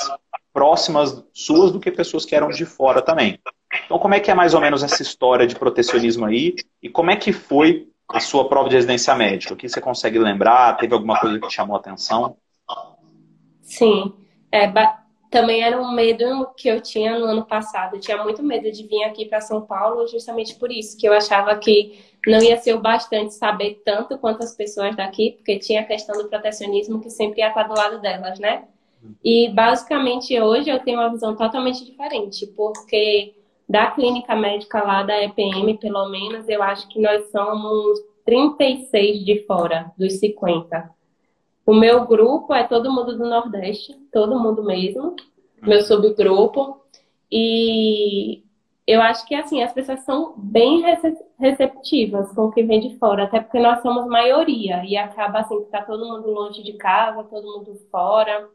próximas 0.53 1.23
suas 1.33 1.71
do 1.71 1.79
que 1.79 1.91
pessoas 1.91 2.23
que 2.23 2.35
eram 2.35 2.49
de 2.49 2.65
fora 2.65 3.01
também. 3.01 3.39
Então 3.85 3.99
como 3.99 4.13
é 4.13 4.19
que 4.19 4.31
é 4.31 4.33
mais 4.33 4.53
ou 4.53 4.61
menos 4.61 4.83
essa 4.83 5.01
história 5.01 5.47
de 5.47 5.55
protecionismo 5.55 6.25
aí 6.25 6.55
e 6.81 6.87
como 6.87 7.11
é 7.11 7.15
que 7.15 7.33
foi 7.33 7.89
a 8.07 8.19
sua 8.19 8.47
prova 8.47 8.69
de 8.69 8.75
residência 8.75 9.15
médica? 9.15 9.53
O 9.53 9.57
que 9.57 9.67
você 9.67 9.81
consegue 9.81 10.19
lembrar? 10.19 10.77
Teve 10.77 10.93
alguma 10.93 11.19
coisa 11.19 11.39
que 11.39 11.47
te 11.47 11.55
chamou 11.55 11.75
a 11.75 11.79
atenção? 11.79 12.37
Sim. 13.63 14.13
É, 14.55 14.71
também 15.29 15.61
era 15.61 15.81
um 15.81 15.91
medo 15.91 16.47
que 16.55 16.69
eu 16.69 16.79
tinha 16.79 17.19
no 17.19 17.25
ano 17.25 17.45
passado. 17.45 17.95
Eu 17.95 17.99
tinha 17.99 18.23
muito 18.23 18.41
medo 18.41 18.71
de 18.71 18.87
vir 18.87 19.03
aqui 19.03 19.25
para 19.25 19.41
São 19.41 19.61
Paulo, 19.61 20.07
justamente 20.07 20.55
por 20.55 20.71
isso, 20.71 20.97
que 20.97 21.05
eu 21.05 21.13
achava 21.13 21.55
que 21.57 21.99
não 22.25 22.41
ia 22.41 22.55
ser 22.57 22.73
o 22.73 22.79
bastante 22.79 23.33
saber 23.33 23.81
tanto 23.83 24.17
quanto 24.17 24.43
as 24.43 24.55
pessoas 24.55 24.95
daqui, 24.95 25.33
porque 25.33 25.59
tinha 25.59 25.81
a 25.81 25.85
questão 25.85 26.15
do 26.21 26.29
protecionismo 26.29 27.01
que 27.01 27.09
sempre 27.09 27.41
ia 27.41 27.49
estar 27.49 27.63
do 27.63 27.75
lado 27.75 27.99
delas, 27.99 28.39
né? 28.39 28.63
E 29.23 29.49
basicamente 29.49 30.39
hoje 30.39 30.69
eu 30.69 30.79
tenho 30.79 30.99
uma 30.99 31.11
visão 31.11 31.35
totalmente 31.35 31.83
diferente, 31.83 32.47
porque 32.47 33.35
da 33.67 33.91
clínica 33.91 34.35
médica 34.35 34.83
lá 34.83 35.03
da 35.03 35.21
EPM, 35.21 35.77
pelo 35.77 36.07
menos, 36.09 36.47
eu 36.47 36.63
acho 36.63 36.87
que 36.87 36.99
nós 37.01 37.29
somos 37.29 37.99
36 38.23 39.25
de 39.25 39.45
fora 39.45 39.91
dos 39.97 40.13
50. 40.13 40.94
O 41.65 41.73
meu 41.73 42.05
grupo 42.05 42.53
é 42.53 42.63
todo 42.63 42.91
mundo 42.91 43.17
do 43.17 43.27
Nordeste, 43.27 43.95
todo 44.11 44.39
mundo 44.39 44.63
mesmo, 44.63 45.15
meu 45.61 45.81
subgrupo. 45.81 46.81
E 47.31 48.43
eu 48.85 49.01
acho 49.01 49.25
que 49.27 49.33
assim, 49.33 49.63
as 49.63 49.73
pessoas 49.73 50.01
são 50.01 50.35
bem 50.37 50.83
receptivas 51.39 52.31
com 52.33 52.43
o 52.43 52.51
que 52.51 52.61
vem 52.61 52.79
de 52.79 52.97
fora, 52.99 53.23
até 53.23 53.39
porque 53.39 53.59
nós 53.59 53.81
somos 53.81 54.05
maioria 54.05 54.83
e 54.85 54.95
acaba 54.95 55.39
assim 55.39 55.63
que 55.63 55.71
tá 55.71 55.81
todo 55.81 56.05
mundo 56.05 56.29
longe 56.29 56.61
de 56.61 56.73
casa, 56.73 57.23
todo 57.23 57.57
mundo 57.57 57.75
fora. 57.89 58.47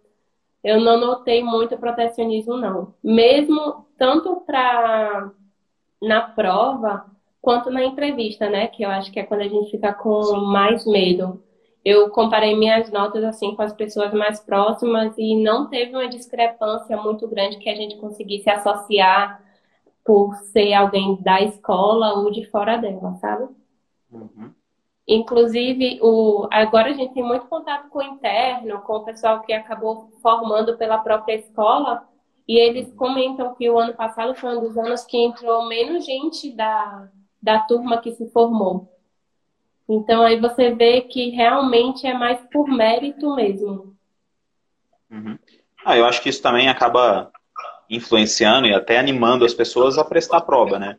Eu 0.62 0.80
não 0.80 1.00
notei 1.00 1.42
muito 1.42 1.76
protecionismo 1.78 2.56
não, 2.56 2.94
mesmo 3.02 3.86
tanto 3.98 4.36
para 4.46 5.32
na 6.00 6.20
prova 6.20 7.06
quanto 7.42 7.70
na 7.70 7.82
entrevista, 7.84 8.48
né? 8.48 8.68
Que 8.68 8.84
eu 8.84 8.90
acho 8.90 9.10
que 9.10 9.18
é 9.18 9.24
quando 9.24 9.40
a 9.40 9.48
gente 9.48 9.70
fica 9.70 9.92
com 9.92 10.36
mais 10.36 10.86
medo 10.86 11.42
eu 11.84 12.10
comparei 12.10 12.56
minhas 12.56 12.90
notas 12.90 13.24
assim 13.24 13.54
com 13.54 13.62
as 13.62 13.72
pessoas 13.72 14.12
mais 14.12 14.40
próximas 14.40 15.14
e 15.16 15.42
não 15.42 15.68
teve 15.68 15.92
uma 15.92 16.08
discrepância 16.08 16.96
muito 16.96 17.26
grande 17.26 17.58
que 17.58 17.68
a 17.68 17.74
gente 17.74 17.96
conseguisse 17.96 18.50
associar 18.50 19.42
por 20.04 20.34
ser 20.36 20.74
alguém 20.74 21.20
da 21.22 21.40
escola 21.40 22.14
ou 22.14 22.30
de 22.30 22.44
fora 22.50 22.76
dela, 22.76 23.14
sabe? 23.16 23.48
Uhum. 24.10 24.52
Inclusive, 25.06 25.98
o, 26.02 26.46
agora 26.52 26.90
a 26.90 26.92
gente 26.92 27.14
tem 27.14 27.22
muito 27.22 27.46
contato 27.46 27.88
com 27.88 27.98
o 27.98 28.02
interno, 28.02 28.80
com 28.82 28.94
o 28.94 29.04
pessoal 29.04 29.40
que 29.40 29.52
acabou 29.52 30.10
formando 30.22 30.76
pela 30.76 30.98
própria 30.98 31.34
escola, 31.34 32.06
e 32.46 32.58
eles 32.58 32.92
comentam 32.94 33.54
que 33.54 33.68
o 33.68 33.78
ano 33.78 33.94
passado 33.94 34.34
foi 34.34 34.56
um 34.56 34.60
dos 34.60 34.76
anos 34.76 35.04
que 35.04 35.16
entrou 35.16 35.66
menos 35.66 36.04
gente 36.04 36.52
da, 36.52 37.08
da 37.42 37.60
turma 37.60 37.98
que 37.98 38.12
se 38.12 38.28
formou. 38.30 38.88
Então 39.92 40.22
aí 40.22 40.38
você 40.38 40.72
vê 40.72 41.00
que 41.00 41.30
realmente 41.30 42.06
é 42.06 42.14
mais 42.14 42.38
por 42.52 42.68
mérito 42.68 43.34
mesmo. 43.34 43.96
Uhum. 45.10 45.36
Ah, 45.84 45.96
eu 45.96 46.06
acho 46.06 46.22
que 46.22 46.28
isso 46.28 46.40
também 46.40 46.68
acaba 46.68 47.32
influenciando 47.90 48.68
e 48.68 48.72
até 48.72 49.00
animando 49.00 49.44
as 49.44 49.52
pessoas 49.52 49.98
a 49.98 50.04
prestar 50.04 50.42
prova, 50.42 50.78
né? 50.78 50.96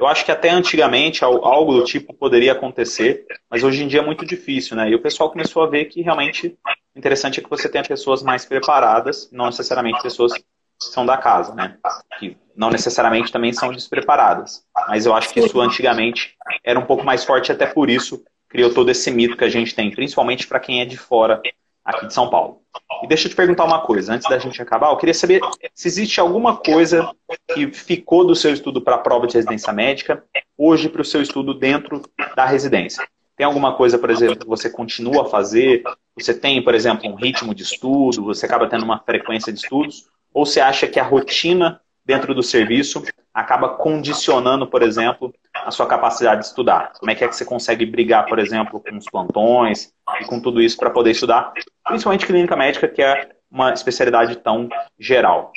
Eu 0.00 0.08
acho 0.08 0.24
que 0.24 0.32
até 0.32 0.50
antigamente 0.50 1.22
algo 1.22 1.74
do 1.74 1.84
tipo 1.84 2.12
poderia 2.12 2.50
acontecer, 2.50 3.24
mas 3.48 3.62
hoje 3.62 3.84
em 3.84 3.86
dia 3.86 4.00
é 4.00 4.04
muito 4.04 4.26
difícil, 4.26 4.76
né? 4.76 4.90
E 4.90 4.94
o 4.96 5.00
pessoal 5.00 5.30
começou 5.30 5.62
a 5.62 5.68
ver 5.68 5.84
que 5.84 6.02
realmente 6.02 6.58
o 6.96 6.98
interessante 6.98 7.38
é 7.38 7.42
que 7.44 7.50
você 7.50 7.68
tenha 7.68 7.84
pessoas 7.84 8.24
mais 8.24 8.44
preparadas, 8.44 9.30
não 9.30 9.46
necessariamente 9.46 10.02
pessoas 10.02 10.32
que 10.32 10.44
são 10.80 11.06
da 11.06 11.16
casa, 11.16 11.54
né? 11.54 11.78
Que 12.18 12.36
não 12.56 12.70
necessariamente 12.70 13.30
também 13.30 13.52
são 13.52 13.70
despreparadas. 13.70 14.64
Mas 14.88 15.06
eu 15.06 15.14
acho 15.14 15.32
que 15.32 15.38
isso 15.38 15.60
antigamente 15.60 16.34
era 16.64 16.80
um 16.80 16.84
pouco 16.84 17.04
mais 17.04 17.22
forte, 17.22 17.52
até 17.52 17.66
por 17.66 17.88
isso 17.88 18.24
criou 18.52 18.72
todo 18.72 18.90
esse 18.90 19.10
mito 19.10 19.36
que 19.36 19.44
a 19.44 19.48
gente 19.48 19.74
tem, 19.74 19.90
principalmente 19.90 20.46
para 20.46 20.60
quem 20.60 20.82
é 20.82 20.84
de 20.84 20.98
fora 20.98 21.40
aqui 21.82 22.06
de 22.06 22.12
São 22.12 22.28
Paulo. 22.28 22.60
E 23.02 23.06
deixa 23.06 23.26
eu 23.26 23.30
te 23.30 23.34
perguntar 23.34 23.64
uma 23.64 23.80
coisa, 23.80 24.12
antes 24.12 24.28
da 24.28 24.38
gente 24.38 24.60
acabar, 24.60 24.90
eu 24.90 24.96
queria 24.98 25.14
saber 25.14 25.40
se 25.74 25.88
existe 25.88 26.20
alguma 26.20 26.56
coisa 26.56 27.10
que 27.54 27.72
ficou 27.72 28.26
do 28.26 28.36
seu 28.36 28.52
estudo 28.52 28.82
para 28.82 28.96
a 28.96 28.98
prova 28.98 29.26
de 29.26 29.34
residência 29.34 29.72
médica 29.72 30.22
hoje 30.56 30.90
para 30.90 31.00
o 31.00 31.04
seu 31.04 31.22
estudo 31.22 31.54
dentro 31.54 32.02
da 32.36 32.44
residência. 32.44 33.04
Tem 33.36 33.46
alguma 33.46 33.74
coisa, 33.74 33.98
por 33.98 34.10
exemplo, 34.10 34.36
que 34.36 34.46
você 34.46 34.68
continua 34.68 35.22
a 35.22 35.28
fazer? 35.28 35.82
Você 36.16 36.34
tem, 36.34 36.62
por 36.62 36.74
exemplo, 36.74 37.10
um 37.10 37.14
ritmo 37.14 37.54
de 37.54 37.62
estudo? 37.62 38.26
Você 38.26 38.44
acaba 38.44 38.68
tendo 38.68 38.84
uma 38.84 38.98
frequência 39.00 39.50
de 39.50 39.58
estudos? 39.58 40.06
Ou 40.32 40.44
você 40.44 40.60
acha 40.60 40.86
que 40.86 41.00
a 41.00 41.04
rotina 41.04 41.80
dentro 42.04 42.34
do 42.34 42.42
serviço 42.42 43.02
acaba 43.32 43.70
condicionando, 43.70 44.66
por 44.66 44.82
exemplo, 44.82 45.34
a 45.54 45.70
sua 45.70 45.86
capacidade 45.86 46.40
de 46.40 46.46
estudar? 46.46 46.92
Como 46.98 47.10
é 47.10 47.14
que 47.14 47.24
é 47.24 47.28
que 47.28 47.36
você 47.36 47.44
consegue 47.44 47.84
brigar, 47.86 48.26
por 48.26 48.38
exemplo, 48.38 48.80
com 48.80 48.96
os 48.96 49.04
plantões 49.04 49.92
e 50.20 50.24
com 50.24 50.40
tudo 50.40 50.60
isso 50.60 50.76
para 50.76 50.90
poder 50.90 51.10
estudar, 51.10 51.52
principalmente 51.84 52.26
clínica 52.26 52.56
médica, 52.56 52.88
que 52.88 53.02
é 53.02 53.30
uma 53.50 53.72
especialidade 53.72 54.36
tão 54.36 54.68
geral? 54.98 55.52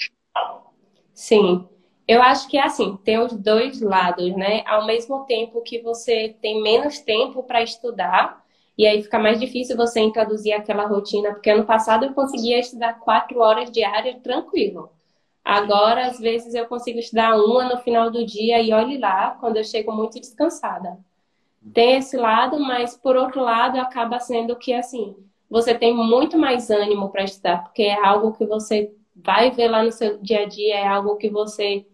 Sim. 1.14 1.68
Eu 2.08 2.22
acho 2.22 2.48
que 2.48 2.58
é 2.58 2.64
assim, 2.64 2.98
tem 3.04 3.18
os 3.18 3.34
dois 3.34 3.82
lados, 3.82 4.36
né? 4.36 4.64
Ao 4.68 4.86
mesmo 4.86 5.26
tempo 5.26 5.62
que 5.62 5.82
você 5.82 6.36
tem 6.40 6.62
menos 6.62 7.00
tempo 7.00 7.42
para 7.42 7.64
estudar, 7.64 8.44
e 8.78 8.86
aí 8.86 9.02
fica 9.02 9.18
mais 9.18 9.40
difícil 9.40 9.76
você 9.76 10.02
introduzir 10.02 10.54
aquela 10.54 10.86
rotina, 10.86 11.32
porque 11.32 11.50
ano 11.50 11.66
passado 11.66 12.06
eu 12.06 12.14
conseguia 12.14 12.60
estudar 12.60 13.00
quatro 13.00 13.40
horas 13.40 13.72
diárias 13.72 14.22
tranquilo. 14.22 14.92
Agora, 15.46 16.08
às 16.08 16.20
vezes, 16.20 16.56
eu 16.56 16.66
consigo 16.66 16.98
estudar 16.98 17.36
uma 17.36 17.66
no 17.66 17.78
final 17.78 18.10
do 18.10 18.26
dia 18.26 18.60
e 18.60 18.74
olhe 18.74 18.98
lá, 18.98 19.38
quando 19.40 19.58
eu 19.58 19.64
chego 19.64 19.92
muito 19.92 20.20
descansada. 20.20 20.98
Tem 21.72 21.98
esse 21.98 22.18
lado, 22.18 22.60
mas 22.60 22.98
por 22.98 23.16
outro 23.16 23.42
lado, 23.42 23.80
acaba 23.80 24.20
sendo 24.20 24.56
que, 24.56 24.74
assim, 24.74 25.16
você 25.48 25.76
tem 25.76 25.94
muito 25.96 26.36
mais 26.36 26.72
ânimo 26.72 27.10
para 27.10 27.24
estudar, 27.24 27.64
porque 27.64 27.84
é 27.84 28.04
algo 28.04 28.34
que 28.34 28.46
você 28.46 28.92
vai 29.16 29.52
ver 29.52 29.68
lá 29.68 29.84
no 29.84 29.92
seu 29.92 30.18
dia 30.18 30.42
a 30.42 30.46
dia, 30.46 30.76
é 30.78 30.88
algo 30.88 31.16
que 31.16 31.30
você. 31.30 31.86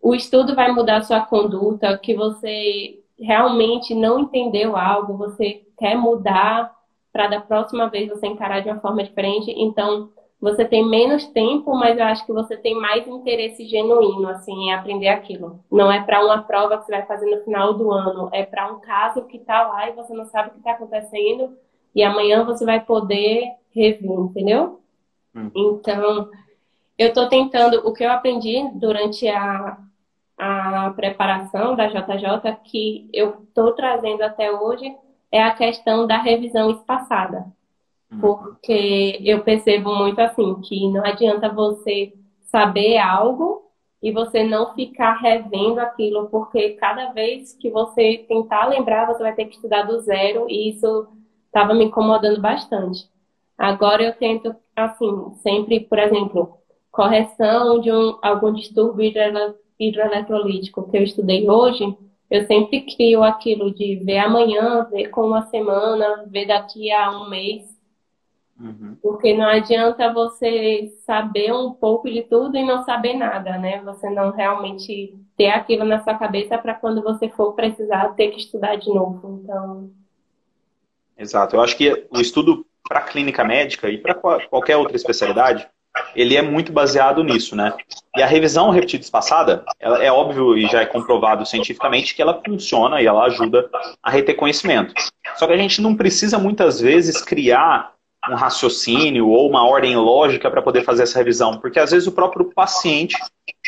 O 0.00 0.14
estudo 0.14 0.54
vai 0.54 0.70
mudar 0.70 1.02
sua 1.02 1.20
conduta, 1.20 1.98
que 1.98 2.14
você 2.14 3.00
realmente 3.18 3.92
não 3.92 4.20
entendeu 4.20 4.76
algo, 4.76 5.16
você 5.16 5.62
quer 5.76 5.96
mudar 5.96 6.74
para 7.12 7.26
da 7.26 7.40
próxima 7.40 7.88
vez 7.88 8.08
você 8.08 8.28
encarar 8.28 8.60
de 8.60 8.70
uma 8.70 8.80
forma 8.80 9.02
diferente. 9.02 9.50
Então, 9.50 10.10
você 10.40 10.64
tem 10.64 10.88
menos 10.88 11.26
tempo, 11.26 11.74
mas 11.74 11.98
eu 11.98 12.04
acho 12.04 12.24
que 12.24 12.32
você 12.32 12.56
tem 12.56 12.74
mais 12.74 13.06
interesse 13.06 13.66
genuíno 13.66 14.26
assim 14.28 14.52
em 14.52 14.72
aprender 14.72 15.08
aquilo. 15.08 15.62
Não 15.70 15.92
é 15.92 16.02
para 16.02 16.24
uma 16.24 16.42
prova 16.42 16.78
que 16.78 16.86
você 16.86 16.92
vai 16.92 17.06
fazer 17.06 17.26
no 17.30 17.44
final 17.44 17.74
do 17.74 17.92
ano, 17.92 18.30
é 18.32 18.42
para 18.44 18.72
um 18.72 18.80
caso 18.80 19.26
que 19.26 19.36
está 19.36 19.66
lá 19.66 19.88
e 19.88 19.92
você 19.92 20.14
não 20.14 20.24
sabe 20.24 20.48
o 20.48 20.52
que 20.52 20.58
está 20.58 20.72
acontecendo 20.72 21.56
e 21.94 22.02
amanhã 22.02 22.44
você 22.44 22.64
vai 22.64 22.80
poder 22.80 23.50
rever, 23.70 24.10
entendeu? 24.10 24.80
Hum. 25.34 25.50
Então, 25.54 26.30
eu 26.96 27.08
estou 27.08 27.28
tentando 27.28 27.86
o 27.86 27.92
que 27.92 28.02
eu 28.02 28.10
aprendi 28.10 28.66
durante 28.74 29.28
a, 29.28 29.76
a 30.38 30.90
preparação 30.96 31.76
da 31.76 31.86
JJ 31.86 32.56
que 32.64 33.10
eu 33.12 33.42
estou 33.42 33.72
trazendo 33.72 34.22
até 34.22 34.50
hoje 34.50 34.94
é 35.30 35.42
a 35.42 35.54
questão 35.54 36.06
da 36.06 36.16
revisão 36.16 36.70
espaçada. 36.70 37.46
Uhum. 38.10 38.20
Porque 38.20 39.20
eu 39.24 39.42
percebo 39.42 39.94
muito 39.94 40.18
assim, 40.20 40.60
que 40.62 40.88
não 40.88 41.04
adianta 41.04 41.48
você 41.48 42.12
saber 42.42 42.98
algo 42.98 43.70
e 44.02 44.10
você 44.10 44.42
não 44.42 44.74
ficar 44.74 45.14
revendo 45.18 45.78
aquilo, 45.78 46.28
porque 46.30 46.70
cada 46.70 47.12
vez 47.12 47.52
que 47.54 47.70
você 47.70 48.24
tentar 48.26 48.66
lembrar, 48.66 49.06
você 49.06 49.22
vai 49.22 49.34
ter 49.34 49.44
que 49.44 49.54
estudar 49.54 49.82
do 49.82 50.00
zero, 50.00 50.46
e 50.48 50.70
isso 50.70 51.08
estava 51.46 51.74
me 51.74 51.84
incomodando 51.84 52.40
bastante. 52.40 53.08
Agora 53.58 54.02
eu 54.02 54.14
tento, 54.14 54.56
assim, 54.74 55.34
sempre, 55.42 55.80
por 55.80 55.98
exemplo, 55.98 56.56
correção 56.90 57.78
de 57.80 57.92
um, 57.92 58.18
algum 58.22 58.52
distúrbio 58.52 59.12
hidroeletrolítico 59.78 60.90
que 60.90 60.96
eu 60.96 61.02
estudei 61.02 61.48
hoje, 61.48 61.96
eu 62.30 62.46
sempre 62.46 62.82
crio 62.82 63.22
aquilo 63.22 63.74
de 63.74 63.96
ver 63.96 64.18
amanhã, 64.18 64.84
ver 64.90 65.08
com 65.08 65.26
uma 65.26 65.42
semana, 65.46 66.24
ver 66.28 66.46
daqui 66.46 66.90
a 66.90 67.10
um 67.10 67.28
mês, 67.28 67.78
Uhum. 68.60 68.96
Porque 69.02 69.32
não 69.34 69.46
adianta 69.46 70.12
você 70.12 70.92
saber 71.06 71.50
um 71.52 71.72
pouco 71.72 72.10
de 72.10 72.22
tudo 72.22 72.58
e 72.58 72.64
não 72.64 72.84
saber 72.84 73.14
nada, 73.14 73.56
né? 73.56 73.80
Você 73.82 74.10
não 74.10 74.30
realmente 74.30 75.16
ter 75.34 75.48
aquilo 75.48 75.84
na 75.86 76.02
sua 76.02 76.14
cabeça 76.14 76.58
para 76.58 76.74
quando 76.74 77.02
você 77.02 77.30
for 77.30 77.54
precisar 77.54 78.10
ter 78.10 78.28
que 78.28 78.40
estudar 78.40 78.76
de 78.76 78.88
novo. 78.88 79.40
Então. 79.42 79.90
Exato. 81.16 81.56
Eu 81.56 81.62
acho 81.62 81.74
que 81.74 82.06
o 82.10 82.20
estudo 82.20 82.66
para 82.86 83.00
clínica 83.00 83.42
médica 83.42 83.88
e 83.88 83.96
para 83.96 84.14
qualquer 84.14 84.76
outra 84.76 84.96
especialidade, 84.96 85.66
ele 86.14 86.36
é 86.36 86.42
muito 86.42 86.70
baseado 86.70 87.24
nisso, 87.24 87.56
né? 87.56 87.72
E 88.16 88.22
a 88.22 88.26
revisão 88.26 88.70
repetida 88.70 89.02
espaçada, 89.02 89.64
ela 89.78 90.02
é 90.02 90.12
óbvio 90.12 90.56
e 90.58 90.66
já 90.66 90.82
é 90.82 90.86
comprovado 90.86 91.46
cientificamente 91.46 92.14
que 92.14 92.20
ela 92.20 92.42
funciona 92.44 93.00
e 93.00 93.06
ela 93.06 93.24
ajuda 93.24 93.70
a 94.02 94.10
reter 94.10 94.34
conhecimento. 94.34 94.92
Só 95.36 95.46
que 95.46 95.52
a 95.52 95.56
gente 95.56 95.80
não 95.80 95.96
precisa 95.96 96.38
muitas 96.38 96.80
vezes 96.80 97.22
criar 97.22 97.94
um 98.30 98.34
raciocínio 98.34 99.28
ou 99.28 99.48
uma 99.48 99.66
ordem 99.66 99.96
lógica 99.96 100.50
para 100.50 100.62
poder 100.62 100.84
fazer 100.84 101.02
essa 101.02 101.18
revisão, 101.18 101.58
porque 101.58 101.78
às 101.78 101.90
vezes 101.90 102.06
o 102.06 102.12
próprio 102.12 102.52
paciente 102.54 103.16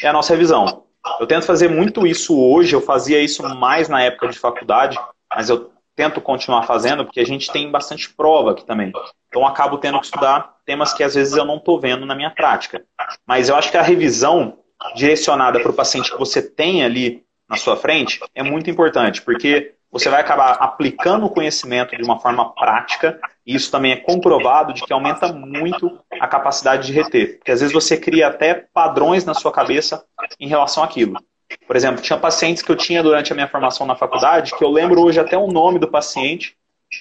é 0.03 0.09
a 0.09 0.13
nossa 0.13 0.33
revisão. 0.33 0.85
Eu 1.19 1.27
tento 1.27 1.45
fazer 1.45 1.69
muito 1.69 2.07
isso 2.07 2.39
hoje, 2.39 2.75
eu 2.75 2.81
fazia 2.81 3.21
isso 3.21 3.43
mais 3.57 3.89
na 3.89 4.03
época 4.03 4.29
de 4.29 4.39
faculdade, 4.39 4.99
mas 5.35 5.49
eu 5.49 5.73
tento 5.97 6.21
continuar 6.21 6.63
fazendo 6.63 7.05
porque 7.05 7.21
a 7.21 7.27
gente 7.27 7.51
tem 7.51 7.71
bastante 7.71 8.13
prova 8.15 8.53
aqui 8.53 8.65
também. 8.65 8.93
Então 9.29 9.47
acabo 9.47 9.79
tendo 9.79 9.99
que 9.99 10.07
estudar 10.07 10.57
temas 10.65 10.95
que 10.95 11.03
às 11.03 11.15
vezes 11.15 11.37
eu 11.37 11.45
não 11.45 11.57
estou 11.57 11.81
vendo 11.81 12.07
na 12.07 12.15
minha 12.15 12.31
prática. 12.31 12.85
Mas 13.27 13.49
eu 13.49 13.57
acho 13.57 13.71
que 13.71 13.77
a 13.77 13.83
revisão 13.83 14.59
direcionada 14.95 15.61
para 15.61 15.71
o 15.71 15.75
paciente 15.75 16.11
que 16.11 16.19
você 16.19 16.43
tem 16.43 16.85
ali 16.85 17.25
na 17.49 17.57
sua 17.57 17.77
frente 17.77 18.21
é 18.35 18.43
muito 18.43 18.71
importante, 18.71 19.23
porque 19.23 19.75
você 19.93 20.09
vai 20.09 20.23
acabar 20.23 20.53
aplicando 20.53 21.27
o 21.27 21.31
conhecimento 21.31 21.95
de 21.95 22.03
uma 22.03 22.19
forma 22.19 22.55
prática, 22.55 23.21
e 23.47 23.55
isso 23.55 23.71
também 23.71 23.93
é 23.93 23.97
comprovado 23.97 24.73
de 24.73 24.83
que 24.83 24.93
aumenta 24.93 25.31
muito 25.31 26.01
a 26.19 26.27
capacidade 26.27 26.87
de 26.87 26.95
reter. 26.95 27.37
Porque 27.37 27.53
às 27.53 27.61
vezes 27.61 27.75
você 27.75 27.99
cria 27.99 28.29
até 28.29 28.55
padrões 28.73 29.27
na 29.27 29.35
sua 29.35 29.53
cabeça 29.53 30.03
em 30.41 30.49
relação 30.49 30.83
àquilo. 30.83 31.19
Por 31.67 31.77
exemplo, 31.77 32.01
tinha 32.01 32.19
pacientes 32.19 32.63
que 32.63 32.73
eu 32.73 32.77
tinha 32.77 33.03
durante 33.03 33.33
a 33.33 33.35
minha 33.35 33.49
formação 33.49 33.87
na 33.87 33.95
faculdade 33.95 34.57
que 34.57 34.65
eu 34.65 34.71
lembro 34.71 35.03
hoje 35.03 35.21
até 35.21 35.37
o 35.37 35.47
nome 35.47 35.79
do 35.79 35.89
paciente 35.89 36.57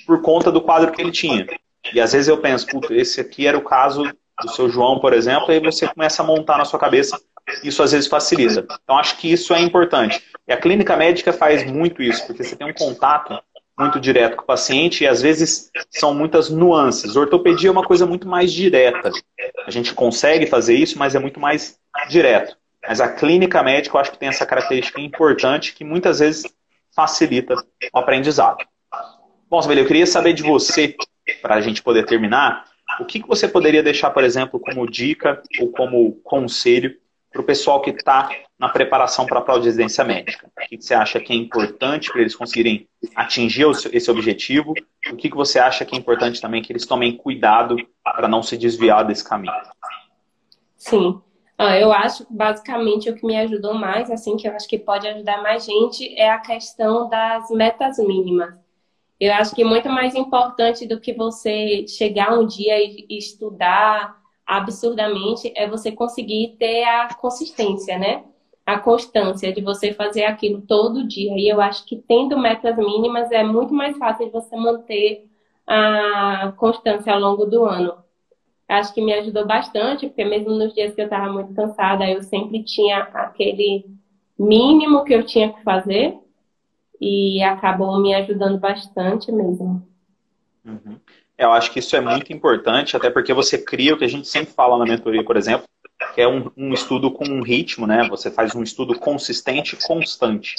por 0.06 0.22
conta 0.22 0.52
do 0.52 0.62
quadro 0.62 0.92
que 0.92 1.02
ele 1.02 1.12
tinha. 1.12 1.48
E 1.94 2.02
às 2.02 2.12
vezes 2.12 2.28
eu 2.28 2.38
penso, 2.38 2.68
esse 2.90 3.22
aqui 3.22 3.48
era 3.48 3.58
o 3.58 3.64
caso 3.64 4.04
do 4.42 4.50
seu 4.50 4.70
João, 4.70 5.00
por 5.00 5.14
exemplo, 5.14 5.50
aí 5.50 5.60
você 5.60 5.88
começa 5.88 6.22
a 6.22 6.26
montar 6.26 6.58
na 6.58 6.66
sua 6.66 6.80
cabeça 6.80 7.20
isso 7.64 7.82
às 7.84 7.92
vezes 7.92 8.08
facilita. 8.08 8.66
Então 8.84 8.98
acho 8.98 9.18
que 9.18 9.32
isso 9.32 9.54
é 9.54 9.62
importante. 9.62 10.24
E 10.48 10.54
a 10.54 10.58
clínica 10.58 10.96
médica 10.96 11.32
faz 11.32 11.70
muito 11.70 12.02
isso, 12.02 12.26
porque 12.26 12.44
você 12.44 12.56
tem 12.56 12.68
um 12.68 12.74
contato 12.74 13.40
muito 13.80 14.00
direto 14.00 14.36
com 14.36 14.44
o 14.44 14.46
paciente 14.46 15.04
e 15.04 15.08
às 15.08 15.22
vezes 15.22 15.72
são 15.90 16.14
muitas 16.14 16.50
nuances. 16.50 17.16
Ortopedia 17.16 17.70
é 17.70 17.72
uma 17.72 17.84
coisa 17.84 18.06
muito 18.06 18.28
mais 18.28 18.52
direta. 18.52 19.12
A 19.66 19.72
gente 19.72 19.94
consegue 19.94 20.46
fazer 20.46 20.76
isso, 20.76 21.00
mas 21.00 21.16
é 21.16 21.20
muito 21.20 21.40
mais 21.40 21.80
direto. 22.10 22.56
Mas 22.88 23.00
a 23.00 23.12
clínica 23.12 23.62
médica 23.64 23.96
eu 23.96 24.02
acho 24.02 24.12
que 24.12 24.18
tem 24.18 24.30
essa 24.30 24.46
característica 24.46 25.00
importante 25.00 25.74
que 25.74 25.84
muitas 25.84 26.20
vezes 26.20 26.44
facilita 26.96 27.56
o 27.94 28.00
aprendizado. 28.00 28.66
Bom, 29.50 29.62
Sabela, 29.62 29.82
eu 29.82 29.88
queria 29.88 30.08
saber 30.08 30.34
de 30.34 30.44
você, 30.44 30.96
para 31.42 31.56
a 31.56 31.62
gente 31.62 31.82
poder 31.82 32.06
terminar, 32.06 32.66
o 33.00 33.06
que 33.06 33.20
você 33.26 33.48
poderia 33.48 33.84
deixar, 33.84 34.10
por 34.12 34.24
exemplo, 34.24 34.60
como 34.60 34.90
dica 34.90 35.42
ou 35.60 35.72
como 35.72 36.14
conselho 36.24 36.96
para 37.32 37.42
o 37.42 37.46
pessoal 37.46 37.82
que 37.82 37.92
está 37.92 38.30
na 38.60 38.70
preparação 38.70 39.26
para 39.26 39.40
a 39.40 39.42
prova 39.42 39.62
de 39.62 39.68
residência 39.68 40.04
médica? 40.04 40.52
O 40.58 40.68
que 40.68 40.82
você 40.82 40.94
acha 40.94 41.20
que 41.20 41.32
é 41.32 41.36
importante 41.36 42.12
para 42.12 42.22
eles 42.22 42.36
conseguirem 42.36 42.88
atingir 43.16 43.66
esse 43.92 44.12
objetivo? 44.12 44.74
O 45.12 45.16
que 45.16 45.30
você 45.30 45.58
acha 45.58 45.86
que 45.86 45.96
é 45.96 45.98
importante 45.98 46.42
também 46.42 46.62
que 46.62 46.72
eles 46.72 46.86
tomem 46.86 47.16
cuidado 47.16 47.78
para 48.04 48.28
não 48.28 48.44
se 48.44 48.58
desviar 48.58 49.06
desse 49.06 49.28
caminho? 49.28 49.54
Sim. 50.76 51.22
Ah, 51.58 51.78
eu 51.78 51.94
acho 51.94 52.26
basicamente 52.30 53.10
o 53.10 53.16
que 53.16 53.26
me 53.26 53.38
ajudou 53.38 53.76
mais, 53.76 54.10
assim, 54.10 54.36
que 54.36 54.48
eu 54.48 54.56
acho 54.56 54.68
que 54.68 54.80
pode 54.80 55.08
ajudar 55.08 55.42
mais 55.44 55.64
gente, 55.64 56.14
é 56.20 56.30
a 56.30 56.40
questão 56.40 57.08
das 57.08 57.50
metas 57.52 57.98
mínimas. 58.00 58.56
Eu 59.20 59.32
acho 59.36 59.54
que 59.54 59.64
muito 59.64 59.88
mais 59.88 60.16
importante 60.16 60.88
do 60.88 61.00
que 61.00 61.14
você 61.14 61.86
chegar 61.88 62.34
um 62.34 62.48
dia 62.48 62.84
e 62.84 63.06
estudar 63.12 64.21
absurdamente 64.52 65.54
é 65.56 65.66
você 65.66 65.94
conseguir 65.94 66.58
ter 66.60 66.84
a 66.84 67.14
consistência, 67.14 67.98
né? 67.98 68.26
A 68.66 68.78
constância 68.78 69.54
de 69.54 69.62
você 69.62 69.94
fazer 69.94 70.26
aquilo 70.26 70.62
todo 70.62 71.08
dia. 71.08 71.32
E 71.38 71.48
eu 71.48 71.62
acho 71.62 71.86
que 71.86 71.96
tendo 71.96 72.38
metas 72.38 72.76
mínimas 72.76 73.32
é 73.32 73.44
muito 73.44 73.74
mais 73.74 73.98
fácil 73.98 74.26
de 74.26 74.32
você 74.34 74.54
manter 74.58 75.26
a 75.66 76.54
constância 76.58 77.14
ao 77.14 77.20
longo 77.20 77.46
do 77.46 77.64
ano. 77.64 77.94
Acho 78.68 78.94
que 78.94 79.02
me 79.02 79.14
ajudou 79.14 79.46
bastante, 79.46 80.08
porque 80.08 80.26
mesmo 80.26 80.52
nos 80.52 80.74
dias 80.74 80.94
que 80.94 81.00
eu 81.00 81.06
estava 81.06 81.32
muito 81.32 81.54
cansada, 81.54 82.10
eu 82.10 82.22
sempre 82.22 82.62
tinha 82.62 83.00
aquele 83.00 83.86
mínimo 84.38 85.06
que 85.06 85.14
eu 85.14 85.26
tinha 85.26 85.54
que 85.54 85.64
fazer 85.64 86.18
e 87.00 87.42
acabou 87.42 87.98
me 88.02 88.14
ajudando 88.14 88.60
bastante 88.60 89.32
mesmo. 89.32 89.88
Uhum. 90.66 91.00
Eu 91.42 91.52
acho 91.52 91.72
que 91.72 91.80
isso 91.80 91.96
é 91.96 92.00
muito 92.00 92.32
importante, 92.32 92.96
até 92.96 93.10
porque 93.10 93.34
você 93.34 93.58
cria 93.58 93.96
o 93.96 93.98
que 93.98 94.06
a 94.06 94.08
gente 94.08 94.28
sempre 94.28 94.54
fala 94.54 94.78
na 94.78 94.86
mentoria, 94.86 95.24
por 95.24 95.36
exemplo, 95.36 95.68
que 96.14 96.22
é 96.22 96.28
um, 96.28 96.52
um 96.56 96.72
estudo 96.72 97.10
com 97.10 97.26
um 97.28 97.42
ritmo, 97.42 97.88
né? 97.88 98.08
Você 98.10 98.30
faz 98.30 98.54
um 98.54 98.62
estudo 98.62 98.94
consistente 99.00 99.76
e 99.76 99.88
constante. 99.88 100.54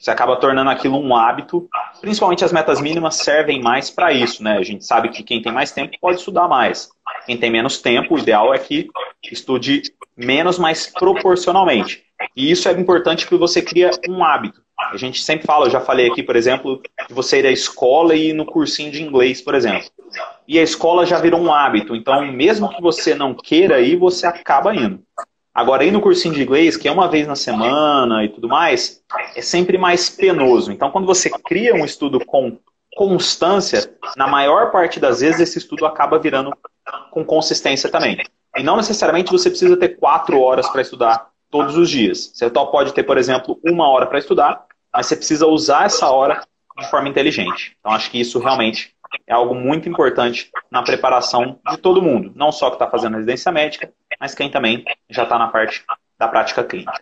Você 0.00 0.10
acaba 0.10 0.36
tornando 0.36 0.70
aquilo 0.70 0.98
um 0.98 1.14
hábito. 1.14 1.68
Principalmente 2.00 2.42
as 2.42 2.52
metas 2.52 2.80
mínimas 2.80 3.16
servem 3.16 3.60
mais 3.60 3.90
para 3.90 4.14
isso, 4.14 4.42
né? 4.42 4.56
A 4.56 4.62
gente 4.62 4.82
sabe 4.86 5.10
que 5.10 5.22
quem 5.22 5.42
tem 5.42 5.52
mais 5.52 5.72
tempo 5.72 5.92
pode 6.00 6.18
estudar 6.20 6.48
mais. 6.48 6.88
Quem 7.26 7.36
tem 7.36 7.50
menos 7.50 7.82
tempo, 7.82 8.14
o 8.14 8.18
ideal 8.18 8.54
é 8.54 8.58
que 8.58 8.88
estude 9.30 9.82
menos, 10.16 10.58
mas 10.58 10.86
proporcionalmente. 10.86 12.02
E 12.34 12.50
isso 12.50 12.66
é 12.66 12.72
importante 12.72 13.26
porque 13.26 13.36
você 13.36 13.60
cria 13.60 13.90
um 14.08 14.24
hábito. 14.24 14.63
A 14.78 14.96
gente 14.96 15.22
sempre 15.22 15.46
fala, 15.46 15.66
eu 15.66 15.70
já 15.70 15.80
falei 15.80 16.10
aqui, 16.10 16.22
por 16.22 16.36
exemplo, 16.36 16.80
de 17.08 17.14
você 17.14 17.40
ir 17.40 17.46
à 17.46 17.50
escola 17.50 18.14
e 18.14 18.30
ir 18.30 18.32
no 18.32 18.44
cursinho 18.44 18.90
de 18.90 19.02
inglês, 19.02 19.40
por 19.40 19.54
exemplo. 19.54 19.88
E 20.46 20.58
a 20.58 20.62
escola 20.62 21.06
já 21.06 21.18
virou 21.18 21.40
um 21.40 21.52
hábito, 21.52 21.94
então 21.94 22.26
mesmo 22.26 22.68
que 22.68 22.82
você 22.82 23.14
não 23.14 23.34
queira 23.34 23.80
ir, 23.80 23.96
você 23.96 24.26
acaba 24.26 24.74
indo. 24.74 25.00
Agora, 25.54 25.84
ir 25.84 25.92
no 25.92 26.00
cursinho 26.00 26.34
de 26.34 26.42
inglês, 26.42 26.76
que 26.76 26.88
é 26.88 26.92
uma 26.92 27.08
vez 27.08 27.28
na 27.28 27.36
semana 27.36 28.24
e 28.24 28.28
tudo 28.28 28.48
mais, 28.48 29.00
é 29.36 29.40
sempre 29.40 29.78
mais 29.78 30.10
penoso. 30.10 30.72
Então, 30.72 30.90
quando 30.90 31.06
você 31.06 31.30
cria 31.30 31.74
um 31.74 31.84
estudo 31.84 32.24
com 32.24 32.58
constância, 32.96 33.94
na 34.16 34.26
maior 34.26 34.72
parte 34.72 34.98
das 34.98 35.20
vezes 35.20 35.40
esse 35.40 35.58
estudo 35.58 35.86
acaba 35.86 36.18
virando 36.18 36.52
com 37.10 37.24
consistência 37.24 37.88
também. 37.88 38.18
E 38.56 38.62
não 38.62 38.76
necessariamente 38.76 39.30
você 39.30 39.48
precisa 39.48 39.76
ter 39.76 39.90
quatro 39.90 40.40
horas 40.40 40.68
para 40.68 40.82
estudar 40.82 41.28
todos 41.54 41.76
os 41.76 41.88
dias. 41.88 42.32
Você 42.34 42.50
pode 42.50 42.92
ter, 42.92 43.04
por 43.04 43.16
exemplo, 43.16 43.60
uma 43.64 43.88
hora 43.88 44.06
para 44.06 44.18
estudar, 44.18 44.66
mas 44.92 45.06
você 45.06 45.14
precisa 45.14 45.46
usar 45.46 45.84
essa 45.84 46.10
hora 46.10 46.44
de 46.76 46.90
forma 46.90 47.08
inteligente. 47.08 47.76
Então, 47.78 47.92
acho 47.92 48.10
que 48.10 48.18
isso 48.20 48.40
realmente 48.40 48.92
é 49.24 49.32
algo 49.32 49.54
muito 49.54 49.88
importante 49.88 50.50
na 50.68 50.82
preparação 50.82 51.60
de 51.70 51.76
todo 51.76 52.02
mundo, 52.02 52.32
não 52.34 52.50
só 52.50 52.70
que 52.70 52.74
está 52.74 52.90
fazendo 52.90 53.14
residência 53.14 53.52
médica, 53.52 53.92
mas 54.20 54.34
quem 54.34 54.50
também 54.50 54.84
já 55.08 55.22
está 55.22 55.38
na 55.38 55.46
parte 55.46 55.84
da 56.18 56.26
prática 56.26 56.64
clínica. 56.64 57.00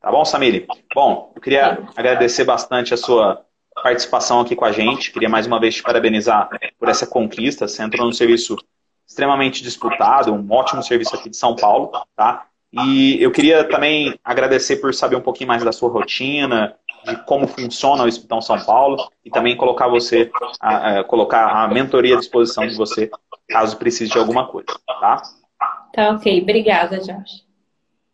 Tá 0.00 0.08
bom, 0.08 0.24
Samile? 0.24 0.68
Bom, 0.94 1.32
eu 1.34 1.42
queria 1.42 1.84
agradecer 1.96 2.44
bastante 2.44 2.94
a 2.94 2.96
sua 2.96 3.44
participação 3.82 4.40
aqui 4.40 4.54
com 4.54 4.66
a 4.66 4.70
gente. 4.70 5.10
Queria 5.10 5.28
mais 5.28 5.48
uma 5.48 5.58
vez 5.58 5.74
te 5.74 5.82
parabenizar 5.82 6.48
por 6.78 6.88
essa 6.88 7.08
conquista. 7.08 7.66
Você 7.66 7.82
entrou 7.82 8.06
num 8.06 8.12
serviço 8.12 8.56
extremamente 9.04 9.64
disputado, 9.64 10.32
um 10.32 10.52
ótimo 10.52 10.80
serviço 10.80 11.16
aqui 11.16 11.28
de 11.28 11.36
São 11.36 11.56
Paulo, 11.56 11.90
tá? 12.14 12.46
E 12.72 13.20
eu 13.20 13.32
queria 13.32 13.64
também 13.64 14.18
agradecer 14.24 14.76
por 14.76 14.94
saber 14.94 15.16
um 15.16 15.20
pouquinho 15.20 15.48
mais 15.48 15.64
da 15.64 15.72
sua 15.72 15.90
rotina, 15.90 16.76
de 17.04 17.16
como 17.24 17.48
funciona 17.48 18.04
o 18.04 18.06
Hospital 18.06 18.40
São 18.42 18.60
Paulo 18.64 19.10
e 19.24 19.30
também 19.30 19.56
colocar 19.56 19.88
você, 19.88 20.30
a, 20.60 21.00
a, 21.00 21.04
colocar 21.04 21.48
a 21.48 21.68
mentoria 21.68 22.16
à 22.16 22.18
disposição 22.18 22.66
de 22.66 22.76
você, 22.76 23.10
caso 23.48 23.76
precise 23.76 24.12
de 24.12 24.18
alguma 24.18 24.46
coisa, 24.46 24.68
tá? 24.86 25.22
Tá 25.92 26.10
ok, 26.10 26.42
obrigada, 26.42 26.98
Josh. 26.98 27.44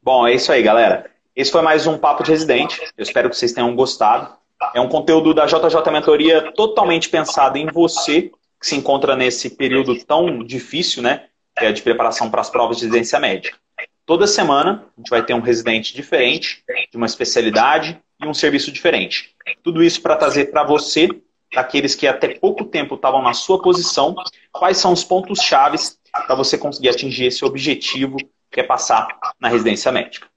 Bom, 0.03 0.27
é 0.27 0.35
isso 0.35 0.51
aí, 0.51 0.63
galera. 0.63 1.11
Esse 1.35 1.53
foi 1.53 1.61
mais 1.61 1.87
um 1.87 1.99
Papo 1.99 2.23
de 2.23 2.31
Residente. 2.31 2.81
Eu 2.97 3.03
espero 3.03 3.29
que 3.29 3.37
vocês 3.37 3.53
tenham 3.53 3.75
gostado. 3.77 4.35
É 4.75 4.81
um 4.81 4.89
conteúdo 4.89 5.35
da 5.35 5.45
JJ 5.45 5.93
Mentoria 5.93 6.53
totalmente 6.53 7.11
pensado 7.11 7.59
em 7.59 7.67
você, 7.67 8.31
que 8.59 8.67
se 8.67 8.75
encontra 8.75 9.15
nesse 9.15 9.51
período 9.51 10.03
tão 10.05 10.43
difícil, 10.43 11.03
né? 11.03 11.25
Que 11.59 11.67
é 11.67 11.73
de 11.73 11.83
preparação 11.83 12.31
para 12.31 12.41
as 12.41 12.49
provas 12.49 12.79
de 12.79 12.85
residência 12.85 13.21
médica. 13.21 13.59
Toda 14.07 14.25
semana 14.29 14.85
a 14.97 15.01
gente 15.01 15.11
vai 15.11 15.21
ter 15.25 15.35
um 15.35 15.41
residente 15.41 15.93
diferente, 15.93 16.63
de 16.91 16.97
uma 16.97 17.07
especialidade 17.07 18.01
e 18.23 18.27
um 18.27 18.33
serviço 18.33 18.71
diferente. 18.71 19.35
Tudo 19.65 19.83
isso 19.83 20.01
para 20.01 20.15
trazer 20.15 20.53
para 20.53 20.63
você, 20.63 21.09
daqueles 21.53 21.97
que 21.97 22.07
até 22.07 22.29
pouco 22.39 22.65
tempo 22.65 22.95
estavam 22.95 23.21
na 23.21 23.35
sua 23.35 23.61
posição, 23.61 24.15
quais 24.53 24.79
são 24.79 24.93
os 24.93 25.03
pontos 25.03 25.41
chaves 25.41 25.99
para 26.13 26.37
você 26.37 26.57
conseguir 26.57 26.91
atingir 26.91 27.27
esse 27.27 27.45
objetivo 27.45 28.17
que 28.49 28.61
é 28.61 28.63
passar 28.63 29.09
na 29.41 29.49
residência 29.49 29.91
médica. 29.91 30.29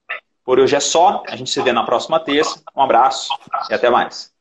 Por 0.44 0.58
hoje 0.58 0.74
é 0.74 0.80
só, 0.80 1.22
a 1.28 1.36
gente 1.36 1.48
se 1.48 1.62
vê 1.62 1.72
na 1.72 1.84
próxima 1.84 2.18
terça. 2.18 2.60
Um 2.74 2.82
abraço 2.82 3.32
e 3.70 3.74
até 3.74 3.88
mais. 3.88 4.32